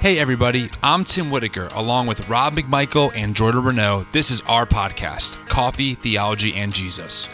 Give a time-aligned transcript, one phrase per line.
[0.00, 4.06] Hey, everybody, I'm Tim Whitaker, along with Rob McMichael and Jordan Renault.
[4.12, 7.28] This is our podcast, Coffee, Theology, and Jesus.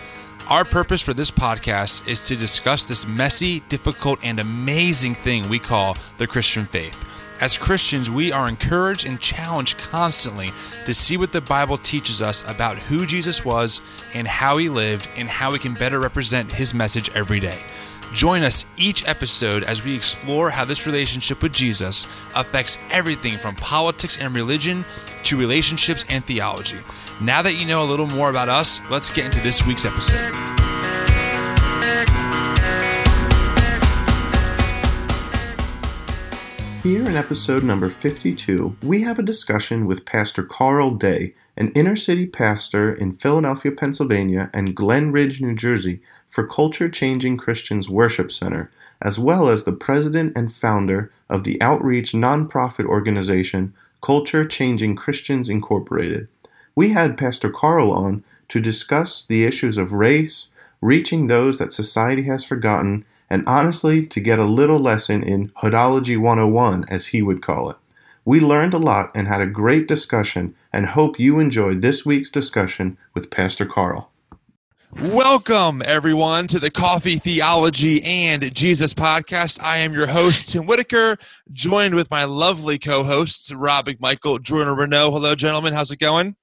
[0.48, 5.60] Our purpose for this podcast is to discuss this messy, difficult, and amazing thing we
[5.60, 7.04] call the Christian faith.
[7.40, 10.50] As Christians, we are encouraged and challenged constantly
[10.86, 13.80] to see what the Bible teaches us about who Jesus was
[14.12, 17.62] and how he lived and how we can better represent his message every day.
[18.16, 23.54] Join us each episode as we explore how this relationship with Jesus affects everything from
[23.56, 24.86] politics and religion
[25.24, 26.78] to relationships and theology.
[27.20, 30.32] Now that you know a little more about us, let's get into this week's episode.
[36.82, 41.96] Here in episode number 52, we have a discussion with Pastor Carl Day, an inner
[41.96, 48.30] city pastor in Philadelphia, Pennsylvania, and Glen Ridge, New Jersey, for Culture Changing Christians Worship
[48.30, 48.70] Center,
[49.00, 55.48] as well as the president and founder of the outreach nonprofit organization Culture Changing Christians
[55.48, 56.28] Incorporated.
[56.74, 60.48] We had Pastor Carl on to discuss the issues of race,
[60.82, 66.18] reaching those that society has forgotten, and honestly to get a little lesson in Hoodology
[66.18, 67.76] 101, as he would call it.
[68.26, 72.28] We learned a lot and had a great discussion, and hope you enjoyed this week's
[72.28, 74.10] discussion with Pastor Carl.
[75.00, 79.62] Welcome, everyone, to the Coffee, Theology, and Jesus podcast.
[79.62, 81.18] I am your host, Tim Whitaker,
[81.52, 85.12] joined with my lovely co hosts, Rob McMichael, Jordan Renault.
[85.12, 85.72] Hello, gentlemen.
[85.72, 86.34] How's it going?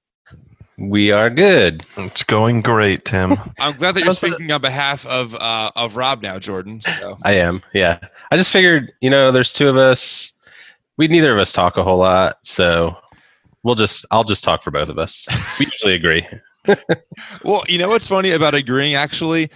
[0.78, 1.84] We are good.
[1.98, 3.32] It's going great, Tim.
[3.60, 6.80] I'm glad that you're speaking on behalf of uh, of Rob now, Jordan.
[6.80, 7.18] So.
[7.24, 7.62] I am.
[7.74, 7.98] Yeah.
[8.30, 10.32] I just figured, you know, there's two of us.
[10.96, 12.96] We neither of us talk a whole lot, so
[13.62, 15.26] we'll just I'll just talk for both of us.
[15.58, 16.26] We usually agree.
[17.44, 19.50] well, you know what's funny about agreeing actually?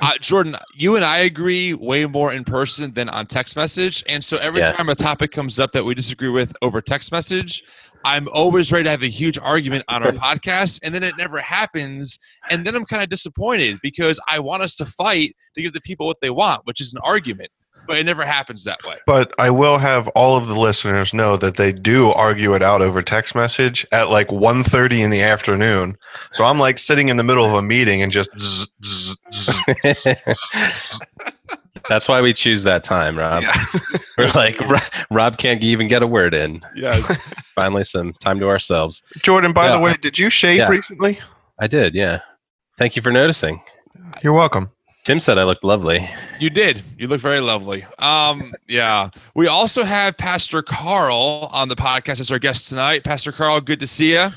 [0.00, 4.04] Uh, Jordan, you and I agree way more in person than on text message.
[4.08, 4.72] And so every yeah.
[4.72, 7.64] time a topic comes up that we disagree with over text message,
[8.04, 10.80] I'm always ready to have a huge argument on our podcast.
[10.84, 12.18] And then it never happens.
[12.48, 15.80] And then I'm kind of disappointed because I want us to fight to give the
[15.80, 17.50] people what they want, which is an argument
[17.88, 18.98] but it never happens that way.
[19.06, 22.82] But I will have all of the listeners know that they do argue it out
[22.82, 25.96] over text message at like 1.30 in the afternoon.
[26.32, 28.30] So I'm like sitting in the middle of a meeting and just.
[28.38, 28.68] Zzz,
[29.32, 31.00] zzz, zzz,
[31.88, 33.42] That's why we choose that time, Rob.
[33.42, 33.64] Yeah.
[34.18, 34.60] We're like
[35.10, 36.60] Rob can't even get a word in.
[36.76, 37.18] Yes.
[37.54, 39.02] Finally, some time to ourselves.
[39.22, 39.72] Jordan, by yeah.
[39.72, 40.68] the way, did you shave yeah.
[40.68, 41.18] recently?
[41.58, 41.94] I did.
[41.94, 42.20] Yeah.
[42.76, 43.62] Thank you for noticing.
[44.22, 44.70] You're welcome.
[45.08, 46.06] Tim said I looked lovely.
[46.38, 46.82] You did.
[46.98, 47.82] You look very lovely.
[47.98, 49.08] Um, yeah.
[49.34, 53.04] We also have Pastor Carl on the podcast as our guest tonight.
[53.04, 54.28] Pastor Carl, good to see you.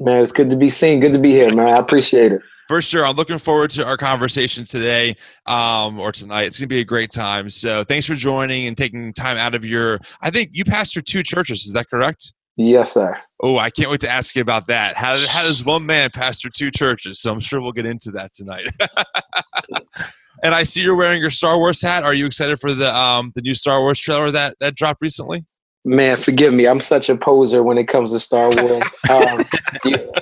[0.00, 0.98] Man, it's good to be seen.
[0.98, 1.68] Good to be here, man.
[1.68, 2.42] I appreciate it.
[2.66, 3.06] For sure.
[3.06, 6.46] I'm looking forward to our conversation today um, or tonight.
[6.46, 7.48] It's going to be a great time.
[7.48, 10.00] So thanks for joining and taking time out of your.
[10.20, 11.64] I think you pastor two churches.
[11.64, 12.32] Is that correct?
[12.58, 13.16] Yes, sir.
[13.40, 14.96] Oh, I can't wait to ask you about that.
[14.96, 17.20] How, how does one man pastor two churches?
[17.20, 18.68] So I'm sure we'll get into that tonight.
[20.42, 22.02] and I see you're wearing your Star Wars hat.
[22.02, 25.46] Are you excited for the um, the new Star Wars trailer that that dropped recently?
[25.84, 26.66] Man, forgive me.
[26.66, 28.82] I'm such a poser when it comes to Star Wars.
[29.08, 29.42] Um,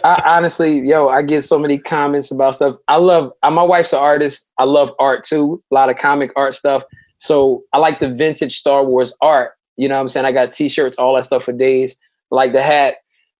[0.05, 2.77] I, honestly, yo, I get so many comments about stuff.
[2.87, 3.33] I love.
[3.43, 4.51] Uh, my wife's an artist.
[4.59, 5.63] I love art too.
[5.73, 6.85] A lot of comic art stuff.
[7.17, 9.53] So I like the vintage Star Wars art.
[9.79, 10.27] You know what I'm saying?
[10.27, 12.01] I got T-shirts, all that stuff for days
[12.31, 12.97] like the hat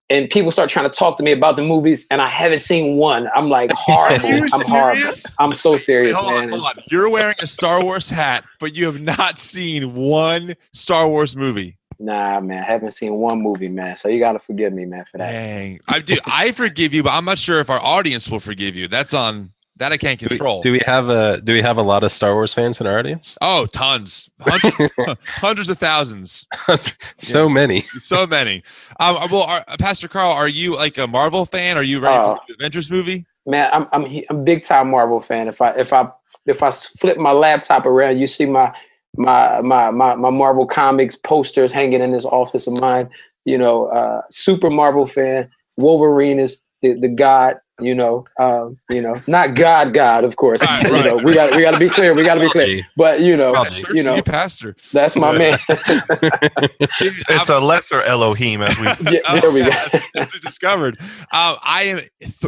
[0.09, 2.97] and people start trying to talk to me about the movies and I haven't seen
[2.97, 3.29] one.
[3.35, 4.27] I'm like horrible.
[4.27, 4.69] I'm serious?
[4.69, 5.13] horrible.
[5.39, 6.55] I'm so serious, Wait, man.
[6.55, 6.75] On, on.
[6.91, 11.77] You're wearing a Star Wars hat, but you have not seen one Star Wars movie.
[11.99, 13.97] Nah, man, I haven't seen one movie, man.
[13.97, 15.33] So you gotta forgive me, man, for that.
[15.33, 16.19] Dang, I do.
[16.27, 18.87] I forgive you, but I'm not sure if our audience will forgive you.
[18.87, 20.63] That's on that I can't control.
[20.63, 22.81] Do we, do we, have a Do we have a lot of Star Wars fans
[22.81, 23.37] in our audience?
[23.41, 24.95] Oh, tons, hundreds,
[25.27, 26.47] hundreds of thousands.
[27.19, 27.53] so yeah.
[27.53, 28.63] many, so many.
[29.01, 31.77] Um, well, are, Pastor Carl, are you like a Marvel fan?
[31.77, 33.27] Are you ready uh, for the Avengers movie?
[33.47, 35.49] Man, I'm I'm I'm big time Marvel fan.
[35.49, 36.09] If I if I
[36.47, 38.75] if I flip my laptop around, you see my
[39.17, 43.11] my my my, my Marvel comics posters hanging in this office of mine.
[43.45, 45.51] You know, uh, super Marvel fan.
[45.77, 50.63] Wolverine is the, the god you know, um, you know, not God, God, of course.
[50.63, 52.15] Right, you know, we got we got to be clear.
[52.15, 52.87] We got to be clear.
[52.97, 54.77] But you know, you know, pastor.
[54.93, 55.59] That's my man.
[55.69, 58.87] it's, it's a lesser Elohim, as we.
[59.13, 59.71] yeah, there we go.
[60.17, 60.99] As we discovered.
[61.01, 62.01] Um, I am.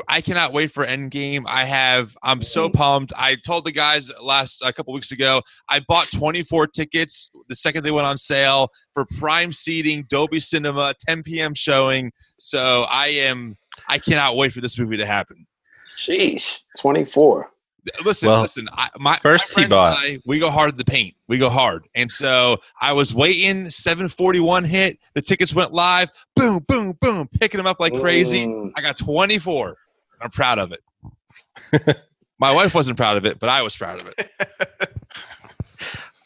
[0.08, 1.44] I cannot wait for Endgame.
[1.46, 2.16] I have.
[2.22, 3.12] I'm so pumped.
[3.16, 5.42] I told the guys last a couple weeks ago.
[5.69, 10.94] I bought 24 tickets the second they went on sale for prime seating, Dolby Cinema,
[11.06, 11.54] 10 p.m.
[11.54, 12.12] showing.
[12.38, 13.56] So I am
[13.88, 15.46] I cannot wait for this movie to happen.
[15.96, 17.50] Sheesh, 24.
[18.05, 18.69] Listen, Well, listen.
[18.73, 21.14] I, my first my he friends bought- and I, we go hard at the paint.
[21.26, 23.70] We go hard, and so I was waiting.
[23.70, 24.99] Seven forty one hit.
[25.14, 26.11] The tickets went live.
[26.37, 27.29] Boom, boom, boom.
[27.40, 28.46] Picking them up like crazy.
[28.46, 28.73] Mm.
[28.76, 29.76] I got twenty four.
[30.20, 31.96] I'm proud of it.
[32.38, 34.31] my wife wasn't proud of it, but I was proud of it.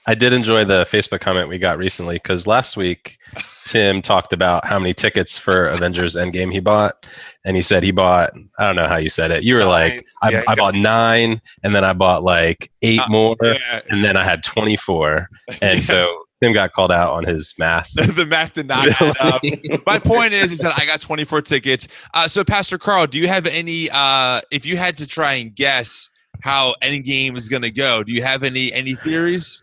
[0.07, 3.19] I did enjoy the Facebook comment we got recently because last week
[3.67, 7.07] Tim talked about how many tickets for Avengers Endgame he bought,
[7.45, 9.45] and he said he bought I don't know how you said it.
[9.45, 9.69] You were Nine.
[9.69, 13.81] like, I, Yeah, I bought nine, and then I bought like eight Uh, more, Yeah.
[13.91, 15.29] and then I had twenty four,
[15.63, 17.93] and so Tim got called out on his math.
[17.95, 19.43] the math did not add up.
[19.87, 21.87] My point is, is that I got 24 tickets.
[22.15, 23.89] Uh, so, Pastor Carl, do you have any?
[23.93, 26.11] Uh, if you had to try and guess
[26.41, 29.63] how Endgame is going to go, do you have any any theories?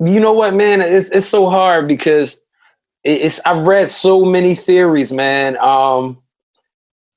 [0.00, 0.80] You know what, man?
[0.80, 2.40] It's it's so hard because
[3.04, 5.56] it's I've read so many theories, man.
[5.58, 6.18] Um,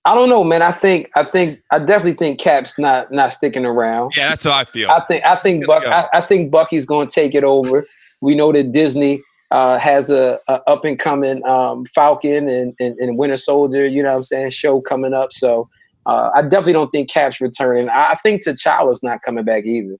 [0.04, 0.64] I don't know, man.
[0.64, 4.14] I think I think I definitely think Cap's not not sticking around.
[4.18, 4.90] Yeah, that's how I feel.
[4.90, 5.86] I think I think Buck.
[5.86, 7.86] I, I think Bucky's going to take it over.
[8.22, 12.98] We know that Disney uh, has a, a up and coming um, Falcon and, and,
[12.98, 13.86] and Winter Soldier.
[13.86, 14.50] You know what I'm saying?
[14.52, 15.32] Show coming up.
[15.34, 15.70] So
[16.08, 17.90] uh, I definitely don't think Cap's returning.
[17.90, 19.98] I, I think T'Challa's not coming back either.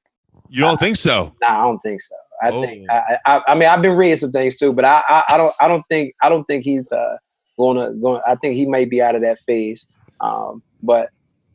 [0.50, 1.36] you don't think so?
[1.42, 2.16] Nah, I don't think so.
[2.42, 2.62] I Oh.
[2.62, 5.38] think I, I, I mean I've been reading some things too, but I, I, I
[5.38, 7.18] don't I don't think I don't think he's uh
[7.58, 8.22] gonna going.
[8.28, 9.90] I think he may be out of that phase.
[10.20, 11.10] Um, but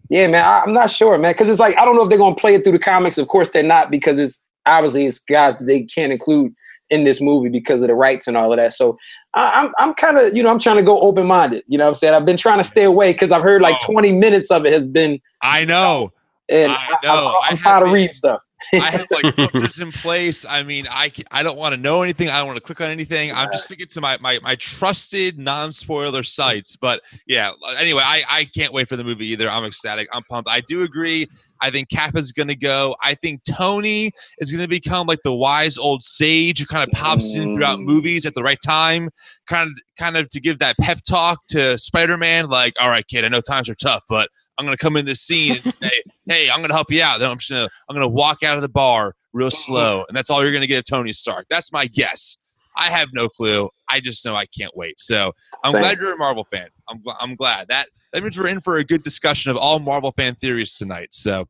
[0.09, 2.19] yeah, man, I, I'm not sure, man, because it's like I don't know if they're
[2.19, 3.19] gonna play it through the comics.
[3.19, 6.55] Of course, they're not because it's obviously it's guys that they can't include
[6.91, 8.73] in this movie because of the rights and all of that.
[8.73, 8.97] So
[9.35, 11.65] I, I'm I'm kind of you know I'm trying to go open minded.
[11.67, 12.15] You know what I'm saying?
[12.15, 13.93] I've been trying to stay away because I've heard like Oh.
[13.93, 16.13] 20 minutes of it has been I know.
[16.49, 17.41] and I I, know.
[17.43, 18.41] I am tired of reading stuff.
[18.73, 20.45] I have like filters in place.
[20.45, 22.29] I mean, I I don't want to know anything.
[22.29, 23.33] I don't want to click on anything.
[23.33, 26.77] I'm just sticking to my my my trusted non spoiler sites.
[26.77, 29.51] But yeah, anyway, I I can't wait for the movie either.
[29.51, 30.09] I'm ecstatic.
[30.13, 30.49] I'm pumped.
[30.51, 31.29] I do agree.
[31.61, 32.95] I think Cap is going to go.
[33.03, 36.93] I think Tony is going to become like the wise old sage who kind of
[36.93, 37.85] pops in throughout Mm.
[37.85, 39.11] movies at the right time,
[39.49, 42.49] kind of kind of to give that pep talk to Spider-Man.
[42.49, 45.05] Like, all right, kid, I know times are tough, but I'm going to come in
[45.07, 45.91] this scene and say,
[46.27, 47.21] hey, I'm going to help you out.
[47.21, 50.05] Then I'm just going to I'm going to walk out of the bar real slow,
[50.09, 51.47] and that's all you're going to get of Tony Stark.
[51.51, 52.39] That's my guess.
[52.79, 53.71] I have no clue.
[53.89, 55.01] I just know I can't wait.
[55.01, 55.33] So
[55.65, 55.81] I'm Same.
[55.81, 56.69] glad you're a Marvel fan.
[56.89, 59.79] I'm gl- I'm glad that that means we're in for a good discussion of all
[59.79, 61.09] Marvel fan theories tonight.
[61.13, 61.47] So,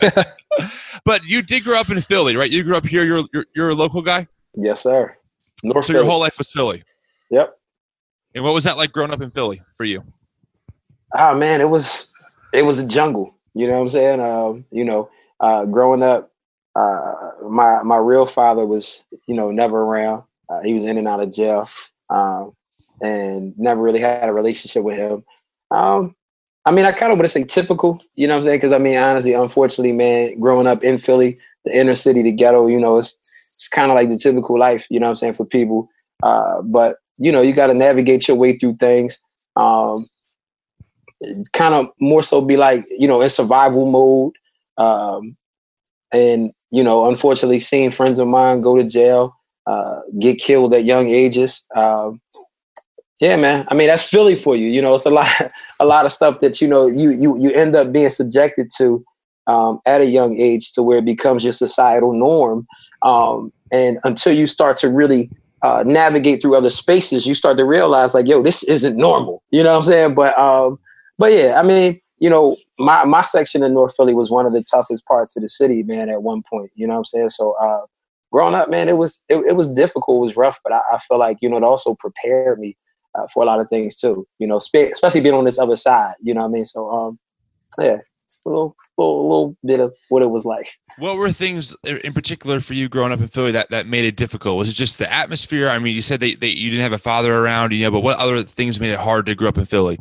[1.04, 2.50] but you did grow up in Philly, right?
[2.50, 3.04] You grew up here.
[3.04, 5.14] You're you're, you're a local guy, Yes, sir.
[5.62, 6.82] North so your whole life was Philly.
[7.30, 7.54] Yep.
[8.34, 10.02] And what was that like growing up in Philly for you?
[11.14, 12.10] Ah man, it was
[12.54, 13.34] it was a jungle.
[13.52, 14.20] You know what I'm saying?
[14.20, 16.32] Um, you know, uh, growing up,
[16.74, 17.12] uh,
[17.50, 20.22] my my real father was you know never around.
[20.48, 21.68] Uh, he was in and out of jail,
[22.08, 22.54] um,
[23.02, 25.22] and never really had a relationship with him.
[25.70, 26.14] Um,
[26.64, 28.00] I mean, I kind of want to say typical.
[28.14, 28.58] You know what I'm saying?
[28.58, 32.66] Because I mean, honestly, unfortunately, man, growing up in Philly, the inner city, the ghetto,
[32.66, 33.18] you know, it's
[33.56, 34.86] it's kind of like the typical life.
[34.90, 35.88] You know what I'm saying for people.
[36.22, 39.20] Uh, but you know, you got to navigate your way through things.
[39.56, 40.06] Um,
[41.52, 44.32] kind of more so be like you know in survival mode
[44.76, 45.36] um
[46.12, 49.34] and you know unfortunately seeing friends of mine go to jail
[49.66, 52.20] uh get killed at young ages um
[53.20, 55.28] yeah man i mean that's philly for you you know it's a lot
[55.80, 59.04] a lot of stuff that you know you you you end up being subjected to
[59.46, 62.66] um at a young age to where it becomes your societal norm
[63.02, 65.30] um and until you start to really
[65.62, 69.42] uh, navigate through other spaces, you start to realize like, yo, this isn't normal.
[69.50, 70.14] You know what I'm saying?
[70.14, 70.78] But um,
[71.18, 74.52] but yeah, I mean, you know, my my section in North Philly was one of
[74.52, 76.08] the toughest parts of the city, man.
[76.08, 77.28] At one point, you know what I'm saying?
[77.30, 77.86] So uh,
[78.30, 80.98] growing up, man, it was it, it was difficult, it was rough, but I, I
[80.98, 82.76] feel like you know it also prepared me
[83.26, 84.26] for a lot of things too.
[84.38, 86.14] You know, spe- especially being on this other side.
[86.20, 86.64] You know what I mean?
[86.64, 87.18] So um,
[87.78, 90.68] yeah, it's a little, little little bit of what it was like.
[90.98, 94.16] What were things in particular for you growing up in Philly that, that made it
[94.16, 94.58] difficult?
[94.58, 95.68] Was it just the atmosphere?
[95.68, 98.02] I mean, you said that, that you didn't have a father around, you know, but
[98.02, 99.98] what other things made it hard to grow up in Philly?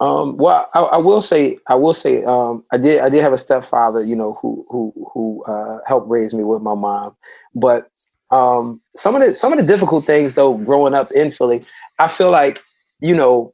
[0.00, 3.32] Um, well, I, I will say, I will say, um, I did, I did have
[3.32, 7.14] a stepfather, you know, who, who, who, uh, helped raise me with my mom.
[7.54, 7.88] But,
[8.30, 11.62] um, some of the, some of the difficult things though, growing up in Philly,
[12.00, 12.62] I feel like,
[13.00, 13.52] you know,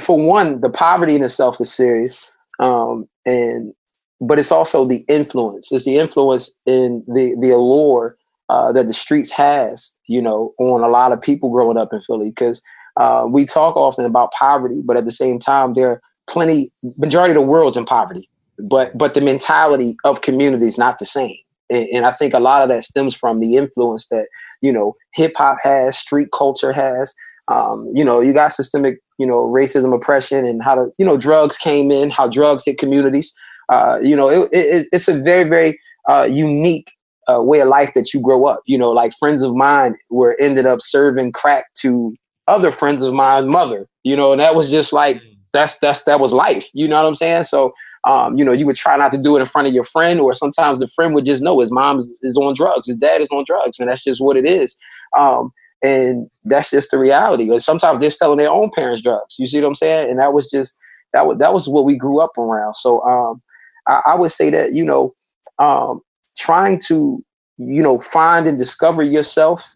[0.00, 2.32] for one, the poverty in itself is serious.
[2.58, 3.74] Um, and,
[4.20, 5.72] but it's also the influence.
[5.72, 8.16] It's the influence in the, the allure,
[8.48, 12.00] uh, that the streets has, you know, on a lot of people growing up in
[12.00, 12.32] Philly.
[12.32, 12.62] Cause,
[12.96, 16.70] uh, we talk often about poverty, but at the same time, there are plenty.
[16.98, 21.06] Majority of the world's in poverty, but but the mentality of community is not the
[21.06, 21.36] same.
[21.70, 24.28] And, and I think a lot of that stems from the influence that
[24.60, 27.14] you know hip hop has, street culture has.
[27.50, 31.16] Um, you know, you got systemic, you know, racism, oppression, and how to, you know,
[31.16, 33.34] drugs came in, how drugs hit communities.
[33.70, 36.92] uh, you know, it, it, it's a very, very uh, unique
[37.28, 38.60] uh, way of life that you grow up.
[38.66, 42.14] You know, like friends of mine were ended up serving crack to
[42.46, 43.86] other friends of mine, mother.
[44.04, 45.36] You know, and that was just like mm.
[45.52, 46.68] that's that's that was life.
[46.72, 47.44] You know what I'm saying?
[47.44, 47.72] So.
[48.04, 50.20] Um, you know, you would try not to do it in front of your friend,
[50.20, 53.20] or sometimes the friend would just know his mom is, is on drugs, his dad
[53.20, 54.78] is on drugs, and that's just what it is.
[55.16, 55.52] Um,
[55.82, 57.58] and that's just the reality.
[57.58, 59.36] Sometimes they're selling their own parents drugs.
[59.38, 60.10] You see what I'm saying?
[60.10, 60.78] And that was just
[61.12, 62.74] that was that was what we grew up around.
[62.74, 63.42] So um,
[63.86, 65.14] I, I, would say that you know,
[65.58, 66.00] um,
[66.36, 67.24] trying to
[67.58, 69.74] you know find and discover yourself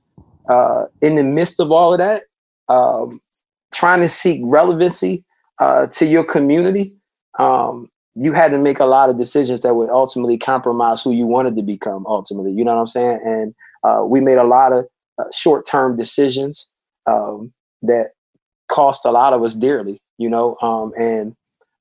[0.48, 2.24] uh, in the midst of all of that
[2.68, 3.20] um,
[3.72, 5.24] trying to seek relevancy
[5.60, 6.94] uh, to your community
[7.38, 11.26] um, you had to make a lot of decisions that would ultimately compromise who you
[11.26, 13.54] wanted to become ultimately you know what i'm saying and
[13.84, 14.86] uh, we made a lot of
[15.18, 16.72] uh, short-term decisions
[17.06, 17.52] um,
[17.82, 18.10] that
[18.68, 21.34] cost a lot of us dearly you know um, and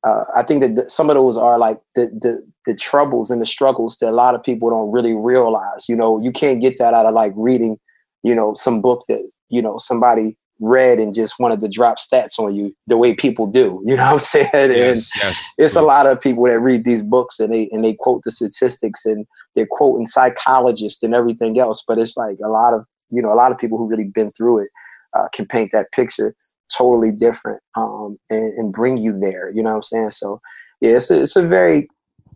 [0.04, 3.46] uh, I think that some of those are like the, the the troubles and the
[3.46, 5.88] struggles that a lot of people don't really realize.
[5.88, 7.80] You know, you can't get that out of like reading,
[8.22, 12.40] you know, some book that you know somebody read and just wanted to drop stats
[12.40, 13.82] on you the way people do.
[13.94, 14.50] You know what I'm saying?
[14.54, 15.54] Yes, and yes.
[15.58, 18.32] it's a lot of people that read these books and they and they quote the
[18.32, 21.84] statistics and they're quoting psychologists and everything else.
[21.88, 24.32] But it's like a lot of you know a lot of people who really been
[24.32, 24.70] through it
[25.14, 26.34] uh, can paint that picture
[26.76, 29.52] totally different um, and, and, bring you there.
[29.52, 30.12] You know what I'm saying?
[30.12, 30.42] So
[30.82, 31.88] yeah, it's a, it's a very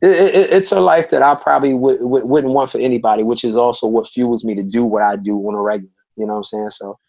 [0.02, 3.56] it, it's a life that I probably would, would, wouldn't want for anybody, which is
[3.56, 5.90] also what fuels me to do what I do on a regular.
[6.18, 6.70] You know what I'm saying?
[6.72, 7.00] So.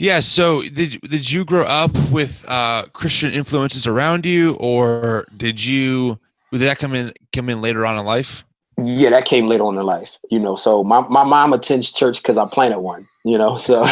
[0.00, 0.20] Yeah.
[0.20, 6.18] So did did you grow up with uh, Christian influences around you, or did you
[6.50, 8.42] did that come in come in later on in life?
[8.82, 10.16] Yeah, that came later on in life.
[10.30, 13.06] You know, so my, my mom attends church because I planted one.
[13.26, 13.84] You know, so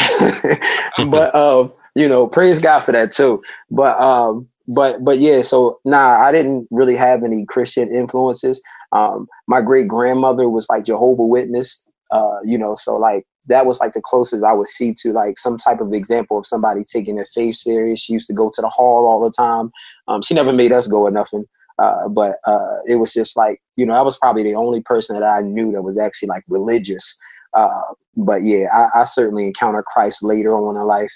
[1.10, 3.42] but um, you know, praise God for that too.
[3.70, 8.62] But um, but but yeah, so nah, I didn't really have any Christian influences.
[8.92, 13.80] Um, my great grandmother was like Jehovah Witness, uh, you know, so like that was
[13.80, 17.16] like the closest I would see to like some type of example of somebody taking
[17.16, 18.00] their faith serious.
[18.00, 19.70] She used to go to the hall all the time.
[20.06, 21.44] Um, she never made us go or nothing.
[21.78, 25.18] Uh, but uh, it was just like you know I was probably the only person
[25.18, 27.20] that I knew that was actually like religious.
[27.54, 27.80] Uh,
[28.16, 31.12] but yeah, I, I, certainly encountered Christ later on in life.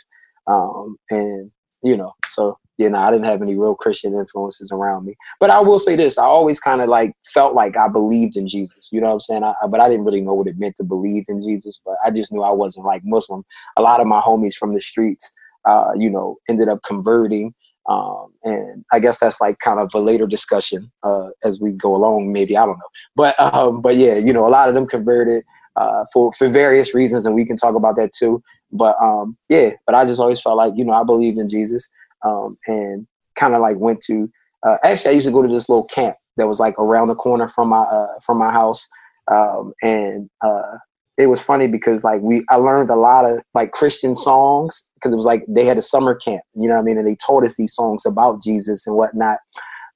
[0.47, 1.51] Um, and
[1.83, 5.15] you know, so you know, I didn't have any real Christian influences around me.
[5.41, 8.49] But I will say this: I always kind of like felt like I believed in
[8.49, 8.91] Jesus.
[8.93, 9.45] You know what I'm saying?
[9.45, 11.81] I, but I didn't really know what it meant to believe in Jesus.
[11.85, 13.45] But I just knew I wasn't like Muslim.
[13.77, 17.55] A lot of my homies from the streets, uh, you know, ended up converting.
[17.89, 21.97] Um, and I guess that's like kind of a later discussion uh, as we go
[21.97, 22.33] along.
[22.33, 25.43] Maybe I don't know, but um, but yeah, you know, a lot of them converted
[25.77, 28.43] uh, for for various reasons, and we can talk about that too.
[28.71, 31.89] But um, yeah, but I just always felt like you know I believe in Jesus,
[32.25, 34.31] um, and kind of like went to.
[34.65, 37.15] Uh, actually, I used to go to this little camp that was like around the
[37.15, 38.87] corner from my uh, from my house,
[39.31, 40.79] um, and uh,
[41.19, 45.13] it was funny because like we I learned a lot of like Christian songs because
[45.13, 47.17] it was like they had a summer camp, you know what I mean, and they
[47.17, 49.39] taught us these songs about Jesus and whatnot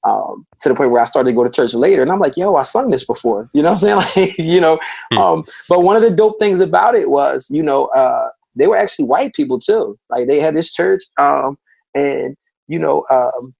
[0.03, 2.01] um, to the point where I started to go to church later.
[2.01, 3.49] And I'm like, yo, I sung this before.
[3.53, 4.27] You know what I'm saying?
[4.27, 4.79] Like, you know,
[5.11, 5.17] hmm.
[5.17, 8.77] um, but one of the dope things about it was, you know, uh, they were
[8.77, 9.97] actually white people too.
[10.09, 11.57] Like they had this church, um,
[11.97, 12.35] and
[12.67, 13.53] you know, um,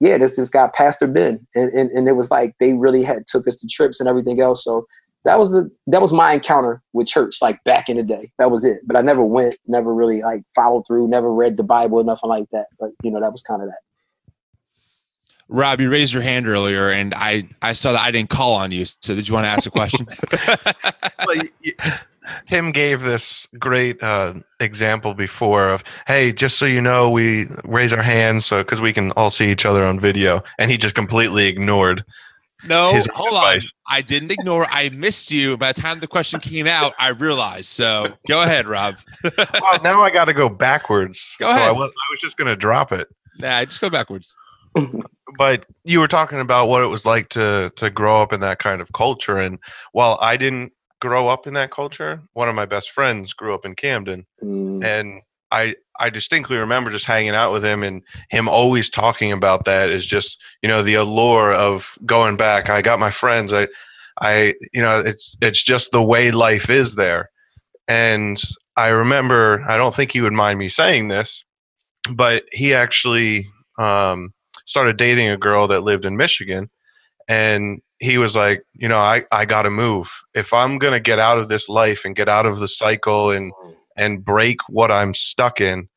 [0.00, 3.26] yeah, this this guy Pastor Ben, and, and and it was like they really had
[3.26, 4.64] took us to trips and everything else.
[4.64, 4.86] So
[5.24, 8.30] that was the that was my encounter with church, like back in the day.
[8.38, 8.80] That was it.
[8.86, 12.30] But I never went, never really like followed through, never read the Bible or nothing
[12.30, 12.66] like that.
[12.78, 13.78] But you know, that was kind of that.
[15.50, 18.70] Rob, you raised your hand earlier, and I I saw that I didn't call on
[18.70, 18.84] you.
[18.84, 20.06] So did you want to ask a question?
[21.26, 21.42] well,
[22.46, 27.92] Tim gave this great uh, example before of, hey, just so you know, we raise
[27.92, 30.94] our hands so because we can all see each other on video, and he just
[30.94, 32.04] completely ignored.
[32.66, 33.64] No, hold advice.
[33.64, 33.70] on.
[33.96, 34.66] I didn't ignore.
[34.68, 35.56] I missed you.
[35.56, 37.66] By the time the question came out, I realized.
[37.66, 38.96] So go ahead, Rob.
[39.24, 41.36] well, now I got to go backwards.
[41.38, 41.68] Go ahead.
[41.68, 43.08] I was, I was just going to drop it.
[43.38, 44.34] Nah, just go backwards
[45.36, 48.58] but you were talking about what it was like to to grow up in that
[48.58, 49.58] kind of culture and
[49.92, 53.64] while i didn't grow up in that culture one of my best friends grew up
[53.64, 54.82] in camden mm.
[54.84, 59.64] and i i distinctly remember just hanging out with him and him always talking about
[59.64, 63.66] that is just you know the allure of going back i got my friends i
[64.20, 67.30] i you know it's it's just the way life is there
[67.86, 68.40] and
[68.76, 71.44] i remember i don't think he would mind me saying this
[72.10, 73.46] but he actually
[73.78, 74.32] um,
[74.66, 76.70] started dating a girl that lived in Michigan.
[77.28, 80.22] And he was like, you know, I, I got to move.
[80.34, 83.30] If I'm going to get out of this life and get out of the cycle
[83.30, 83.52] and,
[83.96, 85.88] and break what I'm stuck in,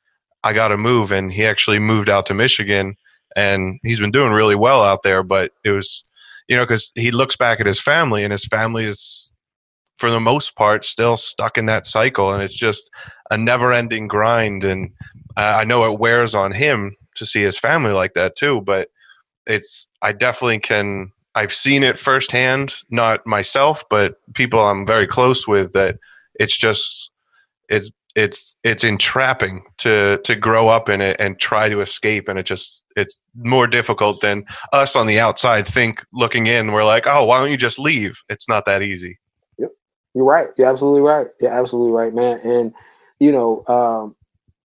[0.44, 1.12] I got to move.
[1.12, 2.96] And he actually moved out to Michigan
[3.36, 5.22] and he's been doing really well out there.
[5.22, 6.04] But it was,
[6.48, 9.32] you know, because he looks back at his family and his family is,
[9.98, 12.34] for the most part, still stuck in that cycle.
[12.34, 12.90] And it's just
[13.30, 14.64] a never ending grind.
[14.64, 14.90] And
[15.38, 18.62] I know it wears on him to see his family like that too.
[18.62, 18.90] But
[19.46, 25.48] it's, I definitely can, I've seen it firsthand, not myself, but people I'm very close
[25.48, 25.98] with that
[26.36, 27.12] it's just,
[27.70, 32.28] it's it's it's entrapping to to grow up in it and try to escape.
[32.28, 36.74] And it just it's more difficult than us on the outside think looking in.
[36.74, 38.22] We're like oh why don't you just leave?
[38.28, 39.18] It's not that easy.
[39.58, 39.70] Yep.
[40.14, 40.50] You're right.
[40.58, 41.28] You're absolutely right.
[41.40, 42.42] You're absolutely right man.
[42.44, 42.74] And
[43.22, 44.16] you know um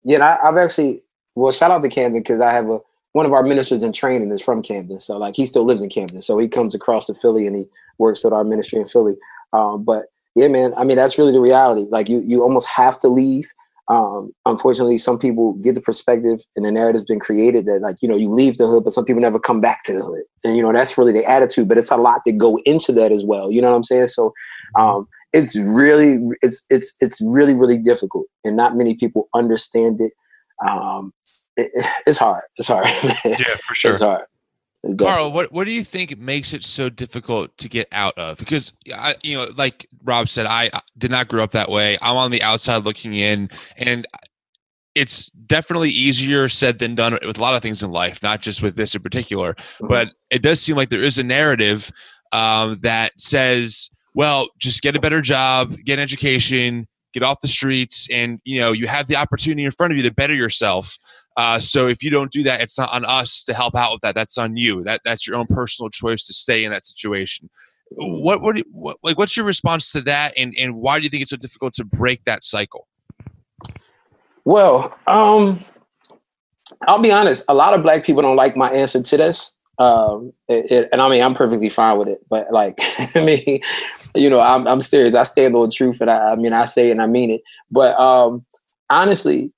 [0.03, 1.03] yeah I, i've actually
[1.37, 2.81] well shout out to camden because i have a
[3.17, 5.89] one of our ministers in training is from camden so like he still lives in
[5.89, 7.65] camden so he comes across to philly and he
[7.99, 9.17] works at our ministry in philly
[9.53, 10.07] um, but
[10.37, 10.75] yeah, man.
[10.77, 11.87] I mean, that's really the reality.
[11.91, 13.51] Like you, you almost have to leave.
[13.89, 18.09] Um, unfortunately, some people get the perspective and the narrative's been created that like, you
[18.09, 20.25] know, you leave the hood, but some people never come back to the hood.
[20.45, 23.13] And, you know, that's really the attitude, but it's a lot that go into that
[23.13, 23.51] as well.
[23.51, 24.09] You know what I'm saying?
[24.09, 24.35] So,
[24.79, 30.13] um, it's really, it's, it's, it's really, really difficult and not many people understand it.
[30.69, 31.13] Um,
[31.57, 31.71] it,
[32.07, 32.43] it's hard.
[32.57, 32.87] It's hard.
[33.25, 33.95] yeah, for sure.
[33.95, 34.27] It's hard.
[34.99, 38.39] Carl, what what do you think makes it so difficult to get out of?
[38.39, 41.99] Because I, you know, like Rob said, I did not grow up that way.
[42.01, 44.07] I'm on the outside looking in, and
[44.95, 48.63] it's definitely easier said than done with a lot of things in life, not just
[48.63, 49.55] with this in particular.
[49.55, 49.89] Mm-hmm.
[49.89, 51.91] But it does seem like there is a narrative
[52.33, 56.87] um, that says, "Well, just get a better job, get an education,
[57.19, 60.03] get off the streets, and you know, you have the opportunity in front of you
[60.03, 60.97] to better yourself."
[61.37, 64.01] Uh, so if you don't do that, it's not on us to help out with
[64.03, 64.15] that.
[64.15, 64.83] That's on you.
[64.85, 67.49] That that's your own personal choice to stay in that situation.
[67.91, 71.23] What what, what like what's your response to that, and and why do you think
[71.23, 72.87] it's so difficult to break that cycle?
[74.45, 75.65] Well, um,
[76.87, 77.45] I'll be honest.
[77.49, 81.01] A lot of black people don't like my answer to this, um, it, it, and
[81.01, 82.21] I mean I'm perfectly fine with it.
[82.29, 82.79] But like,
[83.15, 83.61] I mean,
[84.15, 85.15] you know, I'm I'm serious.
[85.15, 87.43] I stand on truth, and I, I mean I say it and I mean it.
[87.71, 88.45] But um,
[88.91, 89.53] honestly,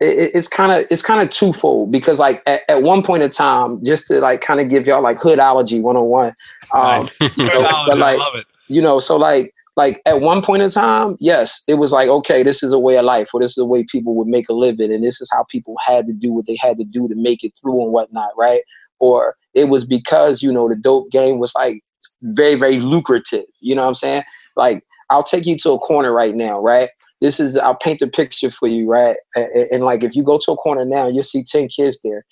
[0.00, 3.30] it, it's kind of it's kind of twofold because like at, at, one point in
[3.30, 6.28] time, just to like kind of give y'all like hoodology 101.
[6.72, 7.20] Um, nice.
[7.20, 8.20] you know, but like,
[8.68, 12.42] you know, so like like at one point in time, yes, it was like, okay,
[12.42, 14.52] this is a way of life, or this is the way people would make a
[14.52, 17.14] living, and this is how people had to do what they had to do to
[17.16, 18.62] make it through and whatnot, right?
[19.00, 21.82] Or it was because, you know, the dope game was like
[22.22, 23.44] very, very lucrative.
[23.60, 24.22] You know what I'm saying?
[24.56, 26.88] Like, I'll take you to a corner right now, right?
[27.24, 29.16] this is I'll paint the picture for you, right?
[29.34, 32.24] And, and, like if you go to a corner now, you'll see 10 kids there.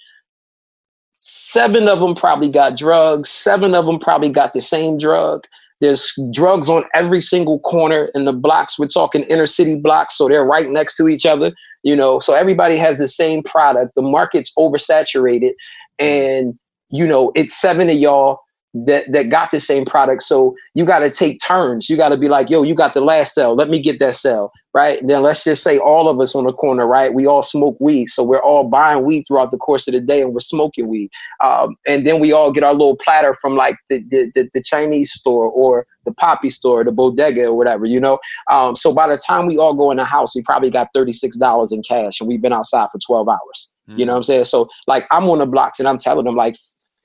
[1.14, 5.44] Seven of them probably got drugs, seven of them probably got the same drug.
[5.80, 8.78] There's drugs on every single corner in the blocks.
[8.78, 12.20] We're talking inner city blocks, so they're right next to each other, you know.
[12.20, 13.92] So everybody has the same product.
[13.96, 15.52] The market's oversaturated,
[15.98, 16.54] and
[16.90, 18.40] you know, it's seven of y'all
[18.74, 20.22] that that got the same product.
[20.22, 21.90] So you got to take turns.
[21.90, 23.54] You got to be like, yo, you got the last cell.
[23.54, 24.98] Let me get that cell, right?
[25.06, 27.12] Then let's just say all of us on the corner, right?
[27.12, 30.22] We all smoke weed, so we're all buying weed throughout the course of the day,
[30.22, 31.10] and we're smoking weed.
[31.42, 34.62] Um, and then we all get our little platter from like the the, the, the
[34.62, 38.18] Chinese store or the poppy store, the bodega or whatever, you know.
[38.50, 41.12] Um, so by the time we all go in the house, we probably got thirty
[41.12, 43.74] six dollars in cash, and we've been outside for twelve hours.
[43.92, 44.00] Mm-hmm.
[44.00, 44.44] You know what I'm saying?
[44.46, 46.56] So like I'm on the blocks, and I'm telling them like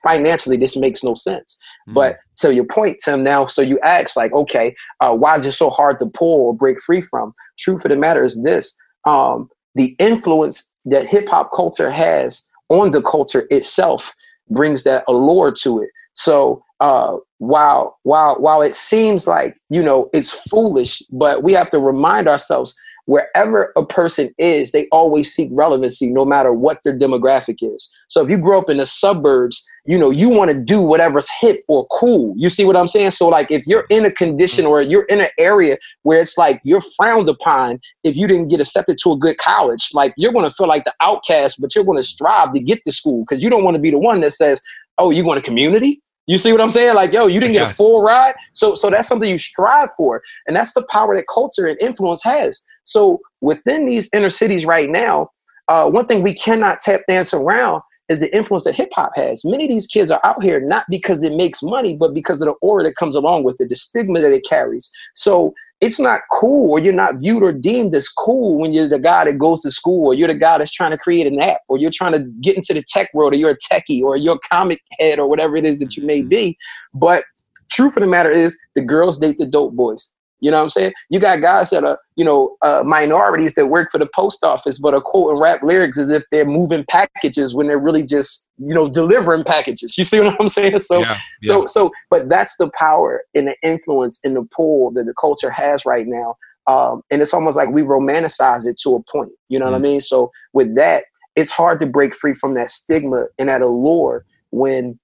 [0.03, 1.57] financially this makes no sense.
[1.89, 1.93] Mm.
[1.93, 5.53] But to your point, Tim, now, so you ask, like, okay, uh, why is it
[5.53, 7.33] so hard to pull or break free from?
[7.57, 12.91] Truth of the matter is this um, the influence that hip hop culture has on
[12.91, 14.13] the culture itself
[14.49, 15.89] brings that allure to it.
[16.13, 21.69] So uh, while while while it seems like you know it's foolish, but we have
[21.71, 26.97] to remind ourselves wherever a person is, they always seek relevancy no matter what their
[26.97, 27.91] demographic is.
[28.09, 31.29] So if you grow up in the suburbs, you know, you want to do whatever's
[31.39, 32.33] hip or cool.
[32.37, 33.11] You see what I'm saying?
[33.11, 34.69] So like if you're in a condition mm.
[34.69, 38.59] or you're in an area where it's like you're frowned upon if you didn't get
[38.59, 41.85] accepted to a good college, like you're going to feel like the outcast, but you're
[41.85, 44.19] going to strive to get to school because you don't want to be the one
[44.21, 44.61] that says,
[44.97, 46.95] "Oh, you want a community?" You see what I'm saying?
[46.95, 48.35] Like, yo, you didn't get a full ride.
[48.53, 50.21] So so that's something you strive for.
[50.45, 52.65] And that's the power that culture and influence has.
[52.83, 55.31] So within these inner cities right now,
[55.69, 59.43] uh, one thing we cannot tap dance around is the influence that hip hop has.
[59.43, 62.47] Many of these kids are out here not because it makes money, but because of
[62.47, 64.89] the aura that comes along with it, the stigma that it carries.
[65.13, 68.99] So it's not cool, or you're not viewed or deemed as cool when you're the
[68.99, 71.59] guy that goes to school, or you're the guy that's trying to create an app,
[71.67, 74.35] or you're trying to get into the tech world, or you're a techie, or you're
[74.35, 76.29] a comic head, or whatever it is that you may mm-hmm.
[76.29, 76.57] be.
[76.93, 77.23] But
[77.69, 80.69] truth of the matter is, the girls date the dope boys You know what I'm
[80.69, 80.93] saying?
[81.09, 84.79] You got guys that are, you know, uh, minorities that work for the post office,
[84.79, 88.73] but are quoting rap lyrics as if they're moving packages when they're really just, you
[88.73, 89.97] know, delivering packages.
[89.97, 90.79] You see what I'm saying?
[90.79, 91.53] So, yeah, yeah.
[91.53, 95.51] so, so, but that's the power and the influence in the pull that the culture
[95.51, 96.35] has right now.
[96.67, 99.31] Um, and it's almost like we romanticize it to a point.
[99.47, 99.83] You know mm what I mm.
[99.83, 100.01] mean?
[100.01, 104.99] So with that, it's hard to break free from that stigma and that allure when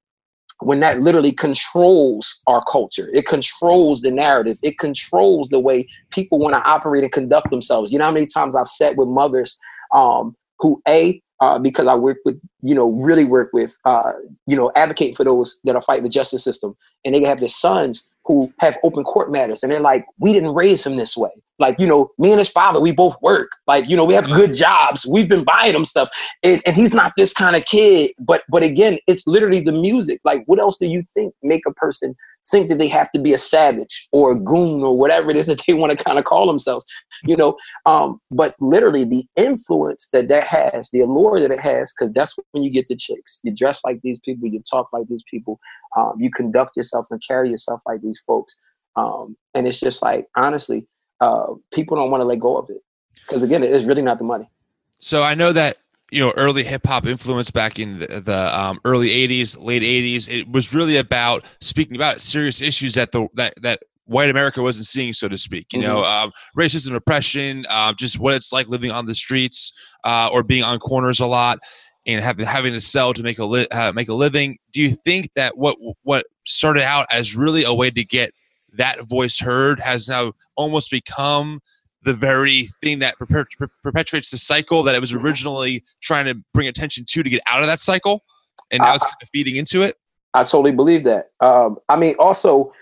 [0.66, 6.40] when that literally controls our culture it controls the narrative it controls the way people
[6.40, 9.60] want to operate and conduct themselves you know how many times i've sat with mothers
[9.94, 14.14] um, who a uh, because I work with, you know, really work with, uh,
[14.48, 16.74] you know, advocate for those that are fighting the justice system.
[17.04, 19.64] And they have their sons who have open court matters.
[19.64, 21.32] And they're like, we didn't raise him this way.
[21.60, 23.52] Like, you know, me and his father, we both work.
[23.68, 25.06] Like, you know, we have good jobs.
[25.06, 26.10] We've been buying him stuff.
[26.42, 28.12] And, and he's not this kind of kid.
[28.20, 30.20] But but again, it's literally the music.
[30.24, 32.16] Like, what else do you think make a person
[32.50, 35.48] think that they have to be a savage or a goon or whatever it is
[35.48, 36.86] that they want to kind of call themselves,
[37.24, 37.56] you know.
[37.86, 42.36] Um, but literally, the influence that that has, the allure that it has, because that's
[42.52, 43.40] when you get the chicks.
[43.44, 45.60] You dress like these people, you talk like these people,
[45.98, 48.56] um, you conduct yourself and carry yourself like these folks.
[48.96, 50.88] Um, and it's just like, honestly,
[51.22, 52.82] uh, people don't want to let go of it
[53.26, 54.50] because again, it's really not the money.
[55.00, 55.78] So I know that
[56.12, 60.30] you know early hip hop influence back in the, the um, early '80s, late '80s.
[60.30, 64.86] It was really about speaking about serious issues that the that that white America wasn't
[64.86, 65.68] seeing, so to speak.
[65.72, 65.88] You mm-hmm.
[65.88, 69.72] know, um, racism, oppression, uh, just what it's like living on the streets
[70.04, 71.60] uh, or being on corners a lot,
[72.06, 74.58] and having having to sell to make a li- uh, make a living.
[74.72, 78.32] Do you think that what what started out as really a way to get
[78.74, 81.62] that voice heard has now almost become
[82.02, 87.06] the very thing that perpetuates the cycle that it was originally trying to bring attention
[87.08, 88.24] to to get out of that cycle,
[88.72, 89.98] and now I, it's kind of feeding into it.
[90.34, 91.30] I totally believe that.
[91.40, 92.74] Um, I mean, also,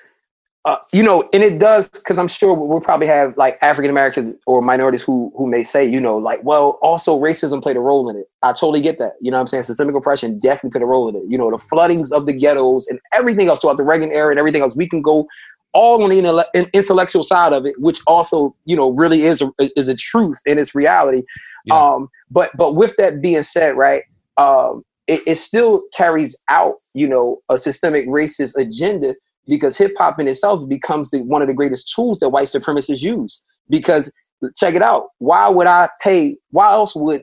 [0.63, 4.35] uh, you know, and it does because I'm sure we'll probably have like African Americans
[4.45, 8.09] or minorities who who may say, you know, like, well, also racism played a role
[8.09, 8.29] in it.
[8.43, 9.13] I totally get that.
[9.21, 11.23] You know, what I'm saying systemic oppression definitely played a role in it.
[11.27, 14.37] You know, the floodings of the ghettos and everything else throughout the Reagan era and
[14.37, 14.75] everything else.
[14.75, 15.25] We can go
[15.73, 19.87] all on the intellectual side of it, which also you know really is a, is
[19.87, 21.23] a truth and its reality.
[21.65, 21.75] Yeah.
[21.75, 24.03] Um, but but with that being said, right,
[24.37, 29.15] um, it, it still carries out you know a systemic racist agenda
[29.51, 33.03] because hip hop in itself becomes the, one of the greatest tools that white supremacists
[33.03, 33.45] use.
[33.69, 34.09] Because
[34.55, 36.37] check it out, why would I pay?
[36.51, 37.21] Why else would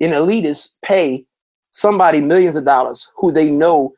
[0.00, 1.24] an elitist pay
[1.72, 3.92] somebody millions of dollars who they know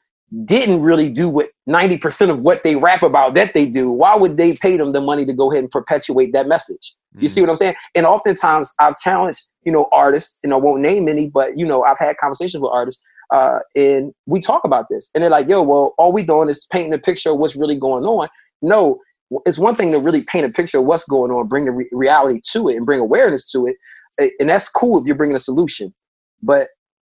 [0.47, 4.39] didn't really do what 90% of what they rap about that they do, why would
[4.39, 6.95] they pay them the money to go ahead and perpetuate that message?
[7.19, 7.31] You mm.
[7.31, 7.75] see what I'm saying?
[7.95, 11.83] And oftentimes I've challenged, you know, artists, and I won't name any, but you know,
[11.83, 15.11] I've had conversations with artists, uh, and we talk about this.
[15.15, 17.77] And they're like, yo, well, all we doing is painting a picture of what's really
[17.77, 18.29] going on.
[18.61, 19.01] No,
[19.47, 21.89] it's one thing to really paint a picture of what's going on, bring the re-
[21.93, 23.77] reality to it and bring awareness to it.
[24.39, 25.95] And that's cool if you're bringing a solution.
[26.43, 26.69] But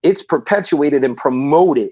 [0.03, 1.91] it's perpetuated and promoted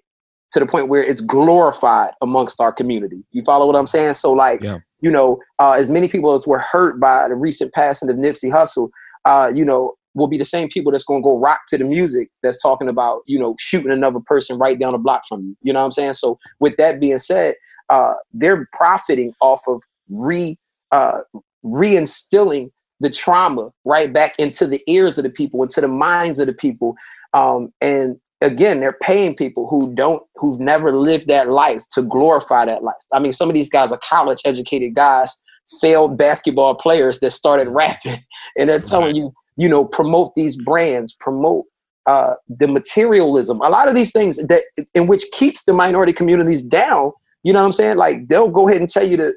[0.52, 3.24] to the point where it's glorified amongst our community.
[3.32, 4.14] You follow what I'm saying?
[4.14, 4.78] So like, yeah.
[5.00, 8.50] you know, uh, as many people as were hurt by the recent passing of Nipsey
[8.50, 8.88] Hussle,
[9.24, 11.84] uh, you know, will be the same people that's going to go rock to the
[11.84, 15.56] music that's talking about, you know, shooting another person right down the block from you.
[15.62, 16.12] You know what I'm saying?
[16.14, 17.54] So with that being said,
[17.90, 20.56] uh, they're profiting off of re
[20.92, 21.20] uh,
[21.64, 26.46] reinstilling the trauma right back into the ears of the people, into the minds of
[26.46, 26.96] the people.
[27.32, 32.64] Um, and again, they're paying people who don't, who've never lived that life to glorify
[32.66, 32.94] that life.
[33.12, 35.42] I mean, some of these guys are college educated guys,
[35.80, 38.16] failed basketball players that started rapping,
[38.58, 41.66] and they're telling you, you know, promote these brands, promote
[42.06, 43.60] uh, the materialism.
[43.60, 44.62] A lot of these things that
[44.94, 47.12] in which keeps the minority communities down.
[47.42, 47.96] You know what I'm saying?
[47.96, 49.34] Like they'll go ahead and tell you to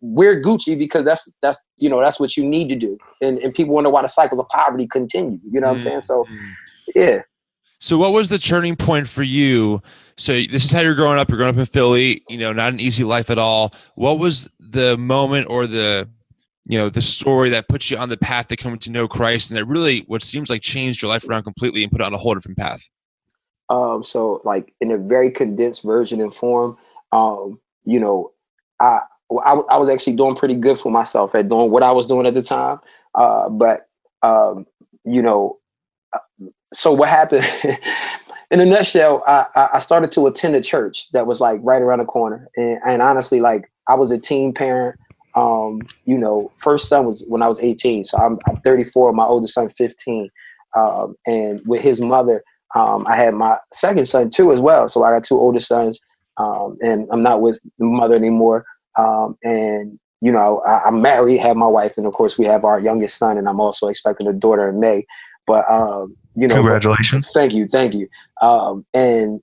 [0.00, 3.54] wear Gucci because that's that's you know that's what you need to do, and and
[3.54, 5.38] people wonder why the cycle of poverty continue.
[5.50, 5.88] You know what mm-hmm.
[5.88, 6.02] I'm saying?
[6.02, 6.26] So,
[6.94, 7.22] yeah.
[7.78, 9.82] So, what was the turning point for you?
[10.18, 11.30] So, this is how you're growing up.
[11.30, 12.22] You're growing up in Philly.
[12.28, 13.72] You know, not an easy life at all.
[13.94, 16.08] What was the moment or the,
[16.66, 19.50] you know, the story that puts you on the path to coming to know Christ,
[19.50, 22.18] and that really, what seems like, changed your life around completely and put on a
[22.18, 22.82] whole different path?
[23.68, 26.76] Um, so, like in a very condensed version and form,
[27.12, 28.32] um, you know,
[28.80, 29.00] I,
[29.44, 32.26] I, I was actually doing pretty good for myself at doing what I was doing
[32.26, 32.80] at the time.
[33.14, 33.88] Uh, but
[34.22, 34.66] um,
[35.04, 35.60] you know,
[36.72, 37.44] so what happened
[38.50, 41.98] in a nutshell I, I started to attend a church that was like right around
[41.98, 44.98] the corner and, and honestly like i was a teen parent
[45.34, 49.24] um, you know first son was when i was 18 so i'm, I'm 34 my
[49.24, 50.30] oldest son 15
[50.76, 52.42] um, and with his mother
[52.74, 56.00] um, i had my second son too as well so i got two older sons
[56.36, 58.64] um, and i'm not with the mother anymore
[58.98, 62.64] um, and you know, I, am married, have my wife, and of course we have
[62.64, 65.06] our youngest son, and I'm also expecting a daughter in May.
[65.46, 67.30] But um, you know, congratulations.
[67.32, 68.06] Thank you, thank you.
[68.42, 69.40] Um, and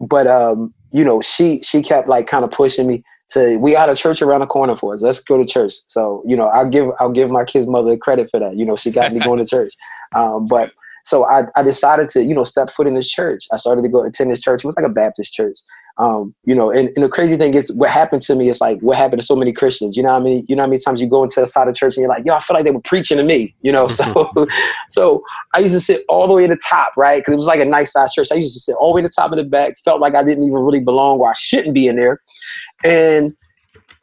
[0.00, 3.88] but um, you know, she she kept like kind of pushing me to we had
[3.88, 5.02] a church around the corner for us.
[5.02, 5.72] Let's go to church.
[5.86, 8.56] So you know, I'll give I'll give my kid's mother credit for that.
[8.56, 9.72] You know, she got me going to church.
[10.14, 10.70] Um, but
[11.06, 13.46] so I, I decided to you know step foot in this church.
[13.52, 14.64] I started to go attend this church.
[14.64, 15.58] It was like a Baptist church.
[15.98, 18.78] Um, you know, and, and, the crazy thing is, what happened to me is like
[18.80, 19.96] what happened to so many Christians.
[19.96, 21.74] You know, I mean, you know, how many times you go into the side of
[21.74, 23.54] church and you're like, yo, I feel like they were preaching to me.
[23.62, 24.30] You know, so
[24.88, 25.22] so
[25.54, 27.20] I used to sit all the way at the top, right?
[27.20, 28.28] Because it was like a nice size church.
[28.30, 29.78] I used to sit all the way at the top of the back.
[29.78, 32.20] Felt like I didn't even really belong or I shouldn't be in there.
[32.86, 33.36] And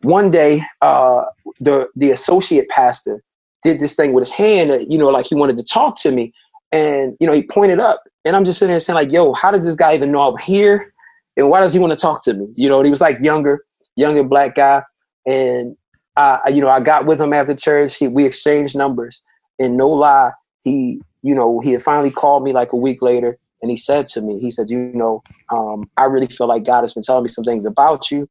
[0.01, 1.25] one day, uh,
[1.59, 3.23] the the associate pastor
[3.63, 4.85] did this thing with his hand.
[4.91, 6.33] You know, like he wanted to talk to me,
[6.71, 9.51] and you know, he pointed up, and I'm just sitting there saying, like, "Yo, how
[9.51, 10.93] did this guy even know I'm here?"
[11.37, 12.47] and why does he want to talk to me?
[12.55, 13.65] You know, he was like younger,
[13.95, 14.83] younger black guy,
[15.25, 15.75] and
[16.15, 17.97] I, you know, I got with him after church.
[17.97, 19.25] He, we exchanged numbers,
[19.59, 20.31] and no lie,
[20.63, 24.07] he, you know, he had finally called me like a week later, and he said
[24.09, 27.23] to me, he said, you know, um, I really feel like God has been telling
[27.23, 28.29] me some things about you,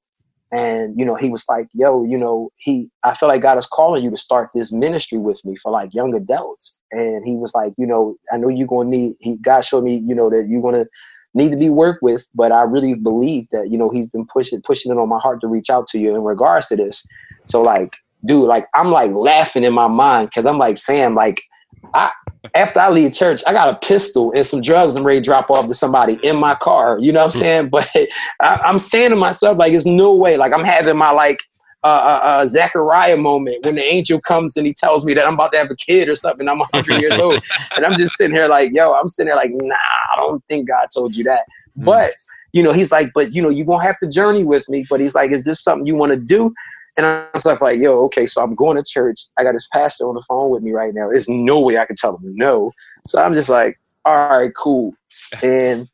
[0.52, 3.66] and you know, he was like, yo, you know, he, I feel like God is
[3.66, 7.54] calling you to start this ministry with me for like young adults, and he was
[7.54, 9.14] like, you know, I know you're gonna need.
[9.20, 10.84] He God showed me, you know, that you're gonna
[11.32, 12.28] need to be worked with.
[12.34, 15.40] But I really believe that you know he's been pushing pushing it on my heart
[15.40, 17.06] to reach out to you in regards to this.
[17.44, 21.40] So like, dude, like I'm like laughing in my mind because I'm like, fam, like
[21.94, 22.10] I
[22.54, 25.50] after I leave church, I got a pistol and some drugs I'm ready to drop
[25.50, 26.98] off to somebody in my car.
[26.98, 27.68] You know what I'm saying?
[27.70, 27.88] But
[28.40, 30.36] I, am saying to myself, like, there's no way.
[30.36, 31.42] Like I'm having my like
[31.84, 35.34] uh, uh, uh, Zechariah moment when the angel comes and he tells me that I'm
[35.34, 36.48] about to have a kid or something.
[36.48, 37.42] I'm 100 years old,
[37.76, 40.68] and I'm just sitting here like, yo, I'm sitting there like, nah, I don't think
[40.68, 41.44] God told you that.
[41.78, 41.84] Mm.
[41.84, 42.10] But
[42.52, 44.86] you know, he's like, but you know, you won't have to journey with me.
[44.88, 46.54] But he's like, is this something you want to do?
[46.96, 49.26] And I was like, yo, okay, so I'm going to church.
[49.38, 51.08] I got this pastor on the phone with me right now.
[51.08, 52.72] There's no way I can tell him no.
[53.06, 54.94] So I'm just like, all right, cool.
[55.42, 55.88] And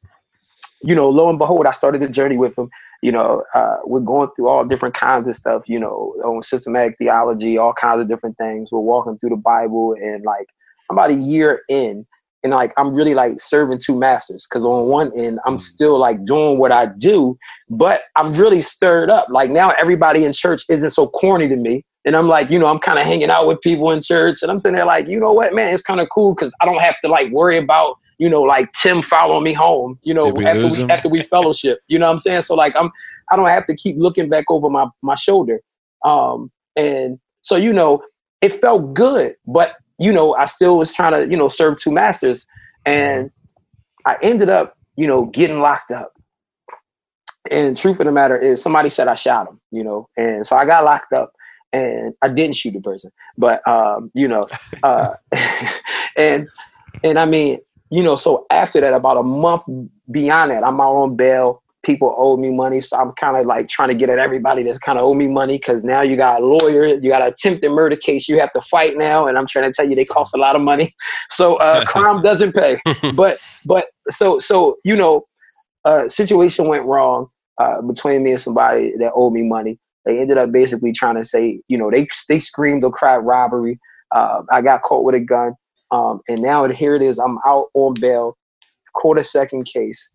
[0.82, 2.68] you know, lo and behold, I started the journey with him
[3.02, 6.96] you know, uh, we're going through all different kinds of stuff, you know, on systematic
[6.98, 8.72] theology, all kinds of different things.
[8.72, 10.48] We're walking through the Bible and like
[10.90, 12.06] I'm about a year in
[12.42, 15.60] and like I'm really like serving two masters because on one end I'm mm.
[15.60, 19.28] still like doing what I do, but I'm really stirred up.
[19.28, 21.84] Like now everybody in church isn't so corny to me.
[22.04, 24.50] And I'm like, you know, I'm kind of hanging out with people in church and
[24.50, 26.80] I'm sitting there like, you know what, man, it's kind of cool because I don't
[26.80, 30.66] have to like worry about you know, like Tim following me home, you know, after
[30.66, 30.90] we, him?
[30.90, 32.42] after we fellowship, you know what I'm saying?
[32.42, 32.90] So like I'm
[33.30, 35.60] I don't have to keep looking back over my my shoulder.
[36.04, 38.02] Um and so you know,
[38.40, 41.92] it felt good, but you know, I still was trying to, you know, serve two
[41.92, 42.46] masters
[42.86, 43.30] and
[44.06, 46.12] I ended up, you know, getting locked up.
[47.50, 50.56] And truth of the matter is somebody said I shot him, you know, and so
[50.56, 51.32] I got locked up
[51.72, 54.48] and I didn't shoot the person, but um, you know,
[54.82, 55.14] uh,
[56.16, 56.48] and
[57.04, 57.58] and I mean,
[57.90, 59.62] you know, so after that, about a month
[60.10, 61.62] beyond that, I'm out on bail.
[61.84, 64.78] People owe me money, so I'm kind of like trying to get at everybody that's
[64.78, 67.70] kind of owe me money because now you got a lawyer, you got an attempted
[67.70, 70.34] murder case you have to fight now, and I'm trying to tell you they cost
[70.34, 70.92] a lot of money.
[71.30, 72.78] So uh, crime doesn't pay.
[73.14, 75.26] But but so so you know,
[75.84, 79.78] uh, situation went wrong uh, between me and somebody that owed me money.
[80.04, 83.78] They ended up basically trying to say, you know, they they screamed or cried robbery.
[84.14, 85.52] Uh, I got caught with a gun.
[85.90, 87.18] Um, and now here it is.
[87.18, 88.36] I'm out on bail,
[88.94, 90.12] quarter second case.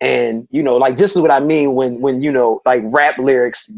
[0.00, 3.18] And you know, like this is what I mean when when you know, like rap
[3.18, 3.68] lyrics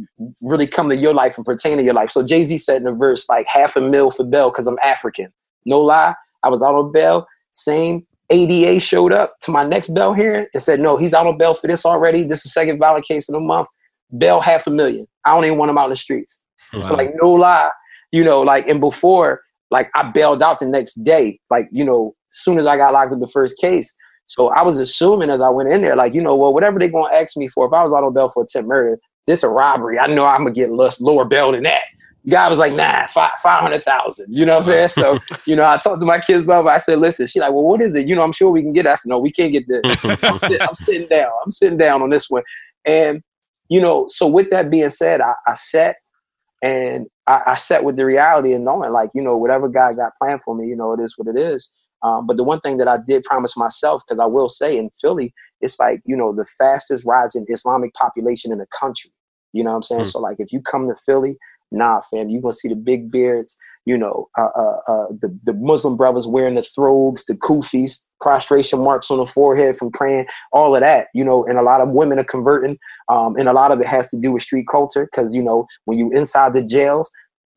[0.43, 2.11] really come to your life and pertain to your life.
[2.11, 4.79] So Jay Z said in the verse, like half a mil for bell because I'm
[4.83, 5.33] African.
[5.65, 10.15] No lie, I was out on bell Same ADA showed up to my next bell
[10.15, 12.23] hearing and said, no, he's out on bell for this already.
[12.23, 13.69] This is the second violent case in a month.
[14.13, 15.07] bell half a million.
[15.25, 16.45] I don't even want him out in the streets.
[16.73, 16.81] Wow.
[16.83, 17.71] So like no lie,
[18.13, 22.15] you know, like and before like I bailed out the next day, like, you know,
[22.33, 23.95] as soon as I got locked in the first case.
[24.31, 26.91] So I was assuming as I went in there, like, you know, well, whatever they're
[26.91, 29.49] gonna ask me for, if I was out on bail for attempt murder, this a
[29.49, 29.99] robbery.
[29.99, 31.83] I know I'm gonna get less lower bail than that.
[32.25, 34.33] The guy was like, nah, five five hundred thousand.
[34.33, 34.89] You know what I'm saying?
[34.91, 37.65] So, you know, I talked to my kids about I said, listen, she's like, well,
[37.65, 38.07] what is it?
[38.07, 38.93] You know, I'm sure we can get that.
[38.93, 39.83] I said, no, we can't get this.
[40.05, 41.33] I'm, sit, I'm, sitting down.
[41.45, 42.45] I'm sitting down on this one.
[42.85, 43.23] And,
[43.69, 45.97] you know, so with that being said, I, I sat
[46.63, 50.13] and I, I sat with the reality and knowing, like, you know, whatever God got
[50.17, 51.73] planned for me, you know, it is what it is.
[52.03, 54.91] Um, but the one thing that I did promise myself, because I will say in
[55.01, 59.11] Philly, it's like, you know, the fastest rising Islamic population in the country.
[59.53, 60.03] You know what I'm saying?
[60.03, 60.07] Mm.
[60.07, 61.37] So, like, if you come to Philly,
[61.73, 65.55] Nah, fam, you're gonna see the big beards, you know, uh, uh, uh, the, the
[65.55, 70.75] Muslim brothers wearing the thobes, the kufis, prostration marks on the forehead from praying, all
[70.75, 72.77] of that, you know, and a lot of women are converting.
[73.09, 75.67] Um, and a lot of it has to do with street culture because, you know,
[75.85, 77.11] when you inside the jails,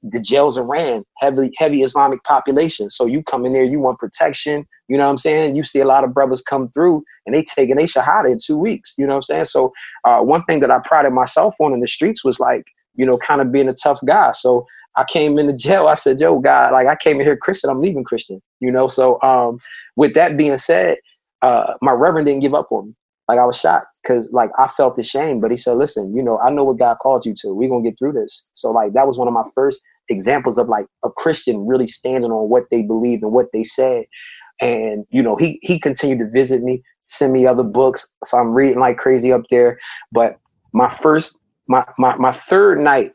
[0.04, 2.90] the jails are ran heavily, heavy Islamic population.
[2.90, 4.66] So you come in there, you want protection.
[4.90, 5.56] You know what I'm saying?
[5.56, 8.58] You see a lot of brothers come through and they taking they shahada in two
[8.60, 8.96] weeks.
[8.98, 9.46] You know what I'm saying?
[9.46, 9.72] So
[10.04, 13.18] uh, one thing that I prided myself on in the streets was like, you know,
[13.18, 14.34] kind of being a tough guy.
[14.34, 15.88] So I came into jail.
[15.88, 17.70] I said, "Yo, God, like I came in here Christian.
[17.70, 18.88] I'm leaving Christian." You know.
[18.88, 19.60] So um,
[19.96, 20.98] with that being said,
[21.42, 22.94] uh, my reverend didn't give up on me.
[23.28, 26.38] Like I was shocked because like I felt ashamed, but he said, "Listen, you know,
[26.40, 27.54] I know what God called you to.
[27.54, 30.68] We're gonna get through this." So like that was one of my first examples of
[30.68, 34.06] like a Christian really standing on what they believed and what they said.
[34.62, 38.12] And you know, he he continued to visit me, send me other books.
[38.24, 39.80] So I'm reading like crazy up there.
[40.12, 40.40] But
[40.74, 41.38] my first,
[41.68, 43.12] my my my third night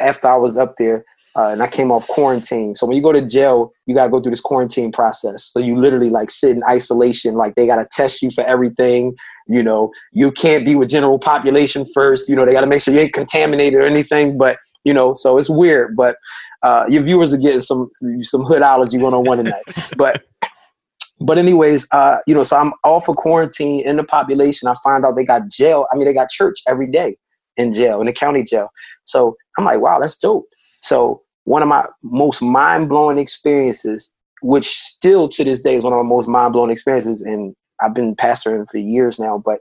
[0.00, 1.04] after I was up there,
[1.36, 2.74] uh, and I came off quarantine.
[2.74, 5.44] So when you go to jail, you gotta go through this quarantine process.
[5.44, 7.34] So you literally like sit in isolation.
[7.34, 9.14] Like they gotta test you for everything.
[9.46, 12.28] You know, you can't be with general population first.
[12.28, 14.36] You know, they gotta make sure you ain't contaminated or anything.
[14.36, 15.96] But you know, so it's weird.
[15.96, 16.16] But
[16.62, 19.62] uh, your viewers are getting some some hoodology one on one tonight.
[19.96, 20.24] but
[21.20, 24.68] but anyways, uh, you know, so I'm off of quarantine in the population.
[24.68, 25.86] I find out they got jail.
[25.92, 27.16] I mean, they got church every day
[27.56, 28.68] in jail in the county jail.
[29.02, 30.46] So I'm like, wow, that's dope.
[30.80, 34.12] So one of my most mind blowing experiences,
[34.42, 37.94] which still to this day is one of my most mind blowing experiences, and I've
[37.94, 39.60] been pastoring for years now, but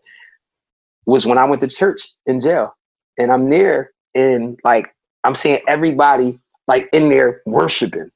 [1.05, 2.75] was when I went to church in jail,
[3.17, 4.93] and I'm there, and like
[5.27, 8.09] I'm seeing everybody like in there worshiping.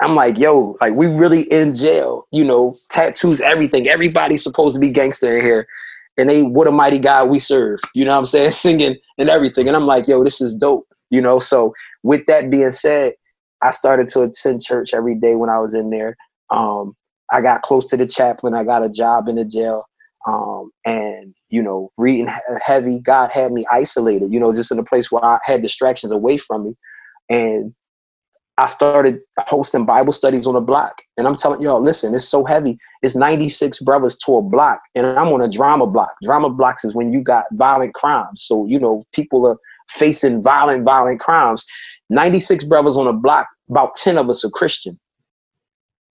[0.00, 3.86] I'm like, yo, like we really in jail, you know, tattoos, everything.
[3.86, 5.68] Everybody's supposed to be gangster in here.
[6.16, 7.80] And they, what a mighty God we serve.
[7.94, 8.50] You know what I'm saying?
[8.52, 9.68] Singing and everything.
[9.68, 10.88] And I'm like, yo, this is dope.
[11.10, 13.12] You know, so with that being said,
[13.60, 16.16] I started to attend church every day when I was in there.
[16.48, 16.96] Um,
[17.30, 18.54] I got close to the chaplain.
[18.54, 19.84] I got a job in the jail.
[20.26, 22.28] Um, and you know, reading
[22.64, 26.12] heavy, God had me isolated, you know, just in a place where I had distractions
[26.12, 26.74] away from me.
[27.28, 27.74] And
[28.56, 31.02] I started hosting Bible studies on a block.
[31.16, 32.78] And I'm telling y'all, listen, it's so heavy.
[33.02, 34.80] It's 96 brothers to a block.
[34.94, 36.12] And I'm on a drama block.
[36.22, 38.42] Drama blocks is when you got violent crimes.
[38.42, 39.56] So, you know, people are
[39.88, 41.64] facing violent, violent crimes.
[42.10, 44.98] 96 brothers on a block, about 10 of us are Christian.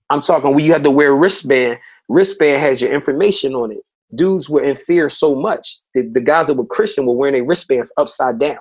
[0.09, 3.81] I'm talking you have to wear wristband, wristband has your information on it.
[4.15, 7.45] Dudes were in fear so much that the guys that were Christian were wearing their
[7.45, 8.59] wristbands upside down.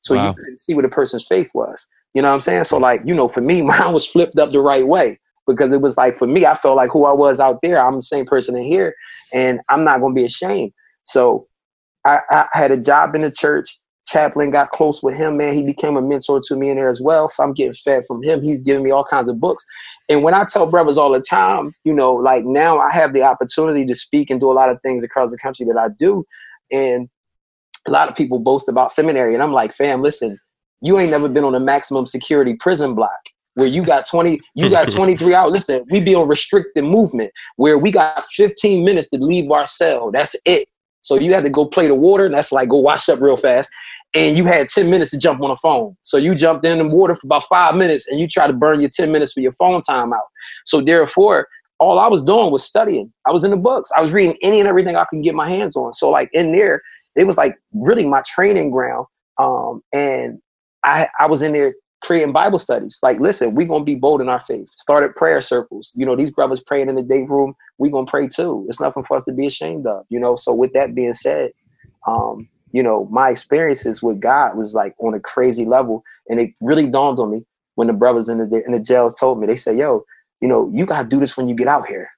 [0.00, 0.28] So wow.
[0.28, 1.86] you couldn't see what a person's faith was.
[2.12, 2.64] You know what I'm saying?
[2.64, 5.80] So like, you know, for me, mine was flipped up the right way because it
[5.80, 8.24] was like for me, I felt like who I was out there, I'm the same
[8.24, 8.94] person in here,
[9.32, 10.72] and I'm not gonna be ashamed.
[11.04, 11.46] So
[12.06, 13.78] I, I had a job in the church.
[14.06, 15.54] Chaplain got close with him, man.
[15.54, 17.28] He became a mentor to me in there as well.
[17.28, 18.42] So I'm getting fed from him.
[18.42, 19.64] He's giving me all kinds of books.
[20.08, 23.22] And when I tell brothers all the time, you know, like now I have the
[23.22, 26.24] opportunity to speak and do a lot of things across the country that I do.
[26.70, 27.08] And
[27.86, 30.38] a lot of people boast about seminary, and I'm like, fam, listen,
[30.80, 33.10] you ain't never been on a maximum security prison block
[33.54, 35.52] where you got 20, you got 23 hours.
[35.52, 40.10] Listen, we be on restricted movement where we got 15 minutes to leave our cell.
[40.10, 40.68] That's it.
[41.00, 43.36] So you had to go play the water, and that's like go wash up real
[43.36, 43.70] fast.
[44.14, 45.96] And you had 10 minutes to jump on a phone.
[46.02, 48.80] So you jumped in the water for about five minutes and you try to burn
[48.80, 50.26] your 10 minutes for your phone time out.
[50.64, 51.48] So therefore,
[51.80, 53.12] all I was doing was studying.
[53.26, 53.90] I was in the books.
[53.96, 55.92] I was reading any and everything I could get my hands on.
[55.92, 56.80] So like in there,
[57.16, 59.06] it was like really my training ground.
[59.38, 60.38] Um, and
[60.84, 61.74] I, I was in there
[62.04, 62.98] creating Bible studies.
[63.02, 64.68] Like, listen, we're gonna be bold in our faith.
[64.76, 65.92] Started prayer circles.
[65.96, 68.66] You know, these brothers praying in the day room, we gonna pray too.
[68.68, 70.36] It's nothing for us to be ashamed of, you know.
[70.36, 71.50] So with that being said,
[72.06, 76.02] um, you know, my experiences with God was like on a crazy level.
[76.28, 77.44] And it really dawned on me
[77.76, 80.04] when the brothers in the in the jails told me, they said, yo,
[80.40, 82.10] you know, you gotta do this when you get out here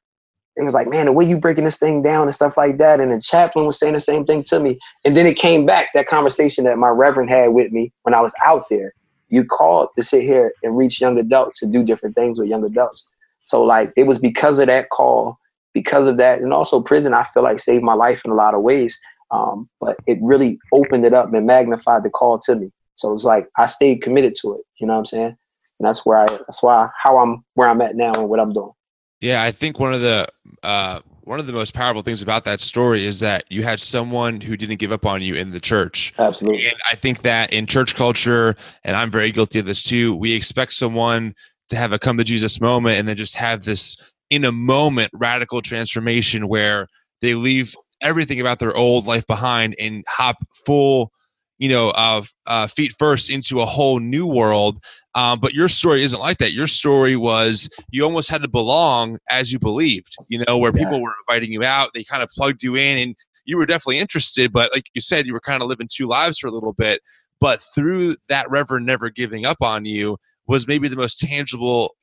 [0.57, 2.99] it was like, man, the way you breaking this thing down and stuff like that.
[3.01, 4.79] And the chaplain was saying the same thing to me.
[5.05, 8.23] And then it came back, that conversation that my reverend had with me when I
[8.23, 8.95] was out there.
[9.29, 12.65] You called to sit here and reach young adults to do different things with young
[12.65, 13.11] adults.
[13.45, 15.39] So like it was because of that call,
[15.75, 18.55] because of that, and also prison, I feel like saved my life in a lot
[18.55, 18.99] of ways.
[19.31, 22.71] Um, but it really opened it up and magnified the call to me.
[22.95, 24.61] So it's like I stayed committed to it.
[24.81, 25.37] You know what I'm saying?
[25.79, 28.53] And that's where I that's why how I'm where I'm at now and what I'm
[28.53, 28.73] doing.
[29.21, 30.27] Yeah, I think one of the
[30.63, 34.41] uh, one of the most powerful things about that story is that you had someone
[34.41, 36.15] who didn't give up on you in the church.
[36.19, 36.67] Absolutely.
[36.67, 38.55] And I think that in church culture,
[38.85, 41.35] and I'm very guilty of this too, we expect someone
[41.69, 43.97] to have a come to Jesus moment and then just have this
[44.31, 46.87] in a moment radical transformation where
[47.21, 50.37] they leave everything about their old life behind and hop
[50.67, 51.13] full
[51.59, 54.79] you know, uh, uh, feet first into a whole new world.
[55.15, 56.53] Um, but your story isn't like that.
[56.53, 61.01] Your story was you almost had to belong as you believed, you know, where people
[61.01, 63.17] were inviting you out, they kind of plugged you in and
[63.47, 64.53] you were definitely interested.
[64.53, 67.01] But like you said, you were kind of living two lives for a little bit.
[67.41, 71.95] But through that Reverend never giving up on you was maybe the most tangible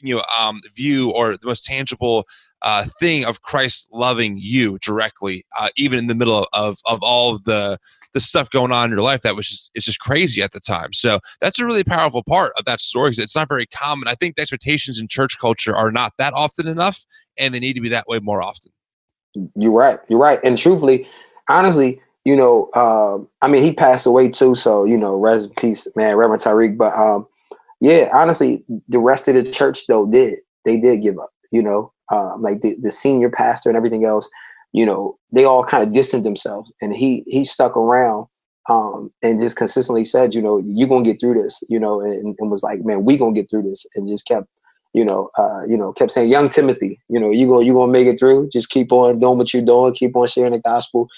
[0.00, 2.26] you know um, view or the most tangible
[2.62, 7.38] uh, thing of Christ loving you directly, uh, even in the middle of, of, all
[7.38, 7.78] the
[8.12, 10.60] the stuff going on in your life that was just it's just crazy at the
[10.60, 10.92] time.
[10.92, 14.08] So that's a really powerful part of that story because it's not very common.
[14.08, 17.04] I think the expectations in church culture are not that often enough,
[17.38, 18.72] and they need to be that way more often.
[19.54, 19.98] You're right.
[20.08, 20.40] You're right.
[20.42, 21.06] And truthfully,
[21.48, 25.54] honestly, you know, um, I mean, he passed away too, so you know, rest in
[25.54, 26.76] peace, man, Reverend Tariq.
[26.76, 27.26] But um,
[27.80, 31.30] yeah, honestly, the rest of the church though did they did give up.
[31.52, 34.28] You know, um, like the, the senior pastor and everything else
[34.76, 36.70] you know, they all kind of distanced themselves.
[36.82, 38.26] And he he stuck around
[38.68, 42.36] um, and just consistently said, you know, you're gonna get through this, you know, and,
[42.38, 44.46] and was like, man, we gonna get through this, and just kept,
[44.92, 47.90] you know, uh, you know, kept saying, young Timothy, you know, you go, you gonna
[47.90, 48.50] make it through.
[48.50, 51.08] Just keep on doing what you're doing, keep on sharing the gospel.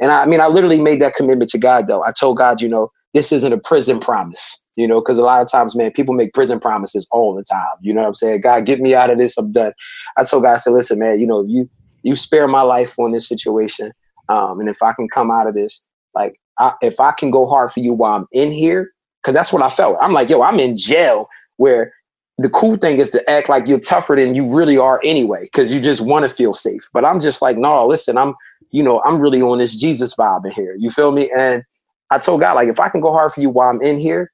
[0.00, 2.02] And I, I mean, I literally made that commitment to God, though.
[2.04, 5.40] I told God, you know, this isn't a prison promise, you know, because a lot
[5.40, 7.76] of times, man, people make prison promises all the time.
[7.80, 8.40] You know what I'm saying?
[8.42, 9.38] God, get me out of this.
[9.38, 9.72] I'm done.
[10.18, 11.70] I told God, I said, listen, man, you know, you
[12.02, 13.92] you spare my life on this situation.
[14.28, 17.46] Um, and if I can come out of this, like I, if I can go
[17.46, 18.90] hard for you while I'm in here,
[19.22, 19.96] because that's what I felt.
[20.00, 21.94] I'm like, yo, I'm in jail where
[22.38, 25.72] the cool thing is to act like you're tougher than you really are anyway, because
[25.72, 26.88] you just want to feel safe.
[26.92, 28.34] But I'm just like, no, listen, I'm,
[28.70, 30.76] you know, I'm really on this Jesus vibe in here.
[30.76, 31.30] You feel me?
[31.36, 31.62] And
[32.10, 34.30] I told God, like, if I can go hard for you while I'm in here,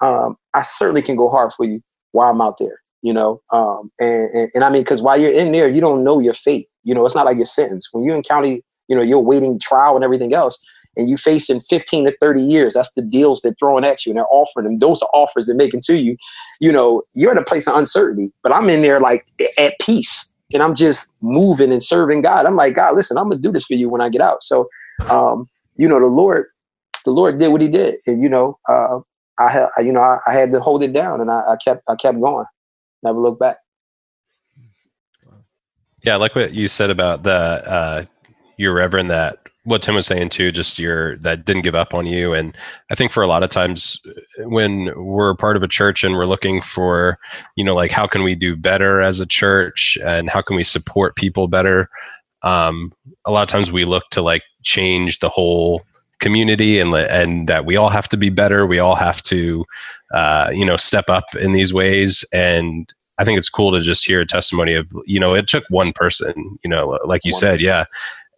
[0.00, 1.80] um, I certainly can go hard for you
[2.12, 2.80] while I'm out there.
[3.02, 6.04] You know, um, and, and, and I mean, because while you're in there, you don't
[6.04, 6.68] know your fate.
[6.84, 7.88] You know, it's not like your sentence.
[7.90, 10.64] When you're in county, you know, you're waiting trial and everything else,
[10.96, 12.74] and you face in 15 to 30 years.
[12.74, 14.78] That's the deals they're throwing at you and they're offering them.
[14.78, 16.16] Those are offers they're making to you.
[16.60, 19.24] You know, you're in a place of uncertainty, but I'm in there like
[19.58, 22.46] at peace and I'm just moving and serving God.
[22.46, 24.42] I'm like, God, listen, I'm gonna do this for you when I get out.
[24.42, 24.68] So,
[25.08, 26.46] um, you know, the Lord,
[27.04, 29.00] the Lord did what He did, and you know, uh,
[29.38, 31.96] I you know, I, I, had to hold it down, and I, I kept, I
[31.96, 32.46] kept going,
[33.02, 33.58] never looked back.
[36.02, 38.04] Yeah, I like what you said about the uh,
[38.56, 42.06] your reverend that what Tim was saying too, just your that didn't give up on
[42.06, 42.32] you.
[42.32, 42.56] And
[42.90, 44.00] I think for a lot of times
[44.38, 47.18] when we're part of a church and we're looking for,
[47.56, 50.64] you know, like how can we do better as a church and how can we
[50.64, 51.88] support people better?
[52.42, 52.92] Um,
[53.24, 55.82] a lot of times we look to like change the whole
[56.22, 58.64] community and and that we all have to be better.
[58.64, 59.66] We all have to,
[60.14, 62.24] uh, you know, step up in these ways.
[62.32, 65.64] And I think it's cool to just hear a testimony of, you know, it took
[65.68, 67.66] one person, you know, like you one said, person.
[67.66, 67.84] yeah.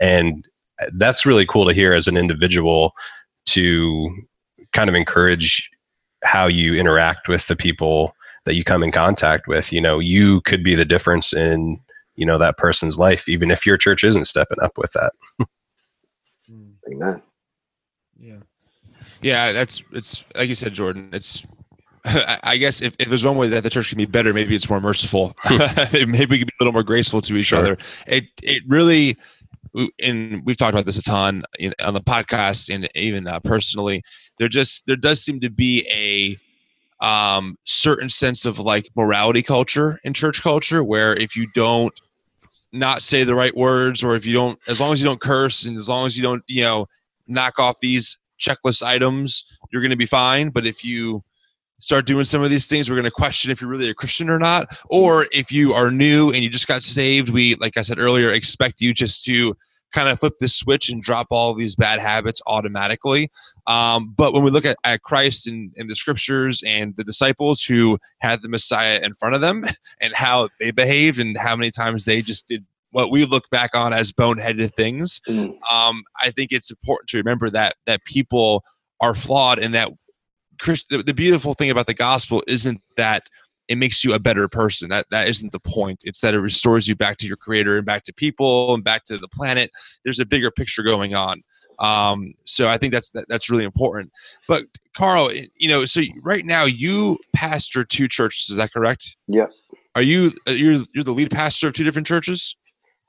[0.01, 0.49] And
[0.95, 2.95] that's really cool to hear as an individual
[3.47, 4.11] to
[4.73, 5.71] kind of encourage
[6.25, 8.17] how you interact with the people
[8.47, 9.73] that you come in contact with.
[9.73, 11.79] You know, you could be the difference in,
[12.17, 15.13] you know, that person's life, even if your church isn't stepping up with that.
[16.91, 17.23] Amen.
[18.25, 18.37] Yeah.
[19.21, 21.11] Yeah, that's it's like you said, Jordan.
[21.13, 21.45] It's
[22.43, 24.69] I guess if, if there's one way that the church can be better, maybe it's
[24.69, 25.35] more merciful.
[25.51, 27.59] maybe we can be a little more graceful to each sure.
[27.59, 27.79] other.
[28.07, 29.17] It it really,
[30.03, 34.03] and we've talked about this a ton in, on the podcast and even uh, personally.
[34.39, 40.01] There just there does seem to be a um, certain sense of like morality culture
[40.03, 41.93] in church culture, where if you don't
[42.73, 45.65] not say the right words, or if you don't, as long as you don't curse,
[45.65, 46.87] and as long as you don't, you know,
[47.27, 50.51] knock off these checklist items, you're going to be fine.
[50.51, 51.23] But if you
[51.81, 54.31] start doing some of these things, we're going to question if you're really a Christian
[54.31, 54.77] or not.
[54.91, 58.31] Or if you are new and you just got saved, we, like I said earlier,
[58.31, 59.57] expect you just to
[59.95, 63.31] kind of flip this switch and drop all these bad habits automatically.
[63.67, 67.63] Um, but when we look at, at Christ in, in the scriptures and the disciples
[67.63, 69.65] who had the Messiah in front of them
[70.01, 73.75] and how they behaved and how many times they just did what we look back
[73.75, 75.49] on as boneheaded things, mm.
[75.69, 78.63] um, I think it's important to remember that that people
[79.01, 79.91] are flawed and that
[80.61, 83.25] Chris, the, the beautiful thing about the gospel isn't that
[83.67, 84.91] it makes you a better person.
[84.91, 86.03] That that isn't the point.
[86.05, 89.07] It's that it restores you back to your creator and back to people and back
[89.07, 89.73] to the planet.
[90.05, 91.43] There's a bigger picture going on.
[91.81, 94.13] Um, so I think that's that, that's really important.
[94.47, 94.67] But
[94.97, 98.51] Carl, you know, so right now you pastor two churches.
[98.51, 99.17] Is that correct?
[99.27, 99.47] Yeah.
[99.97, 102.55] Are you uh, you're you're the lead pastor of two different churches?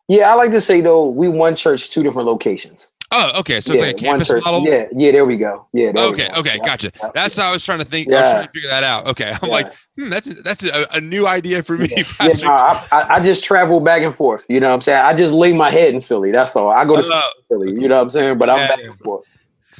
[0.07, 2.91] Yeah, I like to say though we one church, two different locations.
[3.11, 3.61] Oh, okay.
[3.61, 4.63] So yeah, it's like a campus model.
[4.67, 5.11] Yeah, yeah.
[5.11, 5.67] There we go.
[5.73, 5.93] Yeah.
[5.95, 6.27] okay.
[6.33, 6.39] Go.
[6.39, 6.59] Okay.
[6.59, 6.91] Gotcha.
[7.13, 8.09] That's how I was trying to think.
[8.09, 8.17] Yeah.
[8.17, 9.07] I was trying to figure that out.
[9.07, 9.35] Okay.
[9.41, 11.87] I'm like, hmm, that's that's a, a, new idea for me.
[11.95, 12.03] Yeah.
[12.43, 14.45] no, I, I, just travel back and forth.
[14.49, 15.05] You know what I'm saying?
[15.05, 16.31] I just lay my head in Philly.
[16.31, 16.69] That's all.
[16.69, 17.71] I go to uh, Philly.
[17.71, 18.37] You know what I'm saying?
[18.37, 19.25] But I'm back and forth.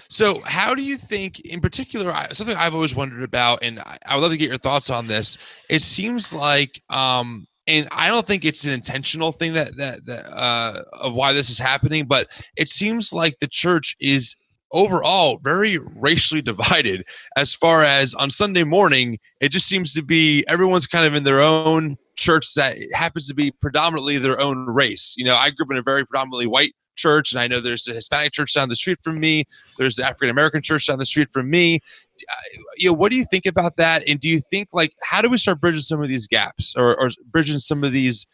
[0.07, 4.21] So, how do you think, in particular, something I've always wondered about, and I would
[4.21, 5.37] love to get your thoughts on this.
[5.67, 10.25] It seems like, um, and I don't think it's an intentional thing that that, that
[10.31, 14.35] uh, of why this is happening, but it seems like the church is
[14.71, 17.03] overall very racially divided.
[17.37, 21.23] As far as on Sunday morning, it just seems to be everyone's kind of in
[21.23, 25.13] their own church that happens to be predominantly their own race.
[25.17, 27.87] You know, I grew up in a very predominantly white church, and I know there's
[27.87, 29.45] a Hispanic church down the street from me.
[29.77, 31.79] There's the African American church down the street from me.
[32.29, 32.33] Uh,
[32.77, 34.03] you know, what do you think about that?
[34.07, 36.99] And do you think like how do we start bridging some of these gaps or,
[36.99, 38.25] or bridging some of these?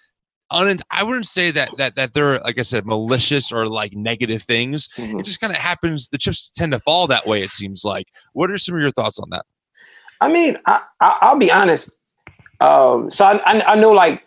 [0.51, 4.43] Un- I wouldn't say that that that they're like I said malicious or like negative
[4.43, 4.89] things.
[4.97, 5.20] Mm-hmm.
[5.20, 6.09] It just kind of happens.
[6.09, 7.41] The chips tend to fall that way.
[7.41, 8.07] It seems like.
[8.34, 9.45] What are some of your thoughts on that?
[10.20, 11.95] I mean, I, I will be honest.
[12.59, 14.24] Um, so I, I, I know like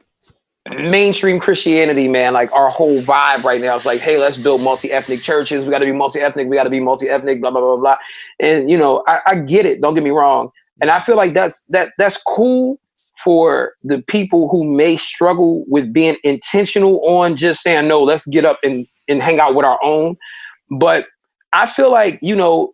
[0.70, 5.20] mainstream Christianity, man, like our whole vibe right now is like, hey, let's build multi-ethnic
[5.20, 5.64] churches.
[5.64, 6.48] We got to be multi-ethnic.
[6.48, 7.40] We got to be multi-ethnic.
[7.40, 7.96] Blah blah blah blah.
[8.40, 9.80] And you know, I, I, get it.
[9.80, 10.50] Don't get me wrong.
[10.80, 12.80] And I feel like that's that that's cool
[13.22, 18.02] for the people who may struggle with being intentional on just saying no.
[18.02, 20.16] Let's get up and and hang out with our own.
[20.70, 21.08] But
[21.52, 22.72] I feel like you know.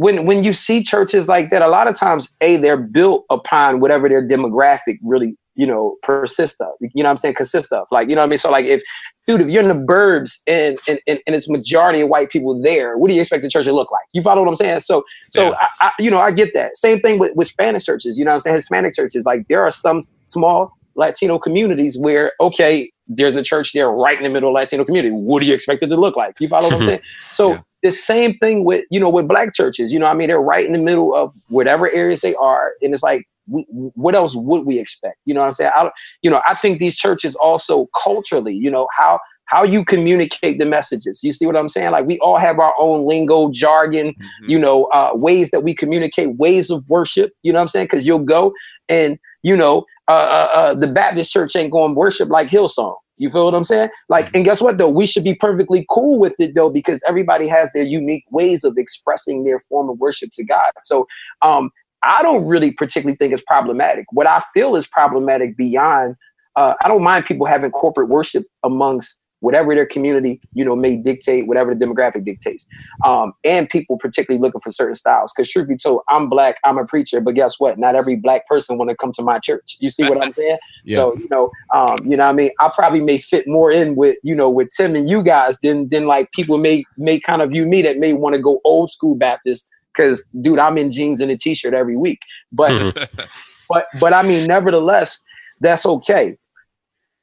[0.00, 3.80] When, when you see churches like that, a lot of times, A, they're built upon
[3.80, 7.88] whatever their demographic really you know, persist of, you know what I'm saying, consist of.
[7.90, 8.38] Like, you know what I mean?
[8.38, 8.80] So like if
[9.26, 12.58] dude, if you're in the burbs and, and and, and it's majority of white people
[12.62, 14.04] there, what do you expect the church to look like?
[14.14, 14.80] You follow what I'm saying?
[14.80, 15.56] So so yeah.
[15.80, 16.76] I, I, you know, I get that.
[16.76, 18.56] Same thing with, with Spanish churches, you know what I'm saying?
[18.56, 19.24] Hispanic churches.
[19.24, 24.24] Like there are some small Latino communities where, okay, there's a church there right in
[24.24, 25.14] the middle of Latino community.
[25.16, 26.34] What do you expect it to look like?
[26.40, 27.00] You follow what I'm saying?
[27.32, 27.60] So yeah.
[27.82, 30.64] the same thing with, you know, with black churches, you know, I mean, they're right
[30.64, 32.74] in the middle of whatever areas they are.
[32.82, 35.18] And it's like, we, what else would we expect?
[35.24, 35.72] You know what I'm saying?
[35.74, 35.90] I,
[36.22, 40.66] you know, I think these churches also culturally, you know, how how you communicate the
[40.66, 41.24] messages.
[41.24, 41.92] You see what I'm saying?
[41.92, 44.50] Like we all have our own lingo, jargon, mm-hmm.
[44.50, 47.32] you know, uh, ways that we communicate, ways of worship.
[47.42, 47.86] You know what I'm saying?
[47.86, 48.52] Because you'll go
[48.88, 52.96] and you know, uh, uh, uh, the Baptist church ain't going worship like Hillsong.
[53.18, 53.88] You feel what I'm saying?
[54.08, 54.36] Like, mm-hmm.
[54.36, 54.88] and guess what though?
[54.88, 58.76] We should be perfectly cool with it though, because everybody has their unique ways of
[58.76, 60.70] expressing their form of worship to God.
[60.82, 61.06] So,
[61.42, 61.70] um,
[62.02, 64.06] I don't really particularly think it's problematic.
[64.12, 66.16] What I feel is problematic beyond,
[66.56, 70.96] uh, I don't mind people having corporate worship amongst whatever their community, you know, may
[70.96, 72.66] dictate, whatever the demographic dictates.
[73.04, 75.32] Um, and people particularly looking for certain styles.
[75.32, 77.78] Because truth be told, I'm black, I'm a preacher, but guess what?
[77.78, 79.76] Not every black person want to come to my church.
[79.80, 80.58] You see what I'm saying?
[80.84, 80.96] yeah.
[80.96, 82.50] So, you know, um, you know I mean?
[82.58, 85.88] I probably may fit more in with, you know, with Tim and you guys than
[85.88, 88.90] than like people may may kind of view me that may want to go old
[88.90, 92.20] school Baptist because dude, I'm in jeans and a t-shirt every week.
[92.52, 93.22] But mm-hmm.
[93.68, 95.22] but but I mean, nevertheless,
[95.60, 96.36] that's okay.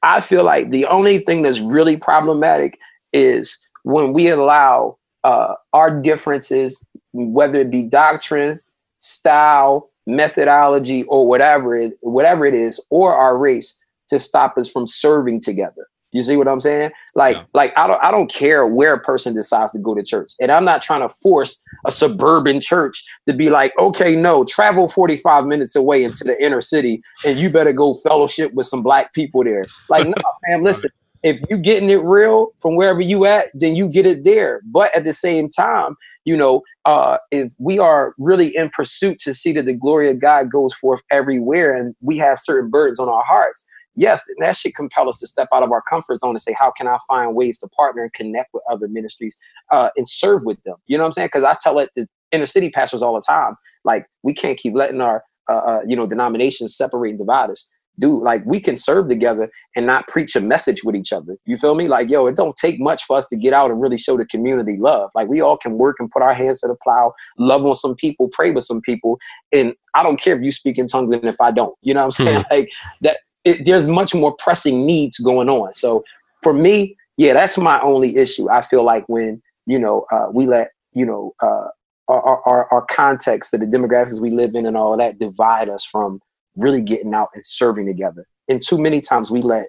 [0.02, 2.78] I feel like the only thing that's really problematic
[3.12, 8.60] is when we allow uh, our differences, whether it be doctrine,
[8.98, 14.86] style, methodology, or whatever it whatever it is, or our race, to stop us from
[14.86, 15.88] serving together.
[16.16, 16.90] You see what I'm saying?
[17.14, 17.44] Like, yeah.
[17.52, 20.32] like I don't I don't care where a person decides to go to church.
[20.40, 24.88] And I'm not trying to force a suburban church to be like, okay, no, travel
[24.88, 29.12] 45 minutes away into the inner city and you better go fellowship with some black
[29.12, 29.66] people there.
[29.90, 30.14] Like, no,
[30.48, 30.90] man, listen,
[31.22, 34.62] if you getting it real from wherever you at, then you get it there.
[34.64, 39.34] But at the same time, you know, uh, if we are really in pursuit to
[39.34, 43.08] see that the glory of God goes forth everywhere and we have certain burdens on
[43.08, 43.64] our hearts,
[43.96, 46.70] yes, that should compel us to step out of our comfort zone and say, how
[46.70, 49.36] can I find ways to partner and connect with other ministries
[49.70, 50.76] uh, and serve with them?
[50.86, 51.28] You know what I'm saying?
[51.32, 54.74] Because I tell it the inner city pastors all the time, like we can't keep
[54.74, 57.70] letting our uh, uh, you know denominations separate and divide us.
[57.98, 61.38] Dude, like we can serve together and not preach a message with each other.
[61.46, 61.88] You feel me?
[61.88, 64.26] Like, yo, it don't take much for us to get out and really show the
[64.26, 65.10] community love.
[65.14, 67.94] Like we all can work and put our hands to the plow, love on some
[67.94, 69.18] people, pray with some people.
[69.50, 71.74] And I don't care if you speak in tongues and if I don't.
[71.80, 72.42] You know what I'm saying?
[72.42, 72.54] Mm-hmm.
[72.56, 72.70] Like
[73.00, 73.16] that
[73.46, 75.72] it, there's much more pressing needs going on.
[75.72, 76.04] So
[76.42, 78.50] for me, yeah, that's my only issue.
[78.50, 81.68] I feel like when you know uh, we let you know uh,
[82.08, 86.20] our, our our context, the demographics we live in, and all that divide us from
[86.56, 88.24] really getting out and serving together.
[88.48, 89.68] And too many times we let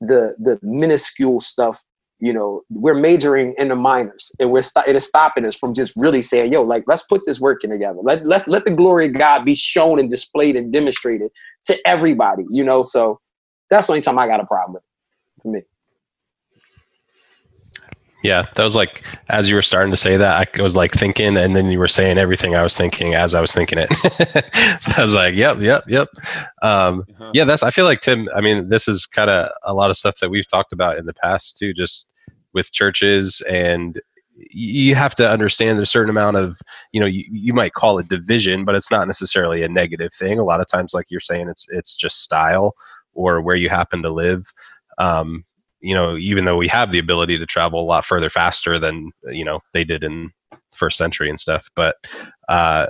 [0.00, 1.82] the the minuscule stuff
[2.22, 5.74] you know we're majoring in the minors and we're st- it is stopping us from
[5.74, 9.06] just really saying yo like let's put this working together let, let's let the glory
[9.06, 11.30] of god be shown and displayed and demonstrated
[11.64, 13.20] to everybody you know so
[13.70, 15.62] that's the only time i got a problem with it for me
[18.22, 21.36] yeah, that was like as you were starting to say that, I was like thinking,
[21.36, 23.92] and then you were saying everything I was thinking as I was thinking it.
[24.80, 26.08] so I was like, "Yep, yep, yep."
[26.62, 27.32] Um, uh-huh.
[27.34, 27.64] Yeah, that's.
[27.64, 28.28] I feel like Tim.
[28.34, 31.06] I mean, this is kind of a lot of stuff that we've talked about in
[31.06, 32.10] the past too, just
[32.54, 34.00] with churches and
[34.50, 36.58] you have to understand there's a certain amount of
[36.92, 40.38] you know you, you might call it division but it's not necessarily a negative thing.
[40.38, 42.74] A lot of times like you're saying it's it's just style
[43.14, 44.44] or where you happen to live.
[44.98, 45.44] Um,
[45.80, 49.10] you know even though we have the ability to travel a lot further faster than
[49.24, 50.30] you know they did in
[50.72, 51.96] first century and stuff but
[52.48, 52.86] uh,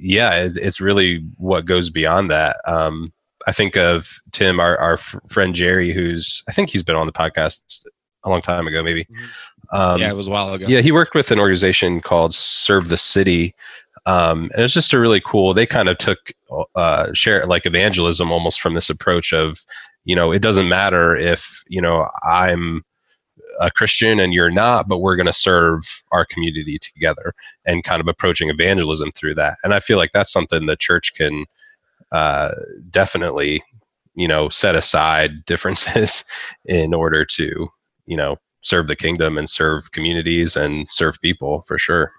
[0.00, 2.56] yeah it, it's really what goes beyond that.
[2.66, 3.12] Um,
[3.46, 7.12] i think of tim our, our friend jerry who's i think he's been on the
[7.12, 7.84] podcast
[8.26, 9.04] a long time ago maybe.
[9.04, 9.24] Mm-hmm.
[9.72, 10.66] Um, yeah, it was a while ago.
[10.68, 13.54] Yeah, he worked with an organization called Serve the City.
[14.06, 15.52] Um, and it's just a really cool.
[15.52, 16.32] They kind of took
[16.76, 19.58] uh, share like evangelism almost from this approach of,
[20.04, 22.84] you know, it doesn't matter if you know I'm
[23.60, 28.00] a Christian and you're not, but we're going to serve our community together and kind
[28.00, 29.58] of approaching evangelism through that.
[29.64, 31.44] And I feel like that's something the church can
[32.12, 32.52] uh,
[32.90, 33.62] definitely,
[34.14, 36.24] you know, set aside differences
[36.64, 37.68] in order to,
[38.06, 38.36] you know,
[38.66, 42.12] serve the kingdom and serve communities and serve people for sure.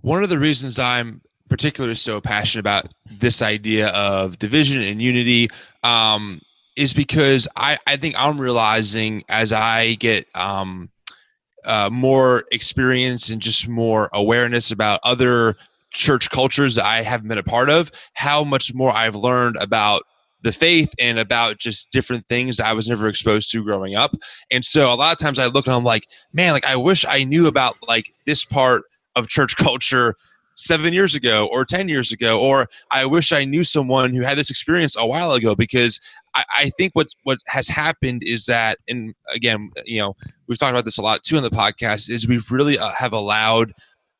[0.00, 5.48] One of the reasons I'm particularly so passionate about this idea of division and unity
[5.82, 6.40] um,
[6.76, 10.88] is because I, I think I'm realizing as I get um,
[11.64, 15.56] uh, more experience and just more awareness about other
[15.90, 20.02] church cultures that I haven't been a part of, how much more I've learned about
[20.42, 24.14] the faith and about just different things I was never exposed to growing up.
[24.50, 27.04] And so a lot of times I look and I'm like, man, like I wish
[27.08, 28.84] I knew about like this part
[29.16, 30.14] of church culture
[30.54, 34.36] seven years ago or 10 years ago, or I wish I knew someone who had
[34.36, 36.00] this experience a while ago because
[36.34, 40.16] I, I think what's, what has happened is that, and again, you know,
[40.48, 43.12] we've talked about this a lot too in the podcast, is we've really uh, have
[43.12, 43.72] allowed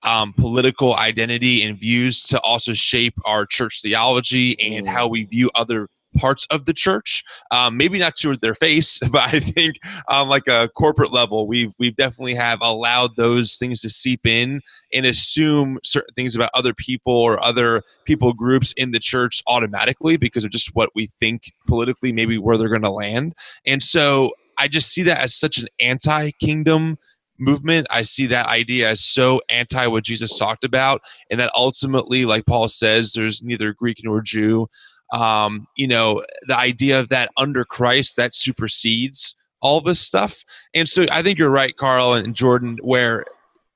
[0.04, 4.88] um, political identity and views to also shape our church theology and mm.
[4.88, 5.88] how we view other
[6.18, 7.24] parts of the church.
[7.50, 9.76] Um, maybe not to their face, but I think
[10.08, 14.60] um, like a corporate level, we've we've definitely have allowed those things to seep in
[14.92, 20.16] and assume certain things about other people or other people groups in the church automatically
[20.16, 23.34] because of just what we think politically, maybe where they're going to land.
[23.66, 26.98] And so I just see that as such an anti-kingdom
[27.38, 27.86] movement.
[27.90, 32.46] I see that idea as so anti what Jesus talked about, and that ultimately, like
[32.46, 34.68] Paul says, there's neither Greek nor Jew
[35.12, 40.44] um, you know, the idea of that under Christ that supersedes all this stuff.
[40.74, 43.24] And so I think you're right, Carl and Jordan, where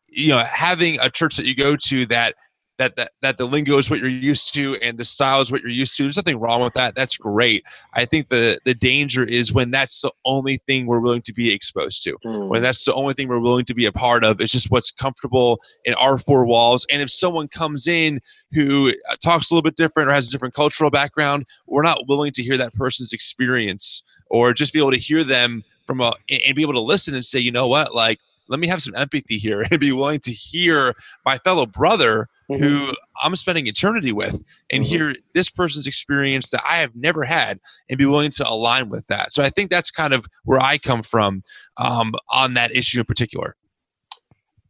[0.08, 2.34] you know having a church that you go to that
[2.78, 5.60] that, that that the lingo is what you're used to and the style is what
[5.60, 6.04] you're used to.
[6.04, 6.94] There's nothing wrong with that.
[6.94, 7.64] That's great.
[7.92, 11.52] I think the the danger is when that's the only thing we're willing to be
[11.52, 12.16] exposed to.
[12.24, 12.48] Mm.
[12.48, 14.40] When that's the only thing we're willing to be a part of.
[14.40, 16.86] It's just what's comfortable in our four walls.
[16.90, 18.20] And if someone comes in
[18.52, 22.08] who uh, talks a little bit different or has a different cultural background, we're not
[22.08, 26.14] willing to hear that person's experience or just be able to hear them from a
[26.28, 28.18] and be able to listen and say, you know what, like
[28.48, 32.62] let me have some empathy here and be willing to hear my fellow brother mm-hmm.
[32.62, 34.90] who I'm spending eternity with and mm-hmm.
[34.90, 39.06] hear this person's experience that I have never had and be willing to align with
[39.08, 39.32] that.
[39.32, 41.42] So I think that's kind of where I come from
[41.76, 43.56] um, on that issue in particular.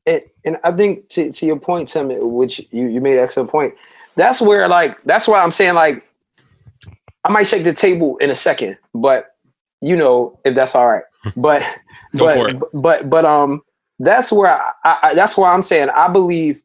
[0.07, 3.51] And, and I think to, to your point, Tim, which you, you made an excellent
[3.51, 3.75] point,
[4.17, 6.05] that's where like, that's why I'm saying like,
[7.25, 9.37] I might shake the table in a second, but
[9.81, 11.05] you know, if that's all right,
[11.37, 11.63] but,
[12.15, 13.63] but, but, but, um,
[14.03, 16.61] that's where I, I, that's why I'm saying I believe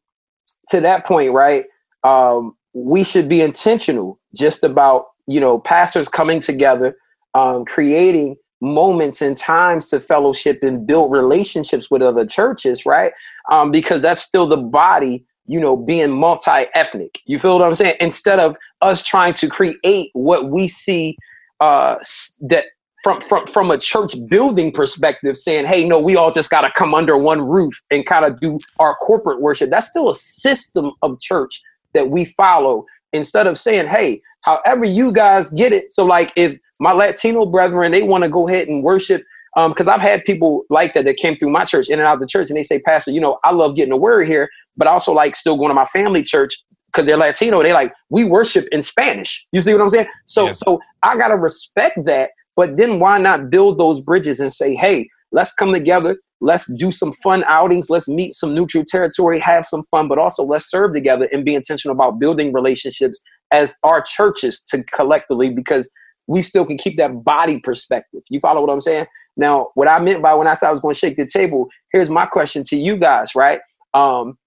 [0.70, 1.66] to that point, right?
[2.04, 6.96] Um, we should be intentional just about you know pastors coming together,
[7.34, 13.12] um, creating moments and times to fellowship and build relationships with other churches, right?
[13.52, 17.20] Um, because that's still the body, you know, being multi-ethnic.
[17.28, 17.98] You feel what I'm saying?
[18.00, 21.18] Instead of us trying to create what we see
[21.60, 21.98] uh,
[22.40, 22.66] that
[23.08, 26.72] from from from a church building perspective saying hey no we all just got to
[26.72, 30.92] come under one roof and kind of do our corporate worship that's still a system
[31.02, 31.62] of church
[31.94, 36.60] that we follow instead of saying hey however you guys get it so like if
[36.82, 39.24] my latino brethren they want to go ahead and worship
[39.56, 42.16] because um, I've had people like that that came through my church in and out
[42.16, 44.52] of the church, and they say, Pastor, you know, I love getting a word here,
[44.76, 46.54] but I also like still going to my family church
[46.86, 47.64] because they're Latino.
[47.64, 49.48] They like we worship in Spanish.
[49.52, 50.10] You see what I'm saying?
[50.26, 50.52] So, yeah.
[50.52, 55.08] so I gotta respect that but then why not build those bridges and say, hey,
[55.32, 56.18] let's come together.
[56.42, 57.90] Let's do some fun outings.
[57.90, 61.56] Let's meet some neutral territory, have some fun, but also let's serve together and be
[61.56, 65.90] intentional about building relationships as our churches to collectively because
[66.26, 68.22] we still can keep that body perspective.
[68.30, 69.06] You follow what I'm saying?
[69.38, 71.68] Now, what I meant by when I said I was going to shake the table,
[71.94, 73.60] here's my question to you guys, right?
[73.94, 74.38] Um,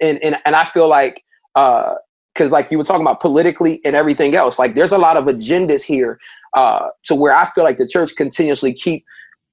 [0.00, 1.22] and and and I feel like
[1.54, 1.94] uh,
[2.34, 5.24] because like you were talking about politically and everything else, like there's a lot of
[5.24, 6.18] agendas here
[6.54, 9.04] uh, to where I feel like the church continuously keep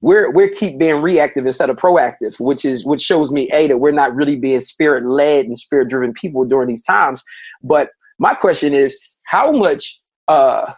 [0.02, 3.78] we're we're keep being reactive instead of proactive, which is which shows me a that
[3.78, 7.22] we're not really being spirit led and spirit driven people during these times.
[7.62, 10.00] But my question is, how much?
[10.28, 10.72] Uh,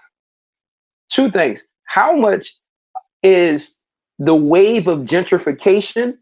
[1.13, 1.67] two things.
[1.85, 2.55] How much
[3.23, 3.79] is
[4.19, 6.17] the wave of gentrification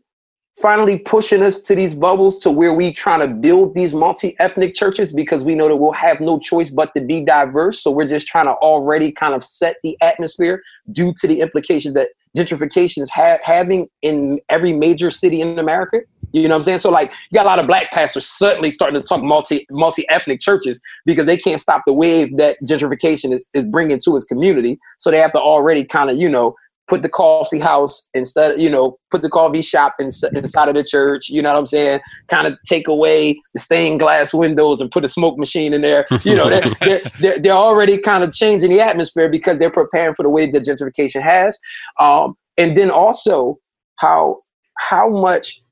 [0.57, 5.13] finally pushing us to these bubbles to where we trying to build these multi-ethnic churches
[5.13, 7.83] because we know that we'll have no choice but to be diverse.
[7.83, 11.95] So we're just trying to already kind of set the atmosphere due to the implications
[11.95, 16.01] that gentrification is ha- having in every major city in america.
[16.33, 16.79] You know what i'm saying?
[16.79, 20.41] So like you got a lot of black pastors suddenly starting to talk multi multi-ethnic
[20.41, 24.79] churches because they can't stop the wave that gentrification is, is bringing to his community.
[24.99, 26.55] So they have to already kind of you know
[26.91, 30.83] put the coffee house instead, you know, put the coffee shop in, inside of the
[30.83, 31.29] church.
[31.29, 32.01] You know what I'm saying?
[32.27, 36.05] Kind of take away the stained glass windows and put a smoke machine in there.
[36.25, 40.15] You know, they're, they're, they're, they're, already kind of changing the atmosphere because they're preparing
[40.15, 41.61] for the way that gentrification has.
[42.01, 43.59] Um, and then also
[43.97, 44.37] how
[44.77, 45.63] how much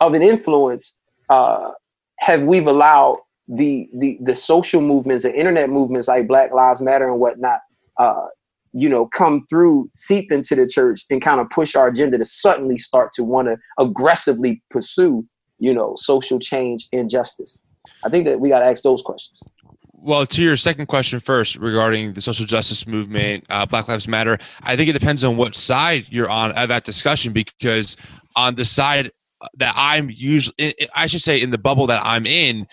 [0.00, 0.96] of an influence
[1.30, 1.70] uh,
[2.18, 7.08] have we've allowed the, the the social movements and internet movements like Black Lives Matter
[7.08, 7.60] and whatnot
[7.98, 8.26] uh,
[8.76, 12.24] you know, come through, seep into the church and kind of push our agenda to
[12.26, 15.26] suddenly start to want to aggressively pursue,
[15.58, 17.58] you know, social change and justice?
[18.04, 19.42] I think that we got to ask those questions.
[19.94, 24.36] Well, to your second question first regarding the social justice movement, uh, Black Lives Matter,
[24.62, 27.96] I think it depends on what side you're on of that discussion because
[28.36, 29.10] on the side
[29.54, 32.66] that I'm usually, I should say, in the bubble that I'm in,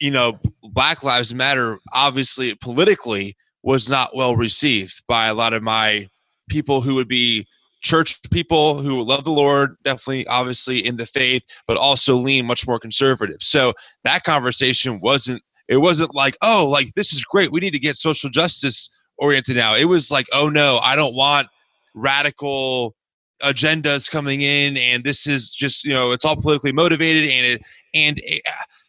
[0.00, 5.62] you know, Black Lives Matter, obviously politically, was not well received by a lot of
[5.62, 6.08] my
[6.48, 7.46] people who would be
[7.82, 12.66] church people who love the Lord, definitely, obviously in the faith, but also lean much
[12.66, 13.38] more conservative.
[13.40, 13.72] So
[14.04, 17.52] that conversation wasn't, it wasn't like, oh, like this is great.
[17.52, 18.88] We need to get social justice
[19.18, 19.74] oriented now.
[19.74, 21.48] It was like, oh no, I don't want
[21.94, 22.94] radical
[23.42, 27.62] agendas coming in and this is just you know it's all politically motivated and it
[27.94, 28.42] and it,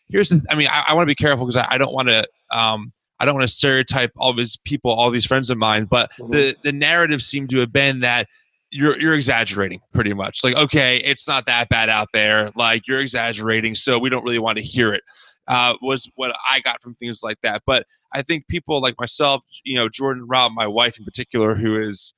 [0.09, 2.09] here's the i mean i, I want to be careful because I, I, don't want
[2.09, 2.91] to um
[3.21, 6.31] I don't want to stereotype all these people, all these friends of mine, but mm-hmm.
[6.31, 8.27] the the narrative seemed to have been that
[8.71, 10.43] you're you're exaggerating pretty much.
[10.43, 12.49] Like, okay, it's not that bad out there.
[12.55, 15.03] Like you're exaggerating, so we don't really want to hear it.
[15.47, 17.61] Uh, was what I got from things like that.
[17.65, 21.77] But I think people like myself, you know, Jordan Rob, my wife in particular, who
[21.77, 22.13] is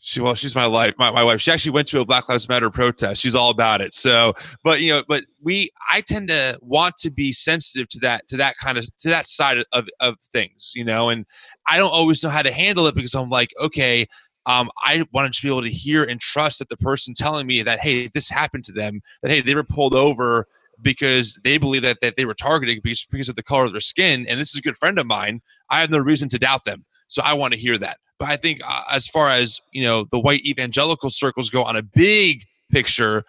[0.00, 2.48] she well she's my life my, my wife she actually went to a black lives
[2.48, 4.32] matter protest she's all about it so
[4.64, 8.36] but you know but we i tend to want to be sensitive to that to
[8.36, 11.26] that kind of to that side of of things you know and
[11.66, 14.06] i don't always know how to handle it because i'm like okay
[14.46, 17.62] um, I wanted to be able to hear and trust that the person telling me
[17.62, 20.46] that, hey, this happened to them, that, hey, they were pulled over
[20.80, 23.82] because they believe that, that they were targeted because, because of the color of their
[23.82, 24.24] skin.
[24.26, 25.42] And this is a good friend of mine.
[25.68, 26.86] I have no reason to doubt them.
[27.08, 27.98] So I want to hear that.
[28.18, 31.76] But I think uh, as far as you know, the white evangelical circles go on
[31.76, 33.24] a big picture,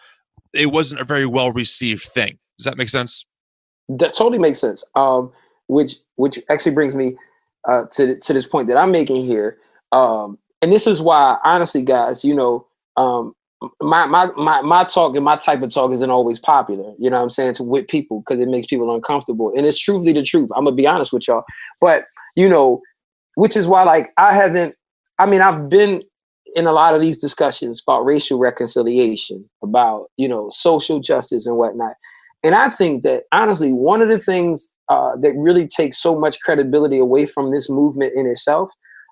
[0.54, 2.38] it wasn't a very well received thing.
[2.58, 3.26] Does that make sense?
[3.88, 4.84] That totally makes sense.
[4.96, 5.32] Um,
[5.68, 7.16] which which actually brings me
[7.68, 9.58] uh, to to this point that I'm making here.
[9.92, 12.68] Um, and this is why, honestly, guys, you know,
[12.98, 13.34] um,
[13.82, 16.94] my, my my my talk and my type of talk isn't always popular.
[16.98, 19.54] You know what I'm saying to with people because it makes people uncomfortable.
[19.56, 20.50] And it's truly the truth.
[20.56, 21.44] I'm gonna be honest with y'all.
[21.80, 22.82] But you know,
[23.36, 24.76] which is why like I haven't
[25.20, 26.02] I mean, I've been
[26.56, 31.58] in a lot of these discussions about racial reconciliation, about you know social justice and
[31.58, 31.94] whatnot.
[32.42, 36.40] And I think that honestly, one of the things uh, that really takes so much
[36.40, 38.72] credibility away from this movement in itself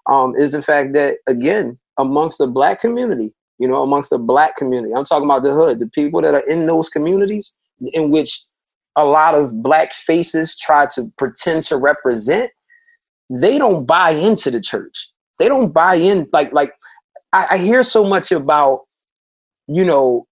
[0.10, 4.56] um, is the fact that again, amongst the black community, you know, amongst the black
[4.56, 7.56] community, I'm talking about the hood, the people that are in those communities
[7.94, 8.46] in which
[8.96, 12.50] a lot of black faces try to pretend to represent,
[13.30, 16.74] they don't buy into the church they don't buy in like like
[17.34, 18.82] I, I hear so much about
[19.68, 20.26] you know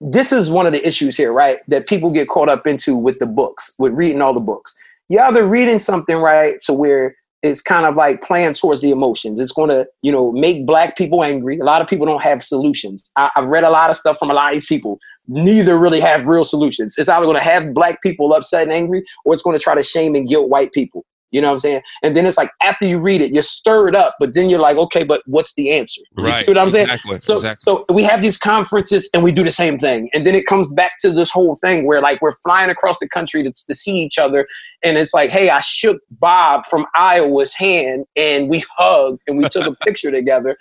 [0.00, 3.18] this is one of the issues here right that people get caught up into with
[3.18, 4.74] the books with reading all the books
[5.08, 9.40] you're either reading something right to where it's kind of like playing towards the emotions.
[9.40, 11.58] It's going to, you know, make black people angry.
[11.58, 13.10] A lot of people don't have solutions.
[13.16, 14.98] I, have read a lot of stuff from a lot of these people.
[15.26, 16.96] Neither really have real solutions.
[16.98, 19.74] It's either going to have black people upset and angry, or it's going to try
[19.74, 21.04] to shame and guilt white people.
[21.30, 21.82] You know what I'm saying?
[22.02, 24.76] And then it's like after you read it, you're stirred up, but then you're like,
[24.76, 26.00] okay, but what's the answer?
[26.16, 26.34] You right.
[26.34, 26.98] see what I'm exactly.
[27.08, 27.20] saying?
[27.20, 27.62] So, exactly.
[27.62, 30.10] so we have these conferences and we do the same thing.
[30.12, 33.08] And then it comes back to this whole thing where like we're flying across the
[33.08, 34.46] country to, to see each other.
[34.82, 39.48] And it's like, hey, I shook Bob from Iowa's hand and we hugged and we
[39.48, 40.56] took a picture together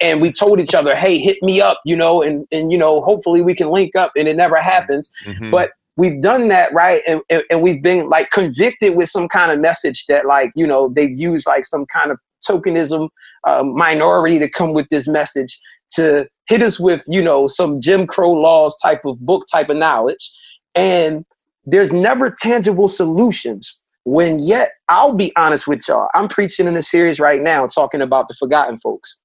[0.00, 3.00] and we told each other, hey, hit me up, you know, and, and you know,
[3.02, 5.12] hopefully we can link up and it never happens.
[5.26, 5.50] Mm-hmm.
[5.50, 9.52] But we've done that right and, and, and, we've been like convicted with some kind
[9.52, 12.18] of message that like you know they've used like some kind of
[12.48, 13.08] tokenism
[13.46, 15.58] uh, minority to come with this message
[15.90, 19.76] to hit us with, you know, some Jim Crow laws type of book type of
[19.76, 20.30] knowledge.
[20.74, 21.24] And
[21.64, 23.80] there's never tangible solutions.
[24.04, 28.02] When yet, I'll be honest with y'all, I'm preaching in a series right now talking
[28.02, 29.22] about the forgotten folks.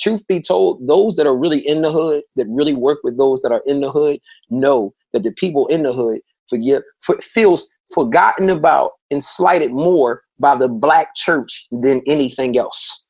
[0.00, 3.40] Truth be told, those that are really in the hood, that really work with those
[3.42, 6.82] that are in the hood, know that the people in the hood forget,
[7.22, 13.04] feels forgotten about and slighted more by the black church than anything else.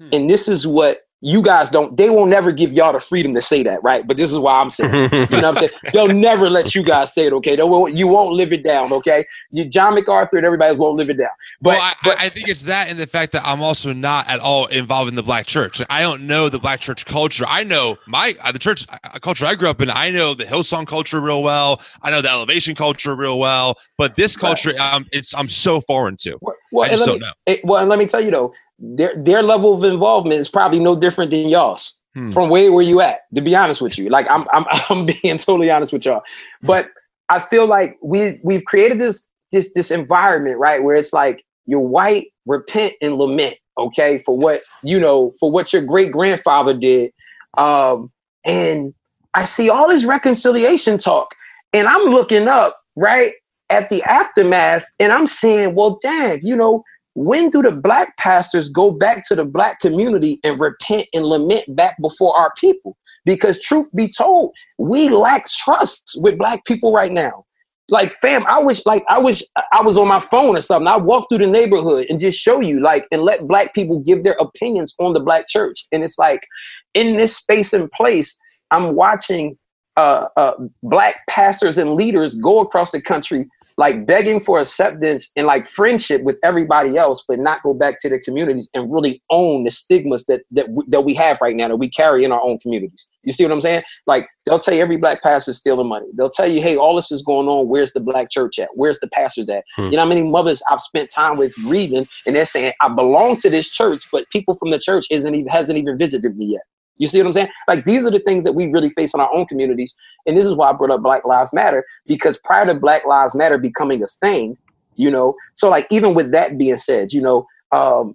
[0.00, 0.08] Hmm.
[0.12, 3.40] And this is what you guys don't they won't never give y'all the freedom to
[3.40, 4.06] say that right?
[4.06, 5.70] But this is why i'm saying you know what i'm saying?
[5.92, 7.56] They'll never let you guys say it okay?
[7.56, 9.26] They won't, you won't live it down okay?
[9.50, 11.30] You john macarthur and everybody won't live it down.
[11.62, 14.28] But, well, I, but I think it's that and the fact that i'm also not
[14.28, 15.80] at all involved in the black church.
[15.88, 17.46] I don't know the black church culture.
[17.48, 20.44] I know my uh, the church uh, culture i grew up in i know the
[20.44, 21.80] hillsong culture real well.
[22.02, 23.78] I know the elevation culture real well.
[23.96, 24.94] But this culture right.
[24.94, 26.38] um, it's i'm so foreign to.
[26.70, 27.32] Well, I just don't me, know.
[27.46, 30.80] It, well, and let me tell you though, their their level of involvement is probably
[30.80, 32.32] no different than y'all's hmm.
[32.32, 33.20] from where where you at.
[33.34, 36.22] To be honest with you, like I'm I'm I'm being totally honest with y'all,
[36.62, 36.88] but
[37.28, 41.80] I feel like we we've created this this this environment right where it's like you're
[41.80, 47.12] white, repent and lament, okay, for what you know for what your great grandfather did,
[47.56, 48.10] um,
[48.44, 48.92] and
[49.34, 51.34] I see all this reconciliation talk,
[51.72, 53.32] and I'm looking up right
[53.70, 56.84] at the aftermath, and I'm saying, well, dang, you know
[57.14, 61.64] when do the black pastors go back to the black community and repent and lament
[61.76, 62.96] back before our people?
[63.24, 67.44] Because truth be told, we lack trust with black people right now.
[67.90, 69.42] Like, fam, I wish, like, I wish
[69.72, 70.88] I was on my phone or something.
[70.88, 74.24] I walk through the neighborhood and just show you, like, and let black people give
[74.24, 75.84] their opinions on the black church.
[75.92, 76.46] And it's like,
[76.94, 78.40] in this space and place,
[78.70, 79.58] I'm watching
[79.96, 83.46] uh, uh, black pastors and leaders go across the country
[83.76, 88.08] like begging for acceptance and like friendship with everybody else, but not go back to
[88.08, 91.68] their communities and really own the stigmas that that we, that we have right now
[91.68, 93.08] that we carry in our own communities.
[93.22, 93.82] You see what I'm saying?
[94.06, 96.06] Like they'll tell you every black pastor is stealing money.
[96.16, 97.68] They'll tell you, hey, all this is going on.
[97.68, 98.68] Where's the black church at?
[98.74, 99.64] Where's the pastors at?
[99.76, 99.84] Hmm.
[99.84, 103.36] You know how many mothers I've spent time with reading, and they're saying I belong
[103.38, 106.62] to this church, but people from the church isn't even hasn't even visited me yet.
[106.96, 107.48] You see what I'm saying?
[107.66, 109.96] Like these are the things that we really face in our own communities.
[110.26, 113.34] And this is why I brought up Black Lives Matter, because prior to Black Lives
[113.34, 114.56] Matter becoming a thing,
[114.96, 118.14] you know, so like even with that being said, you know, um,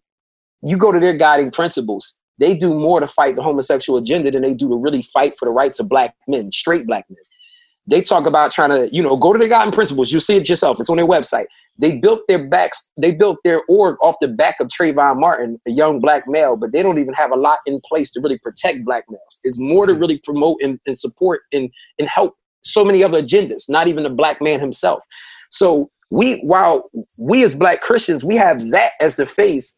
[0.61, 4.41] you go to their guiding principles, they do more to fight the homosexual agenda than
[4.41, 7.17] they do to really fight for the rights of black men, straight black men.
[7.86, 10.11] They talk about trying to, you know, go to their guiding principles.
[10.11, 10.80] You'll see it yourself.
[10.80, 11.45] It's on their website.
[11.80, 15.71] They built their backs, they built their org off the back of Trayvon Martin, a
[15.71, 18.84] young black male, but they don't even have a lot in place to really protect
[18.84, 19.39] black males.
[19.43, 20.01] It's more to mm-hmm.
[20.01, 24.09] really promote and, and support and, and help so many other agendas, not even the
[24.09, 25.03] black man himself.
[25.51, 29.77] So we, while we as black Christians, we have that as the face,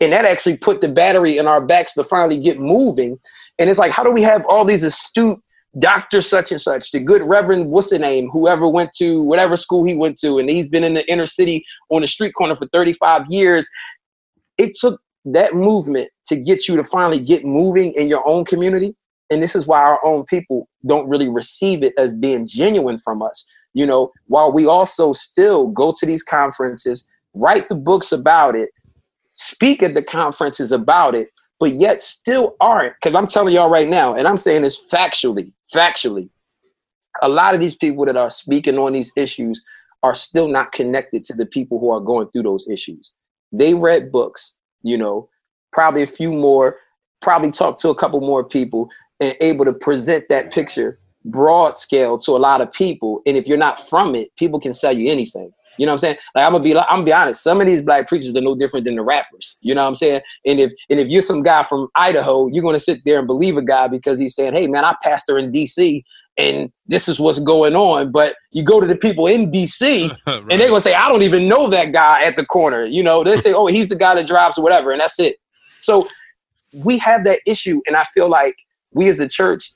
[0.00, 3.18] and that actually put the battery in our backs to finally get moving.
[3.58, 5.38] And it's like, how do we have all these astute
[5.78, 6.20] Dr.
[6.20, 9.94] Such and Such, the good Reverend, what's the name, whoever went to whatever school he
[9.94, 13.26] went to, and he's been in the inner city on the street corner for 35
[13.30, 13.68] years.
[14.58, 18.94] It took that movement to get you to finally get moving in your own community.
[19.30, 23.22] And this is why our own people don't really receive it as being genuine from
[23.22, 23.48] us.
[23.72, 28.68] You know, while we also still go to these conferences, write the books about it,
[29.32, 31.28] speak at the conferences about it,
[31.62, 32.92] but yet still aren't.
[32.96, 36.28] Because I'm telling y'all right now, and I'm saying this factually, factually,
[37.22, 39.62] a lot of these people that are speaking on these issues
[40.02, 43.14] are still not connected to the people who are going through those issues.
[43.52, 45.28] They read books, you know,
[45.72, 46.78] probably a few more,
[47.20, 48.88] probably talked to a couple more people
[49.20, 53.22] and able to present that picture broad scale to a lot of people.
[53.24, 55.52] And if you're not from it, people can sell you anything.
[55.78, 56.16] You know what I'm saying?
[56.34, 57.42] Like I'm gonna be I'm gonna be honest.
[57.42, 59.58] Some of these black preachers are no different than the rappers.
[59.62, 60.20] You know what I'm saying?
[60.46, 63.56] And if and if you're some guy from Idaho, you're gonna sit there and believe
[63.56, 66.04] a guy because he's saying, "Hey man, I pastor in D.C.
[66.36, 70.10] and this is what's going on." But you go to the people in D.C.
[70.26, 70.42] right.
[70.50, 73.24] and they're gonna say, "I don't even know that guy at the corner." You know,
[73.24, 75.36] they say, "Oh, he's the guy that drives or whatever," and that's it.
[75.80, 76.08] So
[76.72, 78.56] we have that issue, and I feel like
[78.92, 79.72] we as the church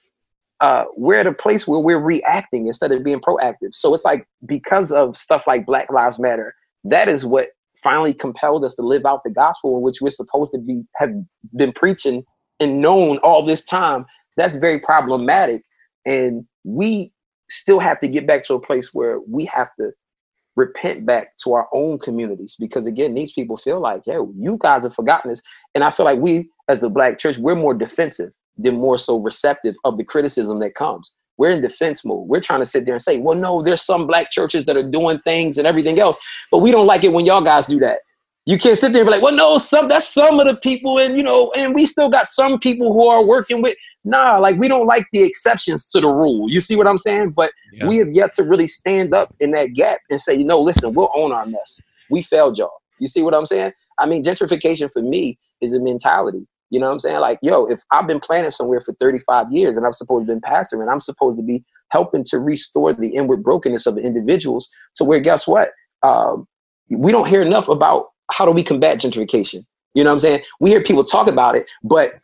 [0.60, 3.72] uh, we're at a place where we're reacting instead of being proactive.
[3.72, 6.54] So it's like because of stuff like Black Lives Matter,
[6.84, 7.48] that is what
[7.82, 11.10] finally compelled us to live out the gospel which we're supposed to be have
[11.56, 12.24] been preaching
[12.58, 14.06] and known all this time.
[14.36, 15.62] That's very problematic,
[16.04, 17.12] and we
[17.48, 19.92] still have to get back to a place where we have to
[20.56, 24.84] repent back to our own communities because again these people feel like yo you guys
[24.84, 25.42] have forgotten this
[25.74, 29.20] and i feel like we as the black church we're more defensive they're more so
[29.20, 31.16] receptive of the criticism that comes.
[31.38, 32.28] We're in defense mode.
[32.28, 34.88] We're trying to sit there and say, well, no, there's some black churches that are
[34.88, 36.18] doing things and everything else,
[36.50, 38.00] but we don't like it when y'all guys do that.
[38.48, 41.00] You can't sit there and be like, well, no, some that's some of the people,
[41.00, 43.76] and you know, and we still got some people who are working with.
[44.04, 46.48] Nah, like we don't like the exceptions to the rule.
[46.48, 47.30] You see what I'm saying?
[47.30, 47.88] But yeah.
[47.88, 50.94] we have yet to really stand up in that gap and say, you know, listen,
[50.94, 51.82] we'll own our mess.
[52.08, 52.70] We failed y'all.
[53.00, 53.72] You see what I'm saying?
[53.98, 56.46] I mean, gentrification for me is a mentality.
[56.70, 57.20] You know what I'm saying?
[57.20, 60.40] Like, yo, if I've been planted somewhere for 35 years and I'm supposed to be
[60.40, 64.70] pastor and I'm supposed to be helping to restore the inward brokenness of the individuals
[64.96, 65.70] to where, guess what?
[66.02, 66.46] Um,
[66.90, 69.64] we don't hear enough about how do we combat gentrification?
[69.94, 70.40] You know what I'm saying?
[70.60, 72.14] We hear people talk about it, but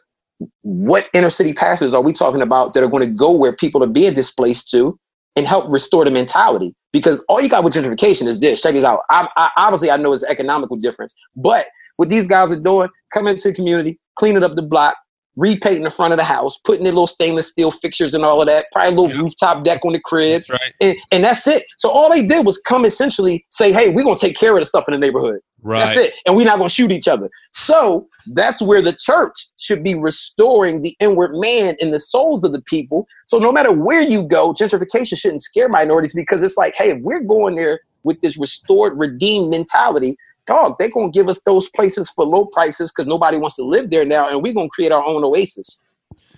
[0.62, 3.82] what inner city pastors are we talking about that are going to go where people
[3.82, 4.98] are being displaced to
[5.36, 6.74] and help restore the mentality?
[6.92, 8.62] Because all you got with gentrification is this.
[8.62, 9.00] Check this out.
[9.10, 11.66] I, I, obviously, I know it's economical difference, but
[11.96, 14.96] what these guys are doing, coming into the community, cleaning up the block,
[15.36, 18.48] repainting the front of the house, putting in little stainless steel fixtures and all of
[18.48, 20.42] that, probably a little rooftop deck on the crib.
[20.42, 20.74] That's right.
[20.80, 21.64] And, and that's it.
[21.78, 24.60] So all they did was come essentially say, hey, we're going to take care of
[24.60, 25.40] the stuff in the neighborhood.
[25.62, 25.84] Right.
[25.84, 26.14] That's it.
[26.26, 27.30] And we're not going to shoot each other.
[27.52, 32.52] So that's where the church should be restoring the inward man in the souls of
[32.52, 33.06] the people.
[33.26, 36.98] So no matter where you go, gentrification shouldn't scare minorities because it's like, hey, if
[37.02, 40.16] we're going there with this restored, redeemed mentality,
[40.46, 43.90] dog, they're gonna give us those places for low prices because nobody wants to live
[43.90, 45.84] there now, and we're gonna create our own oasis.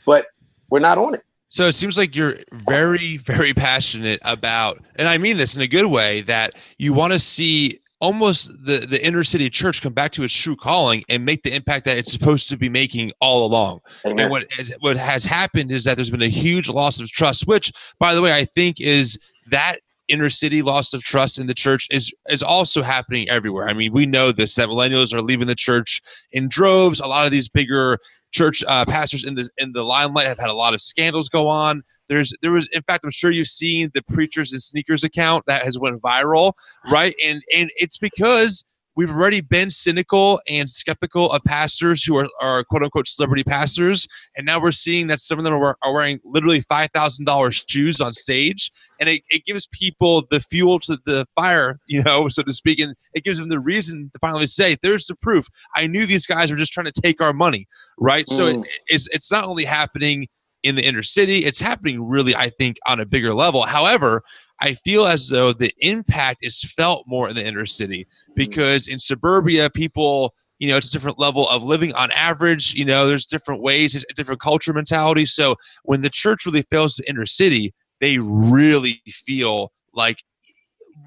[0.07, 0.27] But
[0.71, 1.23] we're not on it.
[1.49, 2.35] So it seems like you're
[2.67, 7.13] very, very passionate about, and I mean this in a good way, that you want
[7.13, 11.25] to see almost the the inner city church come back to its true calling and
[11.25, 13.81] make the impact that it's supposed to be making all along.
[14.05, 14.19] Amen.
[14.19, 17.47] And what has, what has happened is that there's been a huge loss of trust,
[17.47, 19.19] which, by the way, I think is
[19.51, 19.77] that
[20.09, 23.69] inner city loss of trust in the church is is also happening everywhere.
[23.69, 26.01] I mean, we know this that millennials are leaving the church
[26.33, 27.01] in droves.
[27.01, 27.99] A lot of these bigger
[28.33, 31.49] church uh, pastors in the in the limelight have had a lot of scandals go
[31.49, 31.83] on.
[32.09, 35.63] There's there was in fact I'm sure you've seen the preachers and sneakers account that
[35.63, 36.53] has went viral,
[36.91, 37.15] right?
[37.25, 38.65] And and it's because
[38.97, 44.07] we've already been cynical and skeptical of pastors who are, are quote unquote celebrity pastors.
[44.36, 48.12] And now we're seeing that some of them are, are wearing literally $5,000 shoes on
[48.12, 48.70] stage.
[49.01, 52.78] And it, it gives people the fuel to the fire, you know, so to speak.
[52.80, 55.47] And it gives them the reason to finally say, there's the proof.
[55.74, 57.66] I knew these guys were just trying to take our money,
[57.99, 58.26] right?
[58.26, 58.36] Mm.
[58.36, 60.28] So it, it's, it's not only happening
[60.62, 63.62] in the inner city, it's happening really, I think, on a bigger level.
[63.62, 64.22] However,
[64.61, 68.35] I feel as though the impact is felt more in the inner city mm.
[68.35, 72.75] because in suburbia, people, you know, it's a different level of living on average.
[72.75, 75.27] You know, there's different ways, it's a different culture mentality.
[75.27, 80.19] So when the church really fails the inner city, they really feel like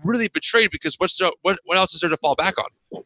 [0.04, 3.04] really betrayed because what's there, what, what else is there to fall back on?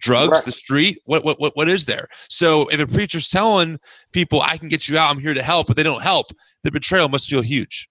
[0.00, 0.44] Drugs, right.
[0.44, 2.08] the street, what, what, what, what is there?
[2.28, 3.78] So if a preacher's telling
[4.12, 6.26] people, I can get you out, I'm here to help, but they don't help,
[6.62, 7.88] the betrayal must feel huge.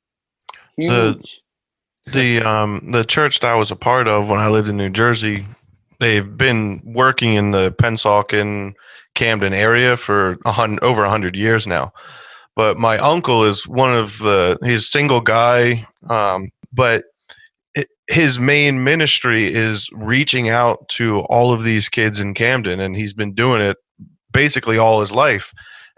[0.77, 1.42] Huge
[2.07, 4.89] the um the church that I was a part of when I lived in New
[4.89, 5.45] Jersey,
[5.99, 8.73] they've been working in the Pennsauken,
[9.15, 11.93] Camden area for a hundred, over a hundred years now.
[12.55, 17.05] But my uncle is one of the he's single guy, um, but
[18.07, 23.13] his main ministry is reaching out to all of these kids in Camden, and he's
[23.13, 23.77] been doing it
[24.31, 25.53] basically all his life.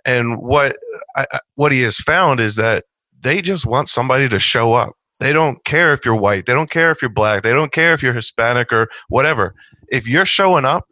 [0.06, 0.78] And what
[1.16, 1.26] I,
[1.56, 2.86] what he has found is that
[3.20, 6.46] they just want somebody to show up they don't care if you're white.
[6.46, 7.44] They don't care if you're black.
[7.44, 9.56] They don't care if you're Hispanic or whatever.
[9.90, 10.88] If you're showing up,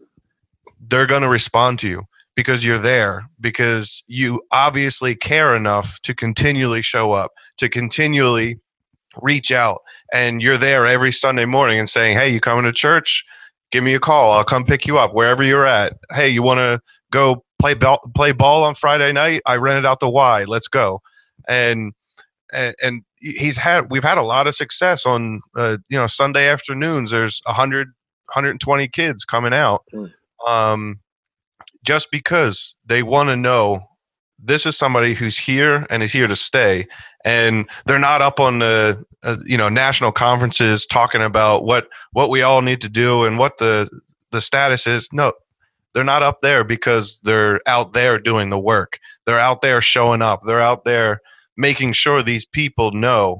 [0.79, 2.03] they're going to respond to you
[2.35, 8.59] because you're there, because you obviously care enough to continually show up, to continually
[9.21, 9.81] reach out.
[10.11, 13.25] And you're there every Sunday morning and saying, Hey, you coming to church?
[13.71, 14.31] Give me a call.
[14.31, 15.93] I'll come pick you up wherever you're at.
[16.11, 16.79] Hey, you want to
[17.11, 19.41] go play ball, play ball on Friday night?
[19.45, 20.43] I rented out the Y.
[20.43, 21.01] Let's go.
[21.47, 21.93] And,
[22.51, 26.47] and, and he's had we've had a lot of success on uh, you know Sunday
[26.47, 27.11] afternoons.
[27.11, 30.05] There's 100 120 kids coming out, hmm.
[30.47, 30.99] um,
[31.83, 33.87] just because they want to know
[34.39, 36.87] this is somebody who's here and is here to stay,
[37.23, 42.29] and they're not up on the uh, you know national conferences talking about what what
[42.29, 43.89] we all need to do and what the
[44.31, 45.07] the status is.
[45.13, 45.31] No,
[45.93, 48.99] they're not up there because they're out there doing the work.
[49.25, 50.41] They're out there showing up.
[50.45, 51.21] They're out there
[51.57, 53.39] making sure these people know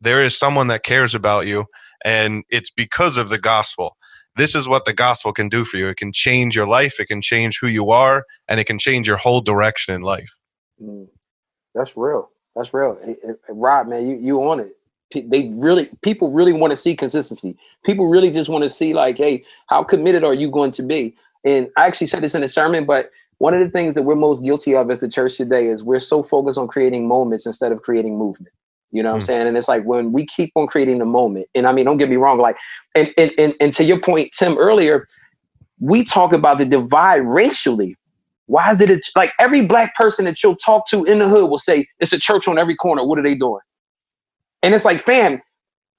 [0.00, 1.66] there is someone that cares about you
[2.04, 3.96] and it's because of the gospel.
[4.36, 5.88] This is what the gospel can do for you.
[5.88, 9.06] It can change your life it can change who you are and it can change
[9.06, 10.38] your whole direction in life.
[10.82, 11.08] Mm,
[11.74, 12.30] that's real.
[12.56, 12.98] That's real.
[13.48, 14.76] Rob man you you on it.
[15.12, 17.56] They really people really want to see consistency.
[17.84, 21.16] People really just want to see like hey how committed are you going to be?
[21.44, 24.14] And i actually said this in a sermon but one of the things that we're
[24.14, 27.72] most guilty of as the church today is we're so focused on creating moments instead
[27.72, 28.52] of creating movement.
[28.92, 29.20] You know what mm.
[29.20, 29.48] I'm saying?
[29.48, 32.10] And it's like when we keep on creating the moment, and I mean, don't get
[32.10, 32.56] me wrong, like,
[32.94, 35.06] and, and, and, and to your point, Tim, earlier,
[35.78, 37.96] we talk about the divide racially.
[38.44, 41.48] Why is it a, like every black person that you'll talk to in the hood
[41.48, 43.06] will say it's a church on every corner.
[43.06, 43.62] What are they doing?
[44.62, 45.40] And it's like, fam,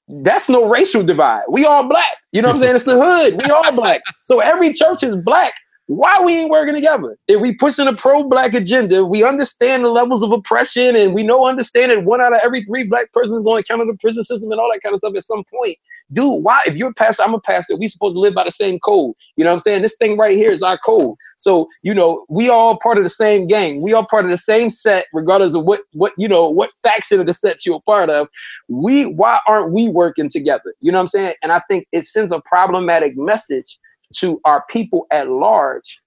[0.07, 1.45] that's no racial divide.
[1.49, 2.17] We all black.
[2.33, 2.75] You know what I'm saying?
[2.75, 3.41] It's the hood.
[3.43, 4.01] We all black.
[4.25, 5.53] So every church is black.
[5.88, 7.17] Why we ain't working together?
[7.27, 11.45] If we pushing a pro-black agenda, we understand the levels of oppression, and we know
[11.45, 14.23] understand that one out of every three black persons going to come counter the prison
[14.23, 15.77] system and all that kind of stuff at some point.
[16.13, 16.61] Dude, why?
[16.65, 17.75] If you're a pastor, I'm a pastor.
[17.75, 19.15] We supposed to live by the same code.
[19.36, 19.82] You know what I'm saying?
[19.82, 21.15] This thing right here is our code.
[21.38, 23.82] So you know, we all part of the same gang.
[23.82, 27.19] We all part of the same set, regardless of what what you know what faction
[27.19, 28.27] of the set you're a part of.
[28.69, 30.73] We why aren't we working together?
[30.82, 31.34] You know what I'm saying?
[31.43, 33.77] And I think it sends a problematic message
[34.18, 36.01] to our people at large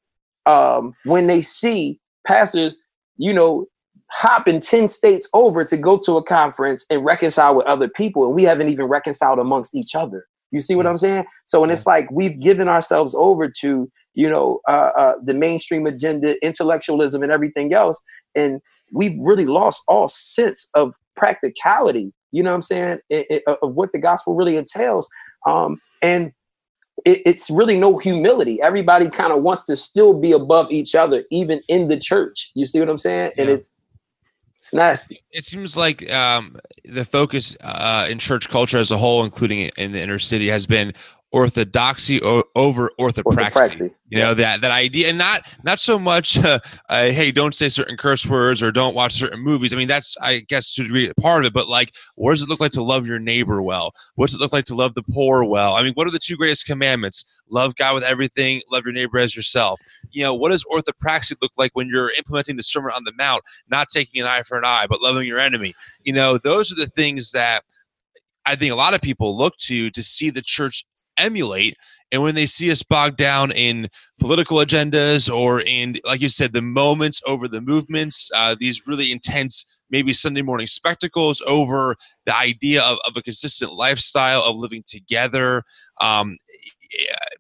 [0.47, 2.79] um, when they see pastors,
[3.17, 3.67] you know,
[4.11, 8.25] hopping 10 states over to go to a conference and reconcile with other people.
[8.27, 10.27] And we haven't even reconciled amongst each other.
[10.51, 11.25] You see what I'm saying?
[11.47, 15.85] So, and it's like we've given ourselves over to, you know, uh, uh, the mainstream
[15.87, 18.03] agenda, intellectualism, and everything else.
[18.37, 18.61] And
[18.93, 23.75] we've really lost all sense of practicality, you know what I'm saying, it, it, of
[23.75, 25.09] what the gospel really entails.
[25.45, 26.31] Um, and
[27.05, 28.61] it, it's really no humility.
[28.63, 32.53] Everybody kind of wants to still be above each other, even in the church.
[32.55, 33.33] You see what I'm saying?
[33.37, 33.43] Yeah.
[33.43, 33.73] And it's
[34.61, 35.23] it's nasty.
[35.31, 39.93] It seems like um, the focus uh, in church culture as a whole, including in
[39.93, 40.95] the inner city, has been
[41.35, 43.51] orthodoxy over orthopraxy.
[43.51, 43.95] orthopraxy.
[44.11, 46.39] You know that that idea, and not not so much.
[46.45, 46.59] Uh,
[46.91, 49.73] uh, hey, don't say certain curse words or don't watch certain movies.
[49.73, 51.53] I mean, that's I guess to be part of it.
[51.55, 53.93] But like, what does it look like to love your neighbor well?
[54.17, 55.75] What does it look like to love the poor well?
[55.75, 57.25] I mean, what are the two greatest commandments?
[57.49, 58.61] Love God with everything.
[58.71, 59.81] Love your neighbor as yourself.
[60.11, 63.43] You know, what does orthopraxy look like when you're implementing the Sermon on the Mount?
[63.71, 65.73] Not taking an eye for an eye, but loving your enemy.
[66.03, 67.63] You know, those are the things that
[68.45, 70.85] I think a lot of people look to to see the church
[71.19, 71.77] emulate.
[72.13, 73.89] And when they see us bogged down in
[74.21, 79.11] political agendas or in, like you said, the moments over the movements, uh, these really
[79.11, 81.97] intense, maybe Sunday morning spectacles over
[82.27, 85.63] the idea of, of a consistent lifestyle of living together,
[86.01, 86.37] um,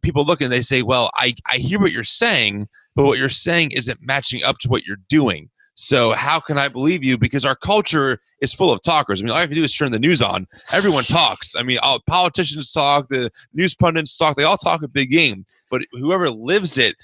[0.03, 2.67] people look and they say, well, I, I hear what you're saying,
[2.97, 5.51] but what you're saying isn't matching up to what you're doing.
[5.75, 7.19] So how can I believe you?
[7.19, 9.21] Because our culture is full of talkers.
[9.21, 10.47] I mean, all you have to do is turn the news on.
[10.73, 11.57] Everyone talks.
[11.57, 14.37] I mean, all politicians talk, the news pundits talk.
[14.37, 15.45] They all talk a big game.
[15.71, 16.95] But whoever lives it,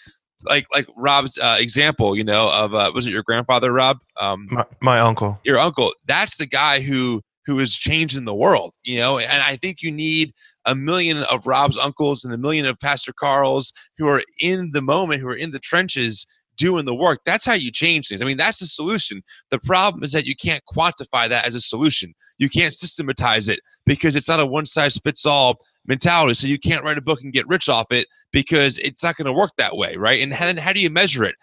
[0.44, 3.98] like like Rob's uh, example, you know, of uh, was it your grandfather, Rob?
[4.18, 5.40] Um, my, my uncle.
[5.44, 5.92] Your uncle.
[6.06, 8.72] That's the guy who who is changing the world.
[8.84, 10.32] You know, and I think you need
[10.66, 14.82] a million of Rob's uncles and a million of Pastor Carl's who are in the
[14.82, 17.20] moment, who are in the trenches doing the work.
[17.24, 18.22] That's how you change things.
[18.22, 19.22] I mean, that's the solution.
[19.50, 22.14] The problem is that you can't quantify that as a solution.
[22.38, 26.34] You can't systematize it because it's not a one size fits all mentality.
[26.34, 29.26] So you can't write a book and get rich off it because it's not going
[29.26, 30.22] to work that way, right?
[30.22, 31.34] And then how do you measure it?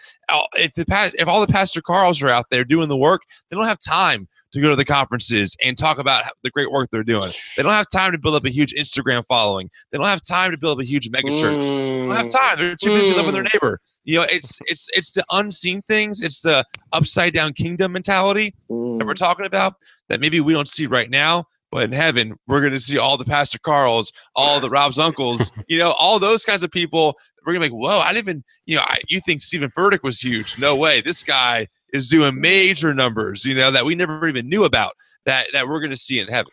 [0.55, 0.85] If the
[1.15, 4.27] if all the Pastor Carls are out there doing the work, they don't have time
[4.53, 7.29] to go to the conferences and talk about the great work they're doing.
[7.55, 9.69] They don't have time to build up a huge Instagram following.
[9.91, 11.61] They don't have time to build up a huge megachurch.
[11.61, 12.03] Mm.
[12.03, 12.59] They don't have time.
[12.59, 13.15] They're too busy mm.
[13.15, 13.53] living with their mm.
[13.53, 18.55] neighbor you know it's it's it's the unseen things it's the upside down kingdom mentality
[18.71, 18.97] mm.
[18.97, 19.17] that we're mm.
[19.17, 19.75] talking about
[20.09, 23.17] that maybe we don't see right now but in heaven we're going to see all
[23.17, 27.53] the pastor carls all the rob's uncles you know all those kinds of people we're
[27.53, 30.03] going to be like whoa i didn't even you know I, you think Steven Furtick
[30.03, 34.25] was huge no way this guy is doing major numbers you know that we never
[34.27, 34.93] even knew about
[35.25, 36.51] that that we're going to see in heaven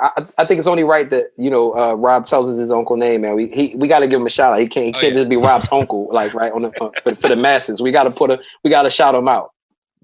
[0.00, 2.96] I, I, think it's only right that you know uh, Rob tells us his uncle
[2.96, 3.34] name, man.
[3.34, 4.60] We he, we got to give him a shout out.
[4.60, 5.20] He can't he oh, can't yeah.
[5.20, 7.82] just be Rob's uncle, like right on the uh, for, for, the masses.
[7.82, 9.50] We got to put a we got to shout him out.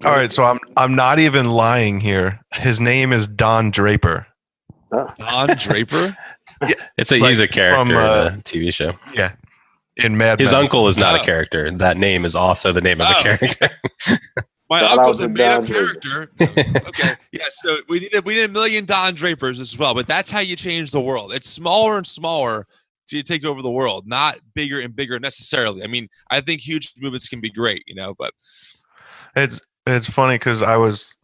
[0.05, 2.39] All right, so I'm I'm not even lying here.
[2.53, 4.27] His name is Don Draper.
[4.91, 6.15] Don Draper.
[6.63, 8.93] yeah, it's a like he's a character from, uh, in a TV show.
[9.13, 9.31] Yeah,
[9.97, 10.39] in Mad.
[10.39, 10.63] His Men.
[10.63, 11.21] uncle is not oh.
[11.21, 11.71] a character.
[11.71, 13.13] That name is also the name of oh.
[13.13, 13.69] the character.
[14.69, 16.31] My Shout uncle's a made up character.
[16.41, 17.13] okay.
[17.31, 17.45] Yeah.
[17.49, 19.95] So we need a, we need a million Don Drapers as well.
[19.95, 21.33] But that's how you change the world.
[21.33, 22.67] It's smaller and smaller
[23.09, 25.83] to take over the world, not bigger and bigger necessarily.
[25.83, 28.33] I mean, I think huge movements can be great, you know, but
[29.35, 31.18] it's it's funny because I was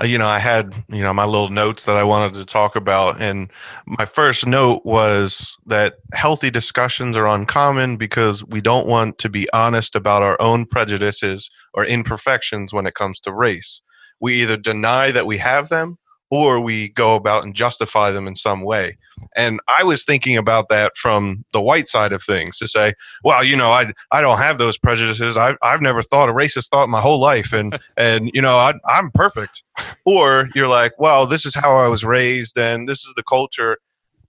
[0.00, 2.76] Uh, you know, I had, you know, my little notes that I wanted to talk
[2.76, 3.20] about.
[3.20, 3.50] And
[3.86, 9.48] my first note was that healthy discussions are uncommon because we don't want to be
[9.52, 13.82] honest about our own prejudices or imperfections when it comes to race.
[14.20, 15.98] We either deny that we have them
[16.30, 18.96] or we go about and justify them in some way.
[19.36, 22.94] And I was thinking about that from the white side of things to say,
[23.24, 25.36] well, you know, I I don't have those prejudices.
[25.36, 28.74] I I've never thought a racist thought my whole life, and and you know, I,
[28.86, 29.64] I'm perfect.
[30.06, 33.78] Or you're like, well, this is how I was raised, and this is the culture.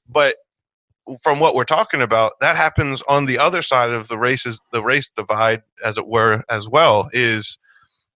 [0.09, 0.37] But
[1.21, 4.83] from what we're talking about, that happens on the other side of the races, the
[4.83, 7.09] race divide, as it were, as well.
[7.13, 7.57] Is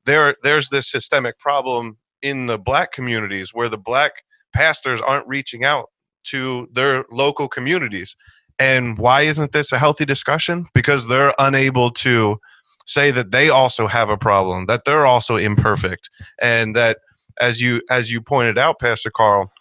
[0.05, 0.35] there?
[0.43, 4.23] There's this systemic problem in the black communities where the black
[4.53, 5.89] pastors aren't reaching out
[6.25, 8.15] to their local communities.
[8.57, 10.65] And why isn't this a healthy discussion?
[10.73, 12.39] Because they're unable to
[12.85, 16.09] say that they also have a problem, that they're also imperfect,
[16.41, 16.97] and that
[17.39, 19.51] as you as you pointed out, Pastor Carl,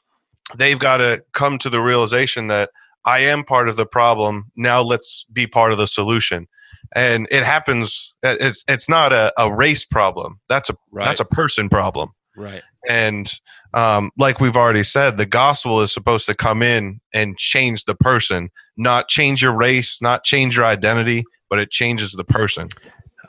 [0.56, 2.70] they've got to come to the realization that
[3.04, 4.44] I am part of the problem.
[4.56, 6.46] Now let's be part of the solution.
[6.94, 8.14] And it happens.
[8.22, 10.40] It's it's not a, a race problem.
[10.48, 11.06] That's a Right.
[11.06, 12.10] that's a person problem.
[12.36, 12.62] Right.
[12.88, 13.32] And
[13.72, 17.94] um, like we've already said, the gospel is supposed to come in and change the
[17.94, 22.68] person, not change your race, not change your identity, but it changes the person.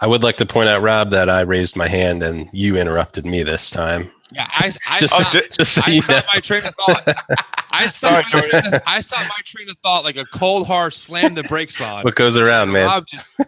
[0.01, 3.25] I would like to point out, Rob, that I raised my hand and you interrupted
[3.25, 4.11] me this time.
[4.31, 6.19] Yeah, I, I, Just, stopped, just so I you know.
[6.19, 7.47] stopped my train of thought.
[7.71, 10.93] I Sorry, my train of, I stopped my train of thought like a cold hard
[10.93, 12.03] slam the brakes on.
[12.03, 12.87] What goes around, man?
[12.87, 13.39] Rob just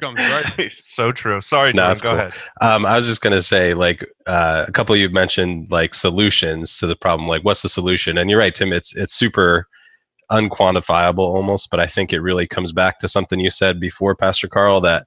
[0.00, 0.72] comes right.
[0.84, 1.40] so true.
[1.40, 2.18] Sorry, No, Jordan, go cool.
[2.20, 2.34] ahead.
[2.60, 6.78] Um, I was just gonna say, like, uh, a couple of you mentioned like solutions
[6.78, 7.28] to the problem.
[7.28, 8.18] Like, what's the solution?
[8.18, 8.72] And you're right, Tim.
[8.72, 9.66] It's it's super
[10.30, 14.48] unquantifiable almost, but I think it really comes back to something you said before, Pastor
[14.48, 15.06] Carl, that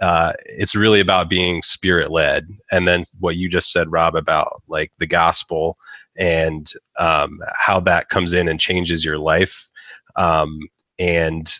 [0.00, 2.48] uh, it's really about being spirit led.
[2.72, 5.76] And then what you just said, Rob, about like the gospel
[6.16, 9.70] and um, how that comes in and changes your life.
[10.16, 10.58] Um,
[10.98, 11.54] and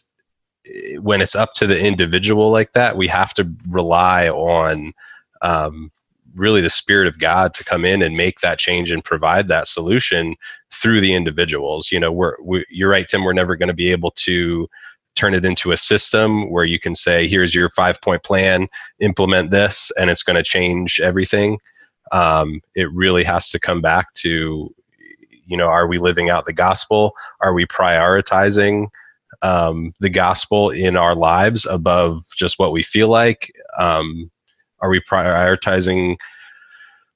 [1.01, 4.93] when it's up to the individual like that, we have to rely on
[5.43, 5.91] um,
[6.35, 9.67] really the spirit of God to come in and make that change and provide that
[9.67, 10.37] solution
[10.71, 11.91] through the individuals.
[11.91, 13.25] You know, we're we, you're right, Tim.
[13.25, 14.69] We're never going to be able to
[15.17, 18.69] turn it into a system where you can say, "Here's your five point plan.
[19.01, 21.59] Implement this, and it's going to change everything."
[22.13, 24.75] Um, it really has to come back to,
[25.47, 27.15] you know, are we living out the gospel?
[27.41, 28.89] Are we prioritizing?
[29.43, 33.53] Um, the gospel in our lives above just what we feel like?
[33.79, 34.31] Um,
[34.81, 36.17] are we prioritizing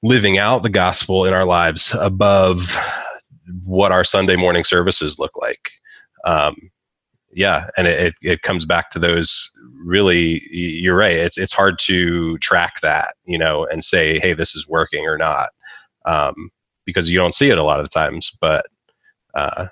[0.03, 2.77] living out the gospel in our lives above
[3.65, 5.71] what our Sunday morning services look like?
[6.25, 6.71] Um,
[7.33, 9.51] yeah, and it, it, comes back to those
[9.85, 10.43] really.
[10.51, 11.17] You're right.
[11.17, 15.19] It's it's hard to track that, you know, and say, hey, this is working or
[15.19, 15.51] not,
[16.07, 16.51] um,
[16.85, 18.31] because you don't see it a lot of the times.
[18.41, 18.67] But
[19.35, 19.67] uh,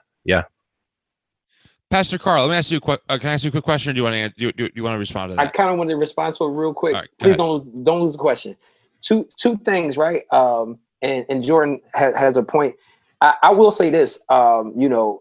[1.93, 3.03] Pastor Carl, let me ask you a quick.
[3.07, 3.91] Uh, can I ask you a quick question?
[3.91, 5.43] Or do you want to do, do, do you want to respond to that?
[5.43, 6.95] I kind of want to respond to it real quick.
[6.95, 7.39] Right, Please ahead.
[7.39, 8.57] don't don't lose the question.
[9.03, 10.23] Two two things, right?
[10.33, 12.77] Um, and and Jordan ha- has a point.
[13.21, 14.25] I, I will say this.
[14.31, 15.21] Um, you know,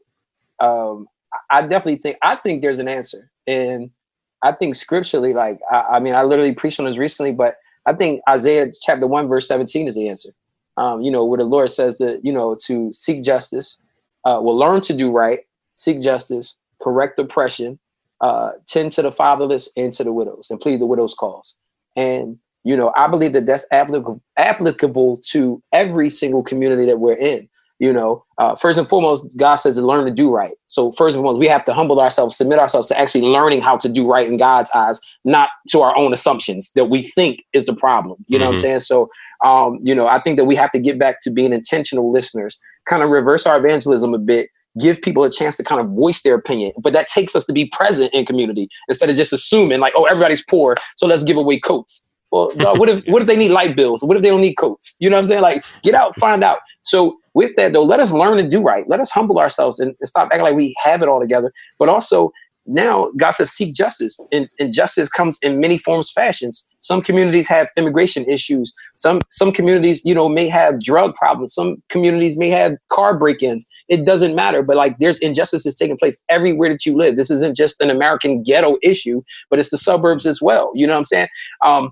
[0.62, 3.94] um, I I definitely think I think there's an answer, and
[4.42, 7.92] I think scripturally, like I, I mean, I literally preached on this recently, but I
[7.92, 10.30] think Isaiah chapter one verse seventeen is the answer.
[10.78, 13.82] Um, you know, where the Lord says that you know to seek justice,
[14.24, 15.42] uh, will learn to do right,
[15.74, 17.80] seek justice, correct oppression,
[18.22, 21.60] uh, tend to the fatherless and to the widows, and plead the widow's cause.
[21.96, 27.16] And you know, I believe that that's applicable applicable to every single community that we're
[27.18, 27.50] in.
[27.80, 30.54] You know, uh, first and foremost, God says to learn to do right.
[30.68, 33.76] So first and foremost, we have to humble ourselves, submit ourselves to actually learning how
[33.78, 37.66] to do right in God's eyes, not to our own assumptions that we think is
[37.66, 38.24] the problem.
[38.28, 38.62] You know what I'm Mhm.
[38.62, 38.80] saying?
[38.82, 39.10] So,
[39.44, 42.60] um, you know, I think that we have to get back to being intentional listeners,
[42.86, 44.50] kind of reverse our evangelism a bit,
[44.80, 46.72] give people a chance to kind of voice their opinion.
[46.82, 50.06] But that takes us to be present in community instead of just assuming like, oh,
[50.06, 52.08] everybody's poor, so let's give away coats.
[52.32, 54.04] Well, no, what if what if they need light bills?
[54.04, 54.96] What if they don't need coats?
[55.02, 55.42] You know what I'm saying?
[55.42, 56.60] Like, get out, find out.
[56.82, 58.88] So with that though, let us learn to do right.
[58.88, 61.52] Let us humble ourselves and, and stop acting like we have it all together.
[61.78, 62.32] But also
[62.66, 64.20] now God says seek justice.
[64.32, 66.70] And, and justice comes in many forms, fashions.
[66.80, 68.74] Some communities have immigration issues.
[68.96, 71.54] Some some communities, you know, may have drug problems.
[71.54, 73.68] Some communities may have car break-ins.
[73.88, 74.62] It doesn't matter.
[74.62, 77.16] But like there's injustices taking place everywhere that you live.
[77.16, 80.72] This isn't just an American ghetto issue, but it's the suburbs as well.
[80.76, 81.28] You know what I'm saying?
[81.64, 81.92] Um,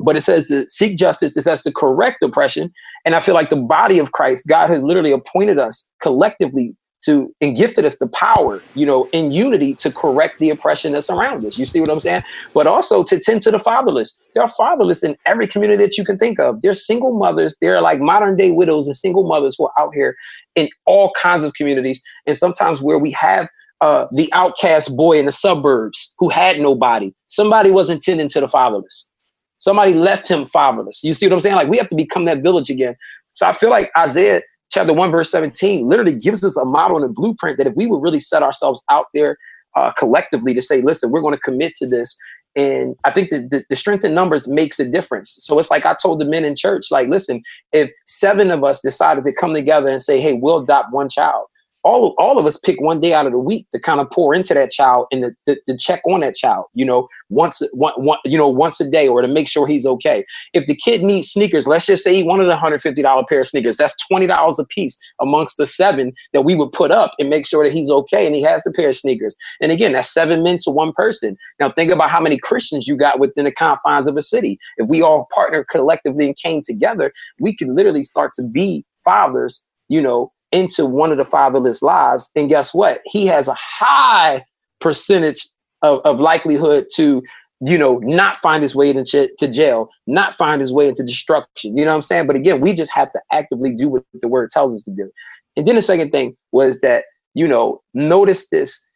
[0.00, 2.72] but it says to seek justice, it says to correct oppression.
[3.04, 7.34] And I feel like the body of Christ, God has literally appointed us collectively to
[7.40, 11.44] and gifted us the power, you know, in unity to correct the oppression that's around
[11.44, 11.58] us.
[11.58, 12.22] You see what I'm saying?
[12.54, 14.20] But also to tend to the fatherless.
[14.34, 16.60] There are fatherless in every community that you can think of.
[16.62, 17.56] There's single mothers.
[17.60, 20.16] There are like modern day widows and single mothers who are out here
[20.56, 22.02] in all kinds of communities.
[22.26, 23.48] And sometimes where we have
[23.80, 27.12] uh, the outcast boy in the suburbs who had nobody.
[27.28, 29.12] Somebody wasn't tending to the fatherless.
[29.58, 31.02] Somebody left him fatherless.
[31.04, 31.56] You see what I'm saying?
[31.56, 32.96] Like we have to become that village again.
[33.32, 37.06] So I feel like Isaiah chapter 1, verse 17 literally gives us a model and
[37.06, 39.36] a blueprint that if we would really set ourselves out there
[39.76, 42.18] uh, collectively to say, listen, we're going to commit to this.
[42.56, 45.38] And I think that the, the strength in numbers makes a difference.
[45.40, 47.42] So it's like I told the men in church, like, listen,
[47.72, 51.46] if seven of us decided to come together and say, hey, we'll adopt one child,
[51.84, 54.34] all all of us pick one day out of the week to kind of pour
[54.34, 57.92] into that child and to, to, to check on that child you know once one,
[57.96, 60.24] one you know once a day or to make sure he's okay
[60.54, 63.76] if the kid needs sneakers let's just say he wanted a $150 pair of sneakers
[63.76, 67.64] that's $20 a piece amongst the seven that we would put up and make sure
[67.64, 70.58] that he's okay and he has the pair of sneakers and again that's seven men
[70.58, 74.16] to one person now think about how many christians you got within the confines of
[74.16, 78.42] a city if we all partnered collectively and came together we could literally start to
[78.42, 82.30] be fathers you know into one of the fatherless lives.
[82.34, 83.00] And guess what?
[83.04, 84.44] He has a high
[84.80, 85.48] percentage
[85.82, 87.22] of, of likelihood to,
[87.66, 91.76] you know, not find his way into to jail, not find his way into destruction.
[91.76, 92.26] You know what I'm saying?
[92.26, 95.10] But again, we just have to actively do what the word tells us to do.
[95.56, 98.86] And then the second thing was that, you know, notice this.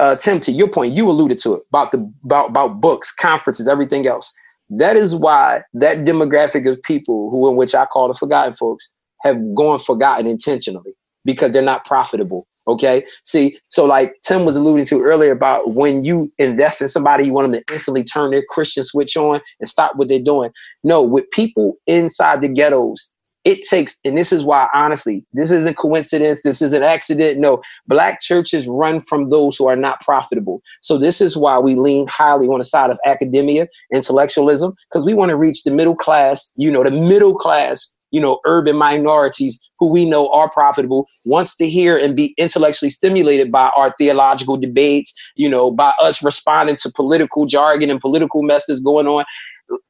[0.00, 3.66] Uh, Tim, to your point, you alluded to it about the about about books, conferences,
[3.66, 4.32] everything else.
[4.70, 8.92] That is why that demographic of people who, in which I call the forgotten folks,
[9.22, 10.92] have gone forgotten intentionally
[11.24, 12.46] because they're not profitable.
[12.68, 13.04] Okay.
[13.24, 17.32] See, so like Tim was alluding to earlier about when you invest in somebody, you
[17.32, 20.50] want them to instantly turn their Christian switch on and stop what they're doing.
[20.84, 23.12] No, with people inside the ghettos,
[23.44, 26.42] it takes, and this is why, honestly, this isn't coincidence.
[26.42, 27.38] This is an accident.
[27.38, 30.60] No, black churches run from those who are not profitable.
[30.82, 35.14] So this is why we lean highly on the side of academia, intellectualism, because we
[35.14, 39.60] want to reach the middle class, you know, the middle class you know, urban minorities
[39.78, 44.56] who we know are profitable wants to hear and be intellectually stimulated by our theological
[44.56, 49.24] debates, you know, by us responding to political jargon and political messages going on.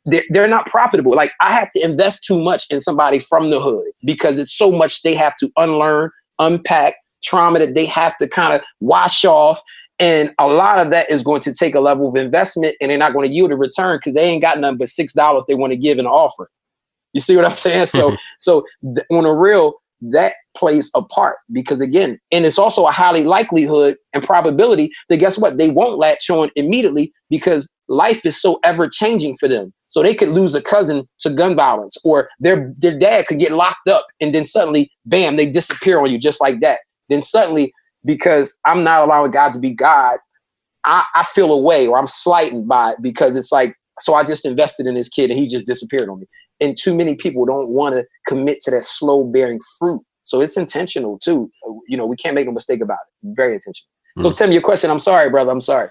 [0.05, 1.15] They're, they're not profitable.
[1.15, 4.73] Like I have to invest too much in somebody from the hood because it's so
[4.73, 9.61] much they have to unlearn, unpack, trauma that they have to kind of wash off.
[10.01, 12.99] And a lot of that is going to take a level of investment and they're
[12.99, 15.73] not going to yield a return because they ain't got nothing but $6 they want
[15.73, 16.51] to give an offer.
[17.19, 17.86] You see what I'm saying?
[17.86, 18.16] So, mm-hmm.
[18.39, 18.65] so
[18.95, 23.24] th- on a real, that plays a part because again, and it's also a highly
[23.24, 25.59] likelihood and probability that guess what?
[25.59, 29.73] They won't latch on immediately because life is so ever changing for them.
[29.89, 33.51] So they could lose a cousin to gun violence, or their their dad could get
[33.51, 36.78] locked up, and then suddenly, bam, they disappear on you just like that.
[37.09, 37.73] Then suddenly,
[38.05, 40.19] because I'm not allowing God to be God,
[40.85, 44.47] I, I feel away or I'm slighted by it because it's like, so I just
[44.47, 46.27] invested in this kid and he just disappeared on me
[46.60, 50.02] and too many people don't want to commit to that slow bearing fruit.
[50.22, 51.51] So it's intentional too.
[51.89, 53.35] You know, we can't make a mistake about it.
[53.35, 53.89] Very intentional.
[54.18, 54.22] Mm.
[54.22, 54.35] So hmm.
[54.35, 54.90] Tim, your question.
[54.90, 55.51] I'm sorry, brother.
[55.51, 55.89] I'm sorry.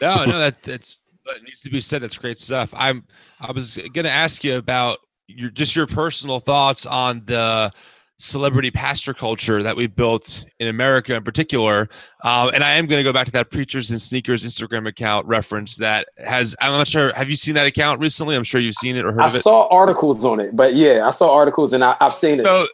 [0.00, 2.02] No, no, that that's that needs to be said.
[2.02, 2.72] That's great stuff.
[2.76, 3.04] I'm.
[3.40, 7.72] I was going to ask you about your just your personal thoughts on the
[8.20, 11.88] celebrity pastor culture that we've built in America in particular.
[12.22, 15.26] Um, and I am going to go back to that Preachers and Sneakers Instagram account
[15.26, 18.36] reference that has, I'm not sure, have you seen that account recently?
[18.36, 19.38] I'm sure you've seen it or heard I of it.
[19.38, 22.44] I saw articles on it, but yeah, I saw articles and I, have seen it.
[22.44, 22.70] so, it.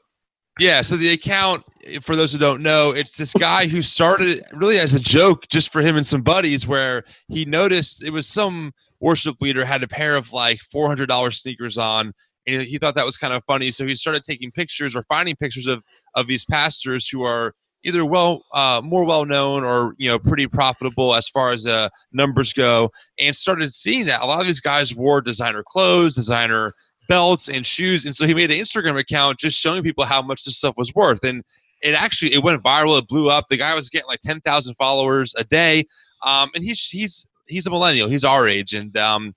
[0.58, 1.62] Yeah, so the account,
[2.00, 5.70] for those who don't know, it's this guy who started really as a joke just
[5.70, 9.88] for him and some buddies, where he noticed it was some worship leader had a
[9.88, 12.14] pair of like $400 sneakers on
[12.46, 13.70] and he thought that was kind of funny.
[13.70, 15.82] So he started taking pictures or finding pictures of
[16.14, 17.54] of these pastors who are
[17.84, 21.88] either well uh, more well known or you know pretty profitable as far as uh,
[22.12, 26.72] numbers go, and started seeing that a lot of these guys wore designer clothes, designer
[27.08, 30.44] belts, and shoes, and so he made an Instagram account just showing people how much
[30.44, 31.42] this stuff was worth and.
[31.82, 32.98] It actually it went viral.
[32.98, 33.48] It blew up.
[33.50, 35.84] The guy was getting like ten thousand followers a day,
[36.24, 38.08] um, and he's he's he's a millennial.
[38.08, 39.34] He's our age, and um,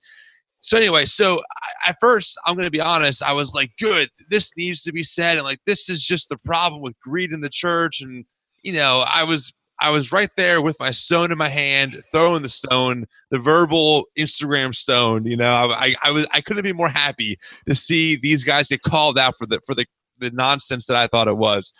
[0.60, 1.40] so anyway, so
[1.86, 5.02] at first, I'm going to be honest, I was like, good, this needs to be
[5.02, 5.36] said.
[5.36, 8.02] And like, this is just the problem with greed in the church.
[8.02, 8.26] And,
[8.62, 12.42] you know, I was, I was right there with my stone in my hand, throwing
[12.42, 15.24] the stone, the verbal Instagram stone.
[15.24, 18.82] You know, I, I was, I couldn't be more happy to see these guys get
[18.82, 19.86] called out for the, for the,
[20.18, 21.72] the nonsense that I thought it was.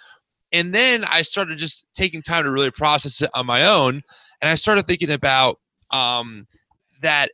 [0.53, 4.01] And then I started just taking time to really process it on my own.
[4.41, 6.47] And I started thinking about, um,
[7.03, 7.31] that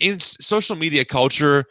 [0.00, 1.64] in social media culture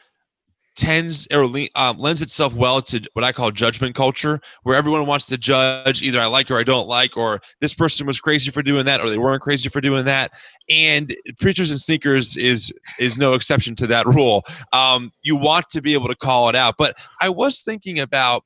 [0.76, 1.43] tends or
[1.76, 6.01] um, lends itself well to what I call judgment culture, where everyone wants to judge
[6.01, 9.01] either I like or I don't like, or this person was crazy for doing that,
[9.01, 10.31] or they weren't crazy for doing that.
[10.69, 14.43] And preachers and sneakers is is no exception to that rule.
[14.72, 18.43] Um, you want to be able to call it out, but I was thinking about.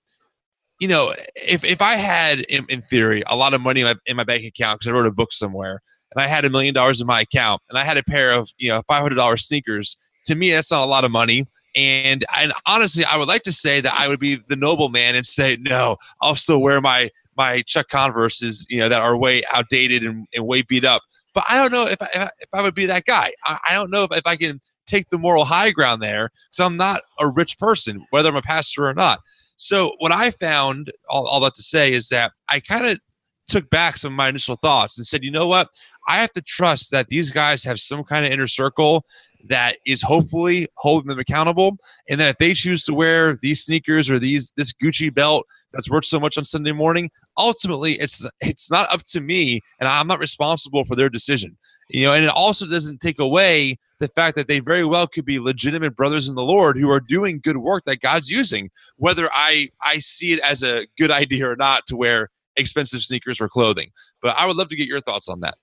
[0.79, 3.95] You know, if, if I had, in, in theory, a lot of money in my,
[4.05, 5.81] in my bank account because I wrote a book somewhere,
[6.15, 8.49] and I had a million dollars in my account and I had a pair of,
[8.57, 11.47] you know, $500 sneakers, to me, that's not a lot of money.
[11.75, 15.15] And, and honestly, I would like to say that I would be the noble man
[15.15, 19.41] and say, no, I'll still wear my, my Chuck Converses, you know, that are way
[19.51, 21.01] outdated and, and way beat up.
[21.33, 23.33] But I don't know if I, if I would be that guy.
[23.43, 26.59] I, I don't know if, if I can take the moral high ground there because
[26.59, 29.19] I'm not a rich person, whether I'm a pastor or not.
[29.55, 32.99] So what I found, all, all that to say, is that I kind of
[33.47, 35.69] took back some of my initial thoughts and said, you know what?
[36.07, 39.05] I have to trust that these guys have some kind of inner circle
[39.45, 41.77] that is hopefully holding them accountable.
[42.09, 45.89] And that if they choose to wear these sneakers or these this Gucci belt that's
[45.89, 50.07] worth so much on Sunday morning, ultimately it's it's not up to me and I'm
[50.07, 51.57] not responsible for their decision.
[51.89, 55.25] You know, and it also doesn't take away the fact that they very well could
[55.25, 59.29] be legitimate brothers in the Lord who are doing good work that God's using, whether
[59.33, 63.49] I I see it as a good idea or not to wear expensive sneakers or
[63.49, 63.91] clothing.
[64.21, 65.55] But I would love to get your thoughts on that.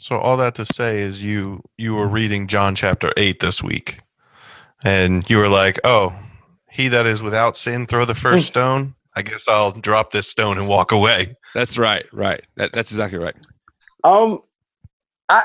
[0.00, 4.00] So all that to say is you you were reading John chapter 8 this week
[4.84, 6.14] and you were like, "Oh,
[6.70, 10.56] he that is without sin throw the first stone." I guess I'll drop this stone
[10.58, 11.36] and walk away.
[11.54, 12.42] That's right, right.
[12.56, 13.34] That, that's exactly right.
[14.04, 14.40] Um,
[15.28, 15.44] I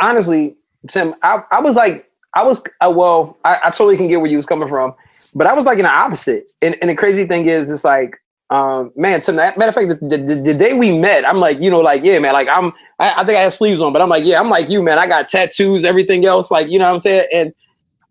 [0.00, 0.56] honestly,
[0.88, 4.30] Tim, I, I was like, I was uh, well, I, I totally can get where
[4.30, 4.94] you was coming from,
[5.34, 6.50] but I was like in the opposite.
[6.62, 8.18] And, and the crazy thing is, it's like
[8.50, 11.70] um, man, to matter of fact, the, the, the, day we met, I'm like, you
[11.70, 12.66] know, like, yeah, man, like I'm,
[12.98, 14.98] I, I, think I have sleeves on, but I'm like, yeah, I'm like you, man.
[14.98, 17.28] I got tattoos, everything else, like, you know what I'm saying?
[17.32, 17.52] And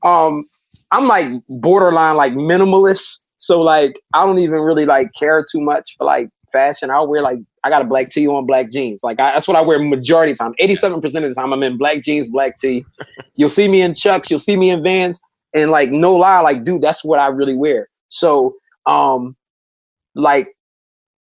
[0.03, 0.45] um,
[0.91, 3.25] I'm like borderline like minimalist.
[3.37, 6.89] So like, I don't even really like care too much for like fashion.
[6.89, 9.03] I'll wear like, I got a black tee on, black jeans.
[9.03, 10.53] Like I, that's what I wear majority of the time.
[10.59, 12.85] 87% of the time I'm in black jeans, black tee.
[13.35, 15.21] you'll see me in Chucks, you'll see me in Vans.
[15.53, 17.89] And like, no lie, like, dude, that's what I really wear.
[18.09, 18.55] So,
[18.85, 19.35] um,
[20.15, 20.55] like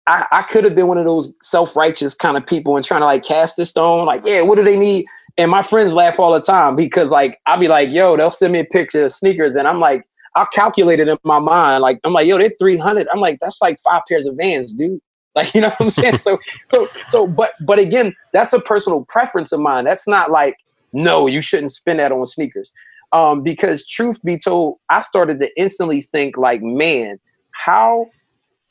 [0.08, 3.06] I, I could have been one of those self-righteous kind of people and trying to
[3.06, 5.06] like cast this stone, like, yeah, what do they need?
[5.38, 8.54] And my friends laugh all the time because like I'll be like, yo, they'll send
[8.54, 10.08] me a picture of sneakers, and I'm like,
[10.38, 11.82] I'll calculate it in my mind.
[11.82, 13.08] Like, I'm like, yo, they're 300.
[13.12, 15.02] I'm like, that's like five pairs of vans, dude.
[15.38, 16.18] Like, you know what I'm saying?
[16.18, 19.86] so, so, so, but, but again, that's a personal preference of mine.
[19.86, 20.56] That's not like,
[20.94, 22.74] no, you shouldn't spend that on sneakers.
[23.12, 27.20] Um, because truth be told, I started to instantly think like, man,
[27.52, 28.08] how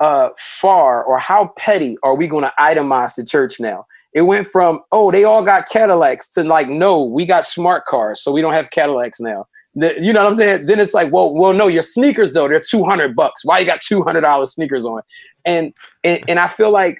[0.00, 3.86] uh, far or how petty are we going to itemize the church now?
[4.12, 8.22] It went from, oh, they all got Cadillacs to like, no, we got smart cars,
[8.22, 9.46] so we don't have Cadillacs now.
[9.74, 10.66] The, you know what I'm saying?
[10.66, 13.44] Then it's like, well, well, no, your sneakers though, they're 200 bucks.
[13.44, 15.02] Why you got $200 sneakers on?
[15.44, 16.98] And, and, and I feel like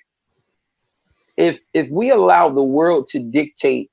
[1.39, 3.91] if, if we allow the world to dictate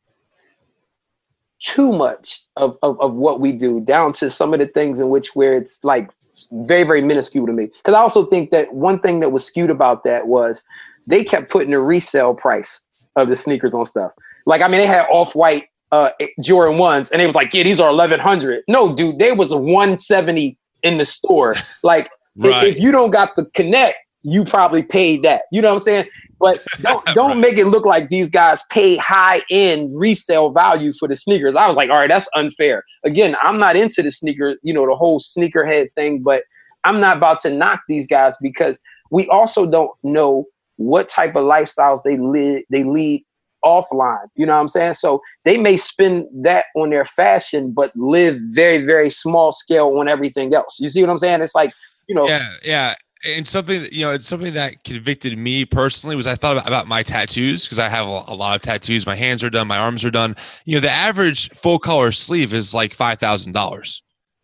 [1.61, 5.09] too much of, of, of what we do down to some of the things in
[5.09, 6.09] which where it's like
[6.51, 7.67] very very minuscule to me.
[7.77, 10.65] Because i also think that one thing that was skewed about that was
[11.07, 14.13] they kept putting a resale price of the sneakers on stuff.
[14.45, 16.11] Like i mean they had off-white uh
[16.41, 19.57] jordan ones and they was like yeah these are 1100 no dude they was a
[19.57, 21.55] 170 in the store.
[21.81, 22.67] Like right.
[22.67, 25.79] if, if you don't got the connect you probably paid that you know what i'm
[25.79, 26.05] saying
[26.43, 31.07] but don't don't make it look like these guys pay high end resale value for
[31.07, 31.55] the sneakers.
[31.55, 32.83] I was like, all right, that's unfair.
[33.05, 36.43] Again, I'm not into the sneaker, you know, the whole sneakerhead thing, but
[36.83, 38.77] I'm not about to knock these guys because
[39.09, 40.45] we also don't know
[40.75, 43.23] what type of lifestyles they live they lead
[43.63, 44.27] offline.
[44.35, 44.95] You know what I'm saying?
[44.95, 50.09] So they may spend that on their fashion, but live very, very small scale on
[50.09, 50.81] everything else.
[50.81, 51.41] You see what I'm saying?
[51.41, 51.73] It's like,
[52.09, 52.95] you know, yeah, yeah
[53.25, 56.87] and something you know it's something that convicted me personally was i thought about, about
[56.87, 59.05] my tattoos because i have a, a, lot of tattoos.
[59.05, 60.35] My hands are done my arms are done.
[60.65, 64.01] You know the average full color sleeve is like $5000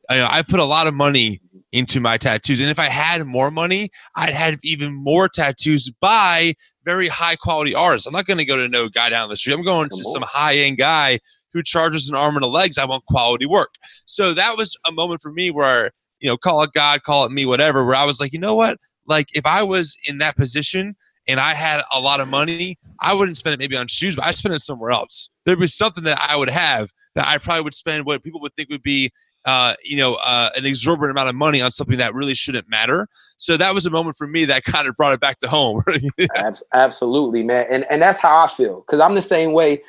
[0.09, 1.41] I, know, I put a lot of money
[1.71, 6.55] into my tattoos and if i had more money i'd have even more tattoos by
[6.89, 8.07] very high quality artists.
[8.07, 9.53] I'm not going to go to no guy down the street.
[9.53, 11.19] I'm going to some high end guy
[11.53, 13.69] who charges an arm and a legs i want quality work.
[14.05, 17.31] So that was a moment for me where you know, call it God, call it
[17.31, 18.77] me, whatever, where I was like, you know what?
[19.05, 20.95] Like if I was in that position
[21.27, 24.25] and I had a lot of money, I wouldn't spend it maybe on shoes, but
[24.25, 25.29] I'd spend it somewhere else.
[25.45, 28.55] There'd be something that I would have that I probably would spend what people would
[28.55, 29.11] think would be
[29.45, 33.07] uh, you know, uh, an exorbitant amount of money on something that really shouldn't matter.
[33.37, 35.81] So that was a moment for me that kind of brought it back to home.
[36.17, 36.51] yeah.
[36.73, 39.81] Absolutely, man, and and that's how I feel because I'm the same way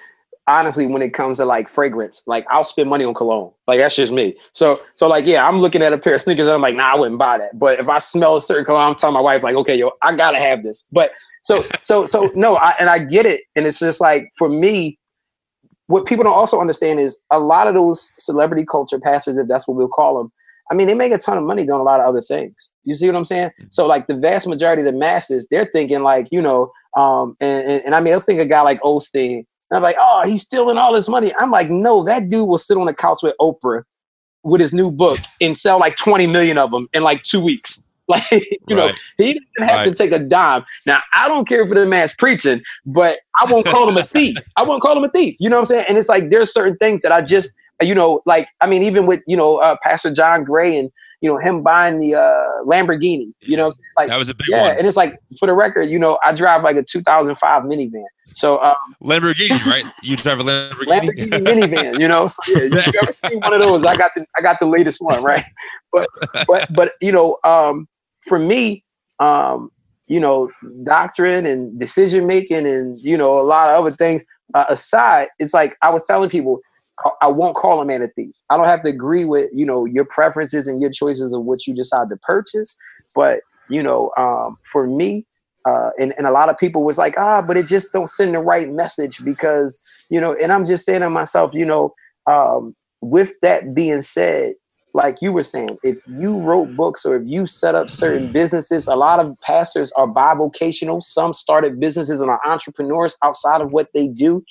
[0.58, 3.96] honestly when it comes to like fragrance like i'll spend money on cologne like that's
[3.96, 6.60] just me so so like yeah i'm looking at a pair of sneakers and i'm
[6.60, 9.14] like nah i wouldn't buy that but if i smell a certain cologne i'm telling
[9.14, 11.12] my wife like okay yo i gotta have this but
[11.42, 14.98] so so so no I, and i get it and it's just like for me
[15.86, 19.66] what people don't also understand is a lot of those celebrity culture pastors if that's
[19.66, 20.32] what we'll call them
[20.70, 22.70] I mean, they make a ton of money doing a lot of other things.
[22.84, 23.48] You see what I'm saying?
[23.48, 23.66] Mm-hmm.
[23.70, 27.68] So, like the vast majority of the masses, they're thinking like, you know, um, and,
[27.68, 30.42] and, and I mean, they'll think a guy like Osteen and I'm like, oh, he's
[30.42, 31.32] stealing all his money.
[31.38, 33.84] I'm like, no, that dude will sit on the couch with Oprah
[34.42, 37.86] with his new book and sell like 20 million of them in like two weeks.
[38.10, 38.88] Like, you right.
[38.88, 39.84] know, he didn't have right.
[39.86, 40.64] to take a dime.
[40.84, 44.36] Now, I don't care for the man's preaching, but I won't call him a thief.
[44.56, 45.36] I won't call him a thief.
[45.38, 45.84] You know what I'm saying?
[45.88, 49.06] And it's like there's certain things that I just, you know, like I mean, even
[49.06, 50.90] with you know uh, Pastor John Gray and
[51.20, 53.32] you know, him buying the uh, Lamborghini.
[53.40, 54.78] You know, like that was a big yeah, one.
[54.78, 58.04] and it's like for the record, you know, I drive like a 2005 minivan.
[58.34, 59.84] So um, Lamborghini, right?
[60.02, 60.86] You drive a Lamborghini.
[60.86, 62.26] Lamborghini minivan, you know.
[62.26, 63.84] So, yeah, you ever seen one of those?
[63.84, 65.44] I got the I got the latest one, right?
[65.92, 66.08] But
[66.46, 67.88] but but you know, um,
[68.28, 68.84] for me,
[69.18, 69.70] um,
[70.06, 70.50] you know,
[70.84, 74.22] doctrine and decision making and you know a lot of other things
[74.54, 76.60] uh, aside, it's like I was telling people.
[77.04, 78.34] I- I won't call a man a thief.
[78.50, 81.66] I don't have to agree with you know your preferences and your choices of what
[81.66, 82.76] you decide to purchase,
[83.16, 83.40] but
[83.70, 85.24] you know, um, for me,
[85.68, 88.34] uh, and, and a lot of people was like, ah, but it just don't send
[88.34, 89.78] the right message because,
[90.08, 91.94] you know, and I'm just saying to myself, you know,
[92.26, 94.54] um, with that being said,
[94.92, 98.88] like you were saying, if you wrote books or if you set up certain businesses,
[98.88, 101.02] a lot of pastors are bivocational.
[101.02, 104.44] Some started businesses and are entrepreneurs outside of what they do.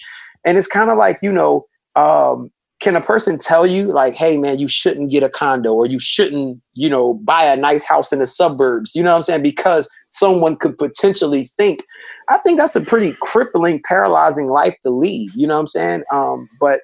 [0.46, 1.66] And it's kind of like, you know,
[1.96, 5.86] um, can a person tell you like, hey man, you shouldn't get a condo or
[5.86, 8.96] you shouldn't, you know, buy a nice house in the suburbs?
[8.96, 9.44] You know what I'm saying?
[9.44, 11.84] Because someone could potentially think.
[12.30, 15.32] I think that's a pretty crippling, paralyzing life to lead.
[15.36, 16.04] You know what I'm saying?
[16.12, 16.82] Um, but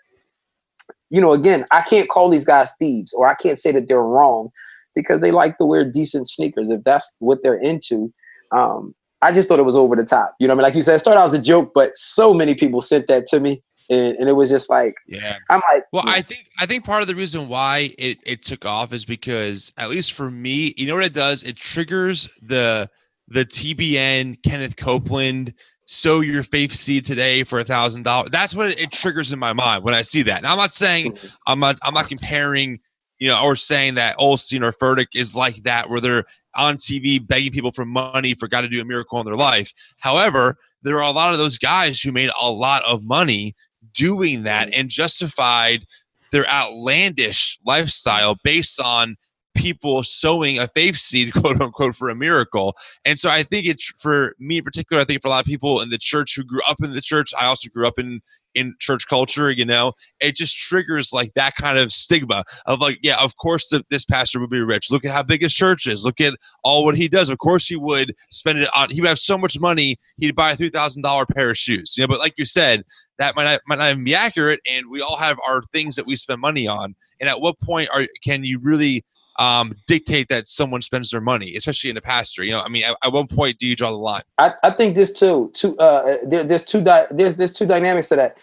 [1.10, 4.02] you know, again, I can't call these guys thieves or I can't say that they're
[4.02, 4.50] wrong
[4.96, 8.14] because they like to wear decent sneakers if that's what they're into.
[8.52, 10.36] Um, I just thought it was over the top.
[10.40, 10.70] You know what I mean?
[10.70, 13.28] Like you said, it started out as a joke, but so many people sent that
[13.28, 13.64] to me.
[13.90, 15.38] And, and it was just like, Yeah.
[15.50, 18.66] I'm like, Well, I think I think part of the reason why it, it took
[18.66, 21.44] off is because at least for me, you know what it does?
[21.44, 22.90] It triggers the
[23.28, 25.54] the TBN Kenneth Copeland
[25.86, 28.30] sow your faith seed today for a thousand dollars.
[28.32, 30.44] That's what it, it triggers in my mind when I see that.
[30.44, 31.28] Now I'm not saying mm-hmm.
[31.48, 32.80] I'm not I'm not comparing,
[33.20, 36.26] you know, or saying that Osteen or Furtick is like that where they're
[36.56, 39.72] on TV begging people for money for God to do a miracle in their life.
[40.00, 43.56] However, there are a lot of those guys who made a lot of money
[43.96, 44.72] doing that mm.
[44.76, 45.86] and justified
[46.32, 49.16] their outlandish lifestyle based on
[49.56, 52.76] people sowing a faith seed, quote unquote, for a miracle.
[53.06, 55.46] And so I think it's for me in particular, I think for a lot of
[55.46, 58.22] people in the church who grew up in the church, I also grew up in
[58.56, 62.98] in church culture, you know, it just triggers like that kind of stigma of like,
[63.04, 64.90] yeah, of course the, this pastor would be rich.
[64.90, 66.06] Look at how big his church is.
[66.06, 66.34] Look at
[66.64, 67.30] all what he does.
[67.30, 70.52] Of course he would spend it on, he would have so much money, he'd buy
[70.52, 71.96] a $3,000 pair of shoes.
[71.98, 72.84] You know, but like you said,
[73.20, 74.62] that might not, might not even be accurate.
[74.70, 76.96] And we all have our things that we spend money on.
[77.20, 79.04] And at what point are can you really
[79.40, 82.44] um, dictate that someone spends their money, especially in a pastor?
[82.44, 84.22] You know, I mean, at, at what point do you draw the line?
[84.38, 85.52] I, I think this too.
[85.54, 88.38] Two uh, there, there's two di- there's there's two dynamics to that.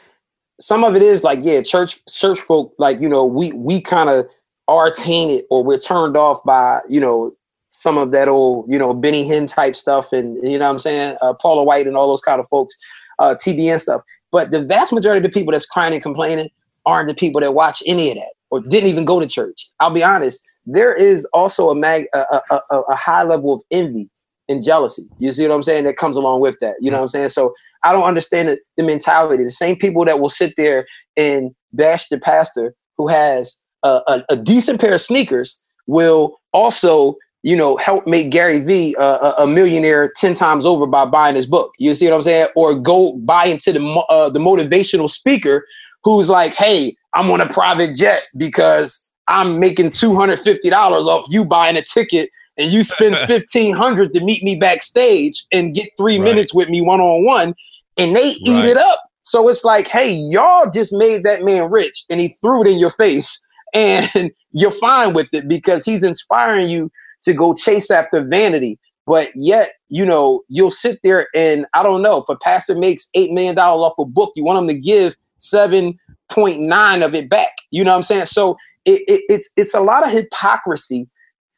[0.61, 4.09] Some of it is like yeah, church church folk like you know we we kind
[4.09, 4.27] of
[4.69, 7.33] are tainted or we're turned off by you know
[7.69, 10.79] some of that old you know Benny Hinn type stuff and you know what I'm
[10.79, 12.79] saying uh, Paula White and all those kind of folks,
[13.19, 14.03] uh, TBN stuff.
[14.31, 16.49] But the vast majority of the people that's crying and complaining
[16.85, 19.69] aren't the people that watch any of that or didn't even go to church.
[19.81, 20.45] I'll be honest.
[20.67, 24.11] There is also a mag a, a, a, a high level of envy
[24.49, 25.03] and jealousy.
[25.19, 25.85] You see what I'm saying?
[25.85, 26.75] That comes along with that.
[26.81, 27.31] You know what I'm saying?
[27.31, 29.43] So I don't understand the, the mentality.
[29.45, 30.87] The same people that will sit there
[31.17, 37.17] and bash the pastor who has a, a, a decent pair of sneakers will also,
[37.43, 41.73] you know, help make Gary Vee a, millionaire ten times over by buying his book.
[41.79, 42.49] You see what I'm saying?
[42.55, 45.67] Or go buy into the uh, the motivational speaker
[46.05, 51.07] who's like, "Hey, I'm on a private jet because I'm making two hundred fifty dollars
[51.07, 55.75] off you buying a ticket." And you spend fifteen hundred to meet me backstage and
[55.75, 56.25] get three Right.
[56.27, 57.55] minutes with me one on one,
[57.97, 59.01] and they eat it up.
[59.23, 62.79] So it's like, hey, y'all just made that man rich, and he threw it in
[62.79, 63.45] your face,
[63.75, 66.91] and you're fine with it because he's inspiring you
[67.23, 68.79] to go chase after vanity.
[69.07, 73.09] But yet, you know, you'll sit there and I don't know if a pastor makes
[73.15, 75.99] eight million dollars off a book, you want him to give seven
[76.29, 77.53] point nine of it back.
[77.71, 78.27] You know what I'm saying?
[78.27, 81.09] So it, it, it's it's a lot of hypocrisy,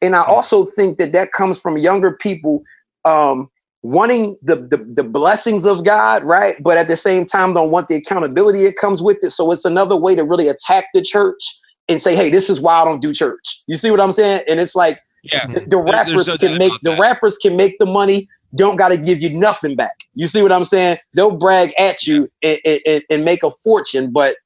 [0.01, 2.63] and I also think that that comes from younger people
[3.05, 3.49] um,
[3.83, 6.55] wanting the, the the blessings of God, right?
[6.61, 9.31] But at the same time, don't want the accountability that comes with it.
[9.31, 11.41] So it's another way to really attack the church
[11.87, 14.43] and say, "Hey, this is why I don't do church." You see what I'm saying?
[14.47, 15.45] And it's like Yeah.
[15.47, 16.99] the, the rappers no can make the that.
[16.99, 18.27] rappers can make the money.
[18.55, 20.05] Don't got to give you nothing back.
[20.13, 20.97] You see what I'm saying?
[21.13, 24.37] They'll brag at you and, and, and make a fortune, but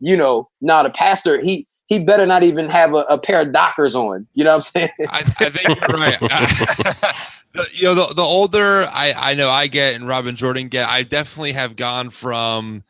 [0.00, 3.52] you know, now the pastor he he better not even have a, a pair of
[3.52, 4.26] Dockers on.
[4.34, 4.88] You know what I'm saying?
[5.08, 7.16] I, I think you're right.
[7.52, 10.68] The- you know, the, the older I, I know I get and Rob and Jordan
[10.68, 12.84] get, I definitely have gone from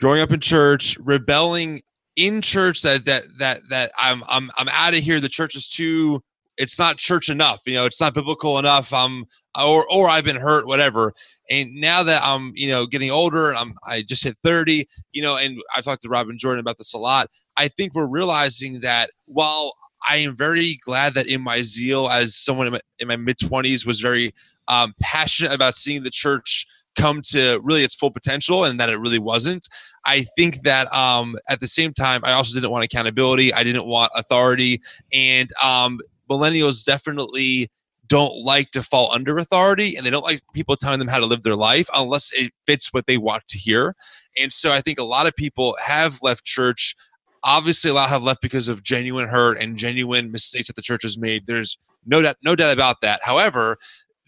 [0.00, 1.82] growing up in church, rebelling
[2.16, 5.20] in church that that that that I'm I'm I'm out of here.
[5.20, 6.22] The church is too.
[6.56, 7.60] It's not church enough.
[7.66, 8.90] You know, it's not biblical enough.
[8.92, 9.26] I'm
[9.58, 11.12] or or I've been hurt, whatever.
[11.50, 14.88] And now that I'm you know getting older and I'm I just hit 30.
[15.12, 17.28] You know, and I've talked to Rob and Jordan about this a lot.
[17.56, 19.74] I think we're realizing that while
[20.08, 23.84] I am very glad that in my zeal as someone in my, my mid 20s
[23.86, 24.34] was very
[24.68, 26.66] um, passionate about seeing the church
[26.96, 29.68] come to really its full potential and that it really wasn't.
[30.04, 33.52] I think that um, at the same time, I also didn't want accountability.
[33.52, 34.80] I didn't want authority.
[35.12, 36.00] And um,
[36.30, 37.70] millennials definitely
[38.10, 41.26] don't like to fall under authority and they don't like people telling them how to
[41.26, 43.94] live their life unless it fits what they want to hear.
[44.36, 46.96] And so I think a lot of people have left church.
[47.44, 51.04] Obviously, a lot have left because of genuine hurt and genuine mistakes that the church
[51.04, 51.46] has made.
[51.46, 53.20] There's no doubt, no doubt about that.
[53.22, 53.76] However,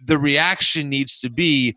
[0.07, 1.77] the reaction needs to be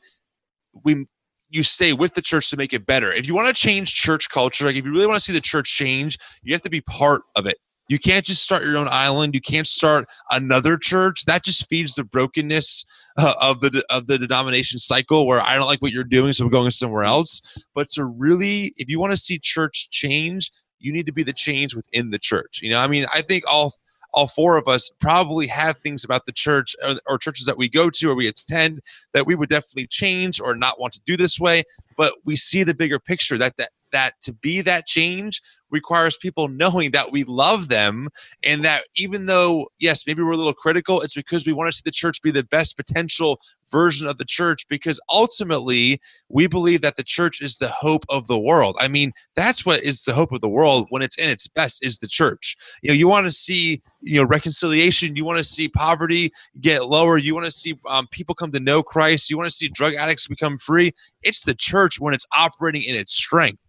[0.83, 1.07] we
[1.49, 3.11] you stay with the church to make it better.
[3.11, 5.41] If you want to change church culture, like if you really want to see the
[5.41, 7.57] church change, you have to be part of it.
[7.87, 9.35] You can't just start your own island.
[9.35, 11.25] You can't start another church.
[11.25, 12.85] That just feeds the brokenness
[13.17, 16.45] uh, of the of the denomination cycle where I don't like what you're doing, so
[16.45, 17.41] I'm going somewhere else.
[17.73, 21.33] But to really, if you want to see church change, you need to be the
[21.33, 22.59] change within the church.
[22.61, 23.73] You know, I mean, I think all
[24.15, 27.67] all four of us probably have things about the church or, or, churches that we
[27.67, 28.79] go to or we attend
[29.13, 31.63] that we would definitely change or not want to do this way
[31.97, 35.41] but we see the bigger picture that that that to be that change
[35.75, 38.07] requires people knowing that we love them
[38.43, 41.75] and that even though yes maybe we're a little critical it's because we want to
[41.75, 43.39] see the church be the best potential
[43.71, 45.99] version of the church because ultimately
[46.29, 48.75] we believe that the church is the hope of the world.
[48.79, 51.85] I mean that's what is the hope of the world when it's in its best
[51.85, 52.55] is the church.
[52.81, 56.31] You know you want to see you know reconciliation you want to see poverty
[56.61, 59.55] get lower you want to see um, people come to know christ you want to
[59.55, 60.93] see drug addicts become free.
[61.23, 63.59] It's the church when it's operating in its strength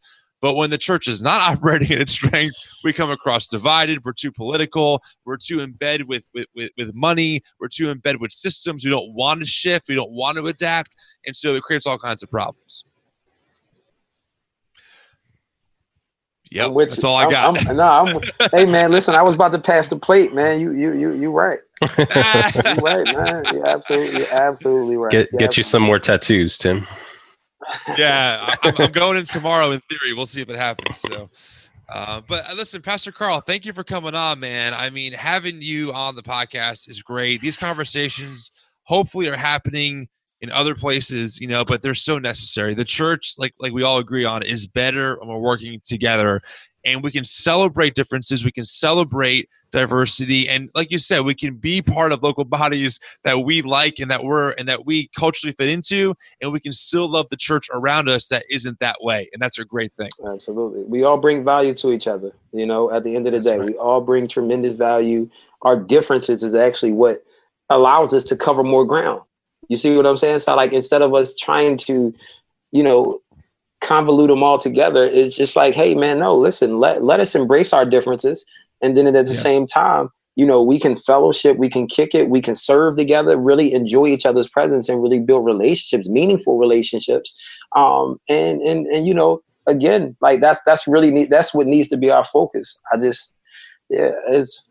[0.40, 4.04] but when the church is not operating at its strength, we come across divided.
[4.04, 5.02] We're too political.
[5.24, 7.42] We're too in bed with, with, with, with money.
[7.60, 8.84] We're too in bed with systems.
[8.84, 9.88] We don't want to shift.
[9.88, 10.94] We don't want to adapt.
[11.26, 12.84] And so it creates all kinds of problems.
[16.52, 17.60] Yep, that's all I got.
[17.60, 20.60] I'm, I'm, no, I'm, hey man, listen, I was about to pass the plate, man.
[20.60, 21.58] You you you you right.
[21.98, 22.04] you
[22.76, 23.44] right, man.
[23.52, 25.10] You're absolutely, you're absolutely right.
[25.10, 26.86] Get get you some more tattoos, Tim
[27.96, 29.70] yeah, I'm, I'm, going in tomorrow.
[29.70, 30.98] In theory, we'll see if it happens.
[30.98, 31.30] So,
[31.88, 34.74] uh, but uh, listen, Pastor Carl, thank you for coming on, man.
[34.74, 37.40] I mean, having you on the podcast is great.
[37.40, 38.50] These conversations
[38.84, 40.08] hopefully are happening
[40.40, 42.74] in other places, you know, but they're so necessary.
[42.74, 46.40] The church, like like we all agree on, is better when we're working together
[46.86, 51.54] and we can celebrate differences we can celebrate diversity and like you said we can
[51.54, 55.52] be part of local bodies that we like and that we're and that we culturally
[55.52, 59.28] fit into and we can still love the church around us that isn't that way
[59.32, 60.08] and that's a great thing.
[60.26, 60.84] Absolutely.
[60.84, 63.50] We all bring value to each other you know at the end of the that's
[63.50, 63.58] day.
[63.58, 63.66] right.
[63.66, 65.28] we all bring tremendous value.
[65.62, 67.24] Our differences is actually what
[67.68, 69.22] allows us to cover more ground.
[69.68, 70.38] You see what i'm saying?
[70.38, 72.14] So like instead of us trying to
[72.72, 73.20] you know
[73.82, 75.04] convolute them all together.
[75.04, 78.46] It's just like, hey, man, no, listen, let, let us embrace our differences.
[78.82, 79.42] And then at the yes.
[79.42, 83.38] same time, you know, we can fellowship, we can kick it, we can serve together,
[83.38, 87.40] really enjoy each other's presence and really build relationships, meaningful relationships.
[87.74, 91.30] Um, and, and, and, you know, again, like that's, that's really neat.
[91.30, 92.82] That's what needs to be our focus.
[92.92, 93.34] I just,
[93.88, 94.68] yeah, it's,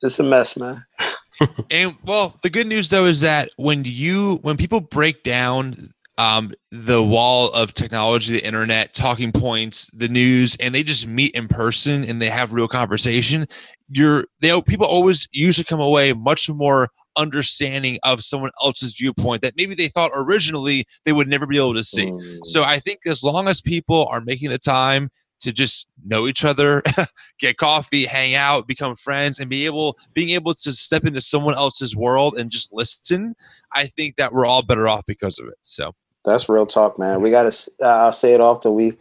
[0.00, 0.84] it's a mess, man.
[1.70, 6.52] and well, the good news though is that when you when people break down um,
[6.70, 11.48] the wall of technology, the internet, talking points, the news, and they just meet in
[11.48, 13.46] person and they have real conversation.
[13.88, 19.54] You're they people always usually come away much more understanding of someone else's viewpoint that
[19.56, 22.06] maybe they thought originally they would never be able to see.
[22.06, 22.38] Mm.
[22.44, 25.08] So I think as long as people are making the time
[25.40, 26.82] to just know each other,
[27.40, 31.54] get coffee, hang out, become friends, and be able being able to step into someone
[31.54, 33.34] else's world and just listen,
[33.72, 35.58] I think that we're all better off because of it.
[35.62, 35.94] So
[36.24, 37.20] that's real talk, man.
[37.20, 37.70] We got to.
[37.82, 38.74] Uh, I'll say it often.
[38.74, 38.92] We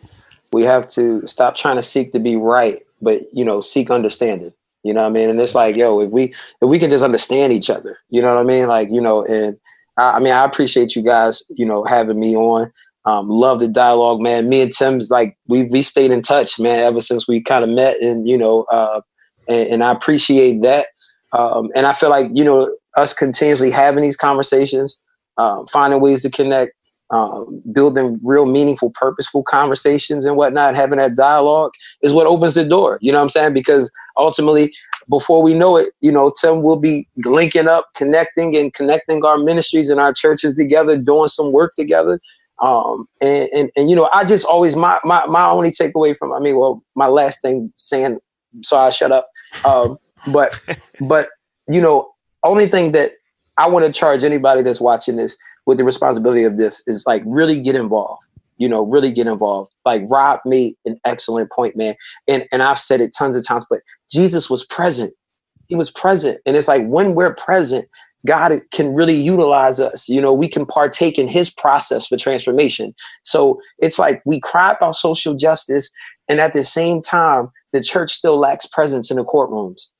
[0.51, 4.53] we have to stop trying to seek to be right, but you know, seek understanding.
[4.83, 5.29] You know what I mean?
[5.29, 8.33] And it's like, yo, if we if we can just understand each other, you know
[8.33, 8.67] what I mean?
[8.67, 9.57] Like, you know, and
[9.97, 12.71] I, I mean, I appreciate you guys, you know, having me on.
[13.05, 14.49] Um, love the dialogue, man.
[14.49, 17.69] Me and Tim's like we we stayed in touch, man, ever since we kind of
[17.69, 19.01] met, and you know, uh,
[19.47, 20.87] and, and I appreciate that.
[21.31, 24.99] Um, and I feel like you know us continuously having these conversations,
[25.37, 26.73] uh, finding ways to connect,
[27.11, 31.71] um, building real meaningful, purposeful conversations and whatnot, having that dialogue
[32.01, 32.99] is what opens the door.
[33.01, 33.53] You know what I'm saying?
[33.53, 34.73] Because ultimately,
[35.09, 39.37] before we know it, you know, Tim will be linking up, connecting, and connecting our
[39.37, 42.19] ministries and our churches together, doing some work together.
[42.61, 46.33] Um, and, and and you know, I just always my my my only takeaway from
[46.33, 48.19] I mean, well, my last thing saying,
[48.63, 49.27] so I shut up.
[49.65, 50.59] Um, but
[50.99, 51.29] but
[51.69, 52.11] you know,
[52.43, 53.13] only thing that
[53.57, 55.37] I want to charge anybody that's watching this
[55.69, 58.27] with the responsibility of this is like really get involved
[58.57, 61.95] you know really get involved like rob made an excellent point man
[62.27, 63.79] and and i've said it tons of times but
[64.09, 65.13] jesus was present
[65.69, 66.39] He was present.
[66.45, 67.87] And it's like when we're present,
[68.25, 70.09] God can really utilize us.
[70.09, 72.93] You know, we can partake in his process for transformation.
[73.23, 75.91] So it's like we cry about social justice,
[76.27, 79.91] and at the same time, the church still lacks presence in the courtrooms.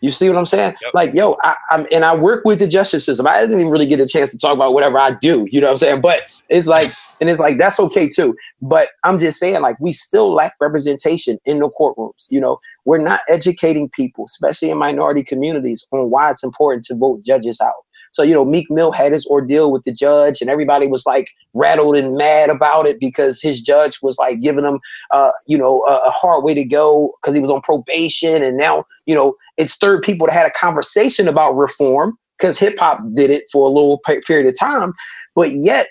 [0.00, 0.74] You see what I'm saying?
[0.80, 0.94] Yep.
[0.94, 3.26] Like, yo, I, am and I work with the justice system.
[3.26, 5.46] I didn't even really get a chance to talk about whatever I do.
[5.50, 6.00] You know what I'm saying?
[6.00, 8.36] But it's like, and it's like that's okay too.
[8.62, 12.26] But I'm just saying, like, we still lack representation in the courtrooms.
[12.30, 16.96] You know, we're not educating people, especially in minority communities, on why it's important to
[16.96, 17.74] vote judges out.
[18.12, 21.30] So, you know, Meek Mill had his ordeal with the judge, and everybody was like
[21.54, 24.80] rattled and mad about it because his judge was like giving him,
[25.12, 28.42] uh, you know, a, a hard way to go because he was on probation.
[28.42, 32.78] And now, you know, it stirred people to had a conversation about reform because hip
[32.78, 34.92] hop did it for a little period of time.
[35.34, 35.88] But yet,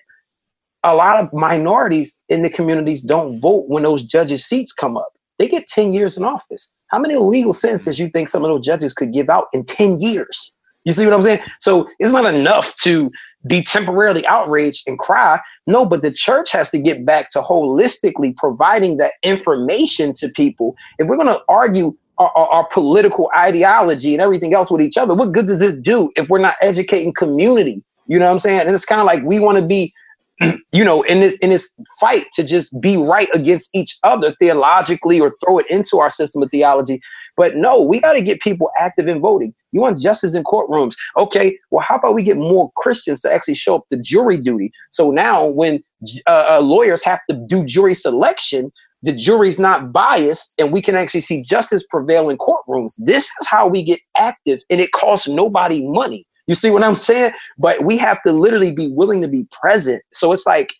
[0.83, 5.11] a lot of minorities in the communities don't vote when those judges' seats come up.
[5.37, 6.73] They get 10 years in office.
[6.87, 9.99] How many legal sentences you think some of those judges could give out in 10
[9.99, 10.56] years?
[10.87, 11.41] You see what I'm saying?
[11.59, 13.11] So it's not enough to
[13.45, 15.37] be temporarily outraged and cry.
[15.67, 20.77] No, but the church has to get back to holistically providing that information to people.
[20.97, 24.97] If we're going to argue our, our, our, political ideology and everything else with each
[24.97, 27.83] other, what good does it do if we're not educating community?
[28.07, 28.61] You know what I'm saying?
[28.61, 29.93] And it's kind of like we want to be,
[30.71, 35.19] you know, in this in this fight to just be right against each other theologically
[35.19, 37.01] or throw it into our system of theology.
[37.35, 39.53] But no, we got to get people active in voting.
[39.77, 40.95] You want justice in courtrooms.
[41.17, 44.71] Okay, well, how about we get more Christians to actually show up to jury duty?
[44.89, 45.83] So now when
[46.25, 48.71] uh, uh, lawyers have to do jury selection,
[49.03, 52.93] the jury's not biased and we can actually see justice prevail in courtrooms.
[52.97, 56.25] This is how we get active and it costs nobody money.
[56.47, 57.33] You see what I'm saying?
[57.59, 60.01] But we have to literally be willing to be present.
[60.13, 60.73] So it's like,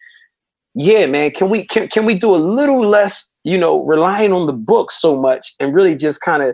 [0.74, 4.45] yeah, man, can we can, can we do a little less you know, relying on
[4.45, 6.53] the book so much and really just kind of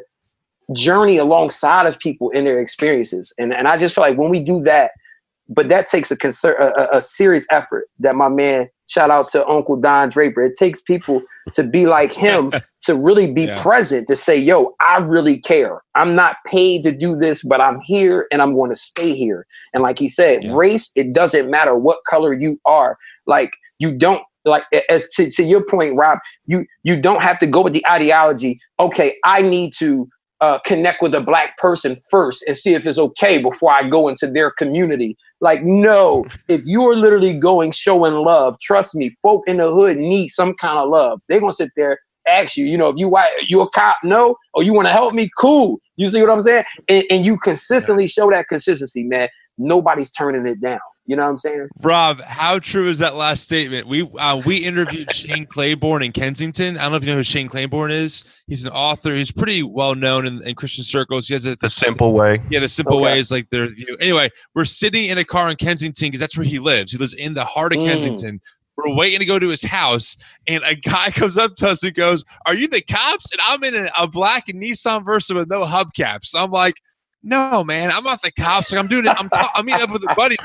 [0.71, 3.33] journey alongside of people in their experiences.
[3.37, 4.91] And and I just feel like when we do that,
[5.49, 7.87] but that takes a concern, a, a serious effort.
[7.99, 10.41] That my man, shout out to Uncle Don Draper.
[10.41, 11.21] It takes people
[11.53, 12.53] to be like him
[12.83, 13.61] to really be yeah.
[13.61, 15.81] present to say, "Yo, I really care.
[15.95, 19.45] I'm not paid to do this, but I'm here and I'm going to stay here."
[19.73, 20.53] And like he said, yeah.
[20.55, 22.97] race it doesn't matter what color you are.
[23.25, 27.47] Like you don't like as to, to your point, Rob, you you don't have to
[27.47, 28.59] go with the ideology.
[28.79, 30.07] Okay, I need to
[30.43, 34.09] uh, connect with a black person first and see if it's okay before I go
[34.09, 35.15] into their community.
[35.39, 39.95] Like, no, if you are literally going showing love, trust me, folk in the hood
[39.95, 41.21] need some kind of love.
[41.29, 41.97] They're gonna sit there,
[42.27, 44.91] ask you, you know, if you white, you a cop, no, or you want to
[44.91, 45.79] help me, cool.
[45.95, 46.65] You see what I'm saying?
[46.89, 49.29] And, and you consistently show that consistency, man.
[49.57, 50.79] Nobody's turning it down.
[51.05, 51.67] You know what I'm saying?
[51.81, 53.87] Rob, how true is that last statement?
[53.87, 56.77] We uh, we interviewed Shane Claiborne in Kensington.
[56.77, 58.23] I don't know if you know who Shane Claiborne is.
[58.47, 59.13] He's an author.
[59.13, 61.27] He's pretty well known in, in Christian circles.
[61.27, 62.41] He has a the simple way.
[62.49, 63.03] Yeah, the simple okay.
[63.03, 63.97] way is like their view.
[63.99, 66.93] Anyway, we're sitting in a car in Kensington because that's where he lives.
[66.93, 67.89] He lives in the heart of mm.
[67.89, 68.39] Kensington.
[68.77, 70.15] We're waiting to go to his house,
[70.47, 73.63] and a guy comes up to us and goes, "Are you the cops?" And I'm
[73.65, 76.33] in a, a black Nissan Versa with no hubcaps.
[76.33, 76.75] I'm like
[77.23, 78.71] no, man, I'm not the cops.
[78.71, 79.11] Like I'm doing it.
[79.17, 80.35] I'm, ta- I'm meeting up with a buddy.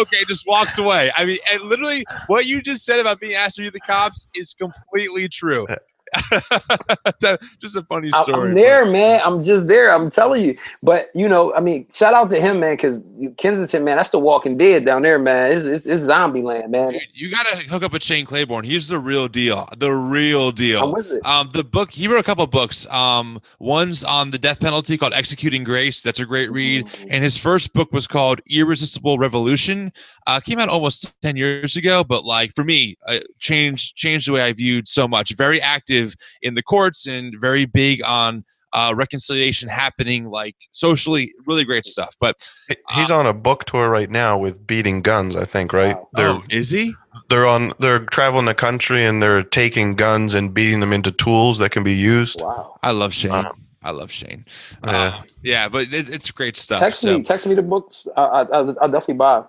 [0.00, 1.12] okay, just walks away.
[1.16, 4.26] I mean, and literally what you just said about being asked, are you the cops
[4.34, 5.66] is completely true.
[7.60, 8.48] just a funny story.
[8.50, 9.20] I'm there, man.
[9.24, 9.92] I'm just there.
[9.92, 10.56] I'm telling you.
[10.82, 13.00] But you know, I mean, shout out to him, man, because
[13.36, 15.52] Kensington, man, that's the Walking Dead down there, man.
[15.52, 16.92] It's, it's, it's zombie land, man.
[16.92, 18.64] Dude, you gotta hook up with Shane Claiborne.
[18.64, 19.68] He's the real deal.
[19.76, 20.94] The real deal.
[21.24, 22.86] Um, the book he wrote a couple books.
[22.86, 26.02] Um, one's on the death penalty called Executing Grace.
[26.02, 26.86] That's a great read.
[26.86, 27.08] Mm-hmm.
[27.10, 29.92] And his first book was called Irresistible Revolution.
[30.26, 34.32] Uh, came out almost ten years ago, but like for me, uh, changed changed the
[34.32, 35.34] way I viewed so much.
[35.36, 38.44] Very active active in the courts and very big on
[38.74, 42.36] uh, reconciliation happening like socially really great stuff but
[42.92, 46.08] he's uh, on a book tour right now with beating guns i think right wow.
[46.12, 46.92] they're, oh, is he
[47.30, 51.56] they're on they're traveling the country and they're taking guns and beating them into tools
[51.56, 54.44] that can be used wow i love shane uh, I love Shane.
[54.84, 56.80] Yeah, uh, yeah, but it, it's great stuff.
[56.80, 57.16] Text so.
[57.16, 58.08] me, text me the books.
[58.16, 59.44] I, I, I'll definitely buy.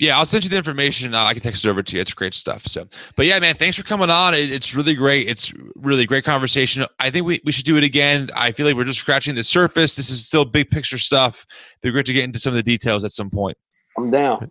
[0.00, 1.14] Yeah, I'll send you the information.
[1.14, 2.00] Uh, I can text it over to you.
[2.00, 2.66] It's great stuff.
[2.66, 4.32] So, but yeah, man, thanks for coming on.
[4.32, 5.28] It, it's really great.
[5.28, 6.86] It's really great conversation.
[6.98, 8.30] I think we, we should do it again.
[8.34, 9.96] I feel like we're just scratching the surface.
[9.96, 11.44] This is still big picture stuff.
[11.50, 13.58] It'd be great to get into some of the details at some point.
[13.98, 14.50] I'm down.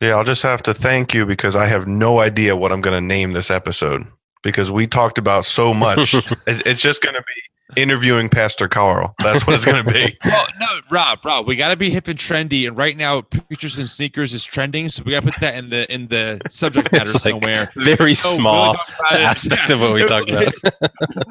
[0.00, 2.94] Yeah, I'll just have to thank you because I have no idea what I'm going
[2.94, 4.06] to name this episode
[4.42, 6.14] because we talked about so much.
[6.46, 7.42] it's just going to be
[7.76, 9.14] interviewing Pastor Carl.
[9.22, 10.16] That's what it's going to be.
[10.24, 13.76] well, no, Rob, Rob, we got to be hip and trendy, and right now, pictures
[13.78, 16.92] and sneakers is trending, so we got to put that in the in the subject
[16.92, 17.68] matter It's like somewhere.
[17.76, 19.24] Very So small talk about it.
[19.24, 19.74] aspect Yeah.
[19.76, 20.54] of what we talked about.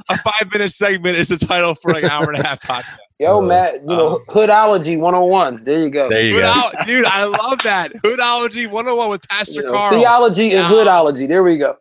[0.09, 2.97] a five minute segment is the title for like an hour and a half podcast.
[3.19, 5.63] Yo, Matt, you know, um, Hoodology 101.
[5.63, 6.09] There you go.
[6.09, 6.69] There you go.
[6.85, 7.93] Dude, I love that.
[8.03, 9.97] Hoodology 101 with Pastor You know, Carl.
[9.97, 11.25] theology and hoodology.
[11.25, 11.77] There we go.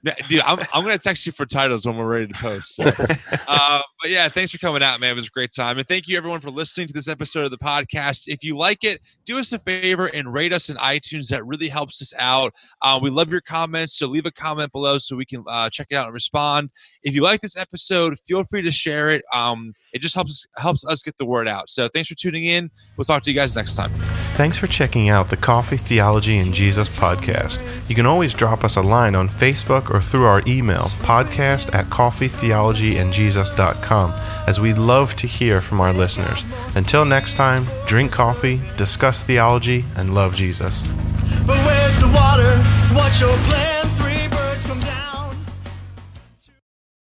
[0.28, 2.76] Dude, I'm, I'm going to text you for titles when we're ready to post.
[2.76, 2.84] So.
[3.48, 5.12] uh, but yeah, thanks for coming out, man.
[5.12, 5.78] It was a great time.
[5.78, 8.24] And thank you, everyone, for listening to this episode of the podcast.
[8.26, 11.28] If you like it, do us a favor and rate us in iTunes.
[11.28, 12.52] That really helps us out.
[12.80, 13.98] Uh, we love your comments.
[13.98, 16.70] So leave a comment below so we can uh, check it out and respond.
[17.02, 19.24] If you like this episode, feel free to share it.
[19.32, 21.68] Um, it just helps helps us get the word out.
[21.68, 22.70] So thanks for tuning in.
[22.96, 23.92] We'll talk to you guys next time.
[24.34, 27.62] Thanks for checking out the Coffee Theology and Jesus podcast.
[27.88, 31.84] You can always drop us a line on Facebook or through our email, podcast at
[31.86, 34.12] coffeetheologyandjesus.com,
[34.46, 36.46] as we love to hear from our listeners.
[36.74, 40.86] Until next time, drink coffee, discuss theology, and love Jesus.
[41.46, 42.56] But where's the water?
[42.94, 44.01] What's your plan?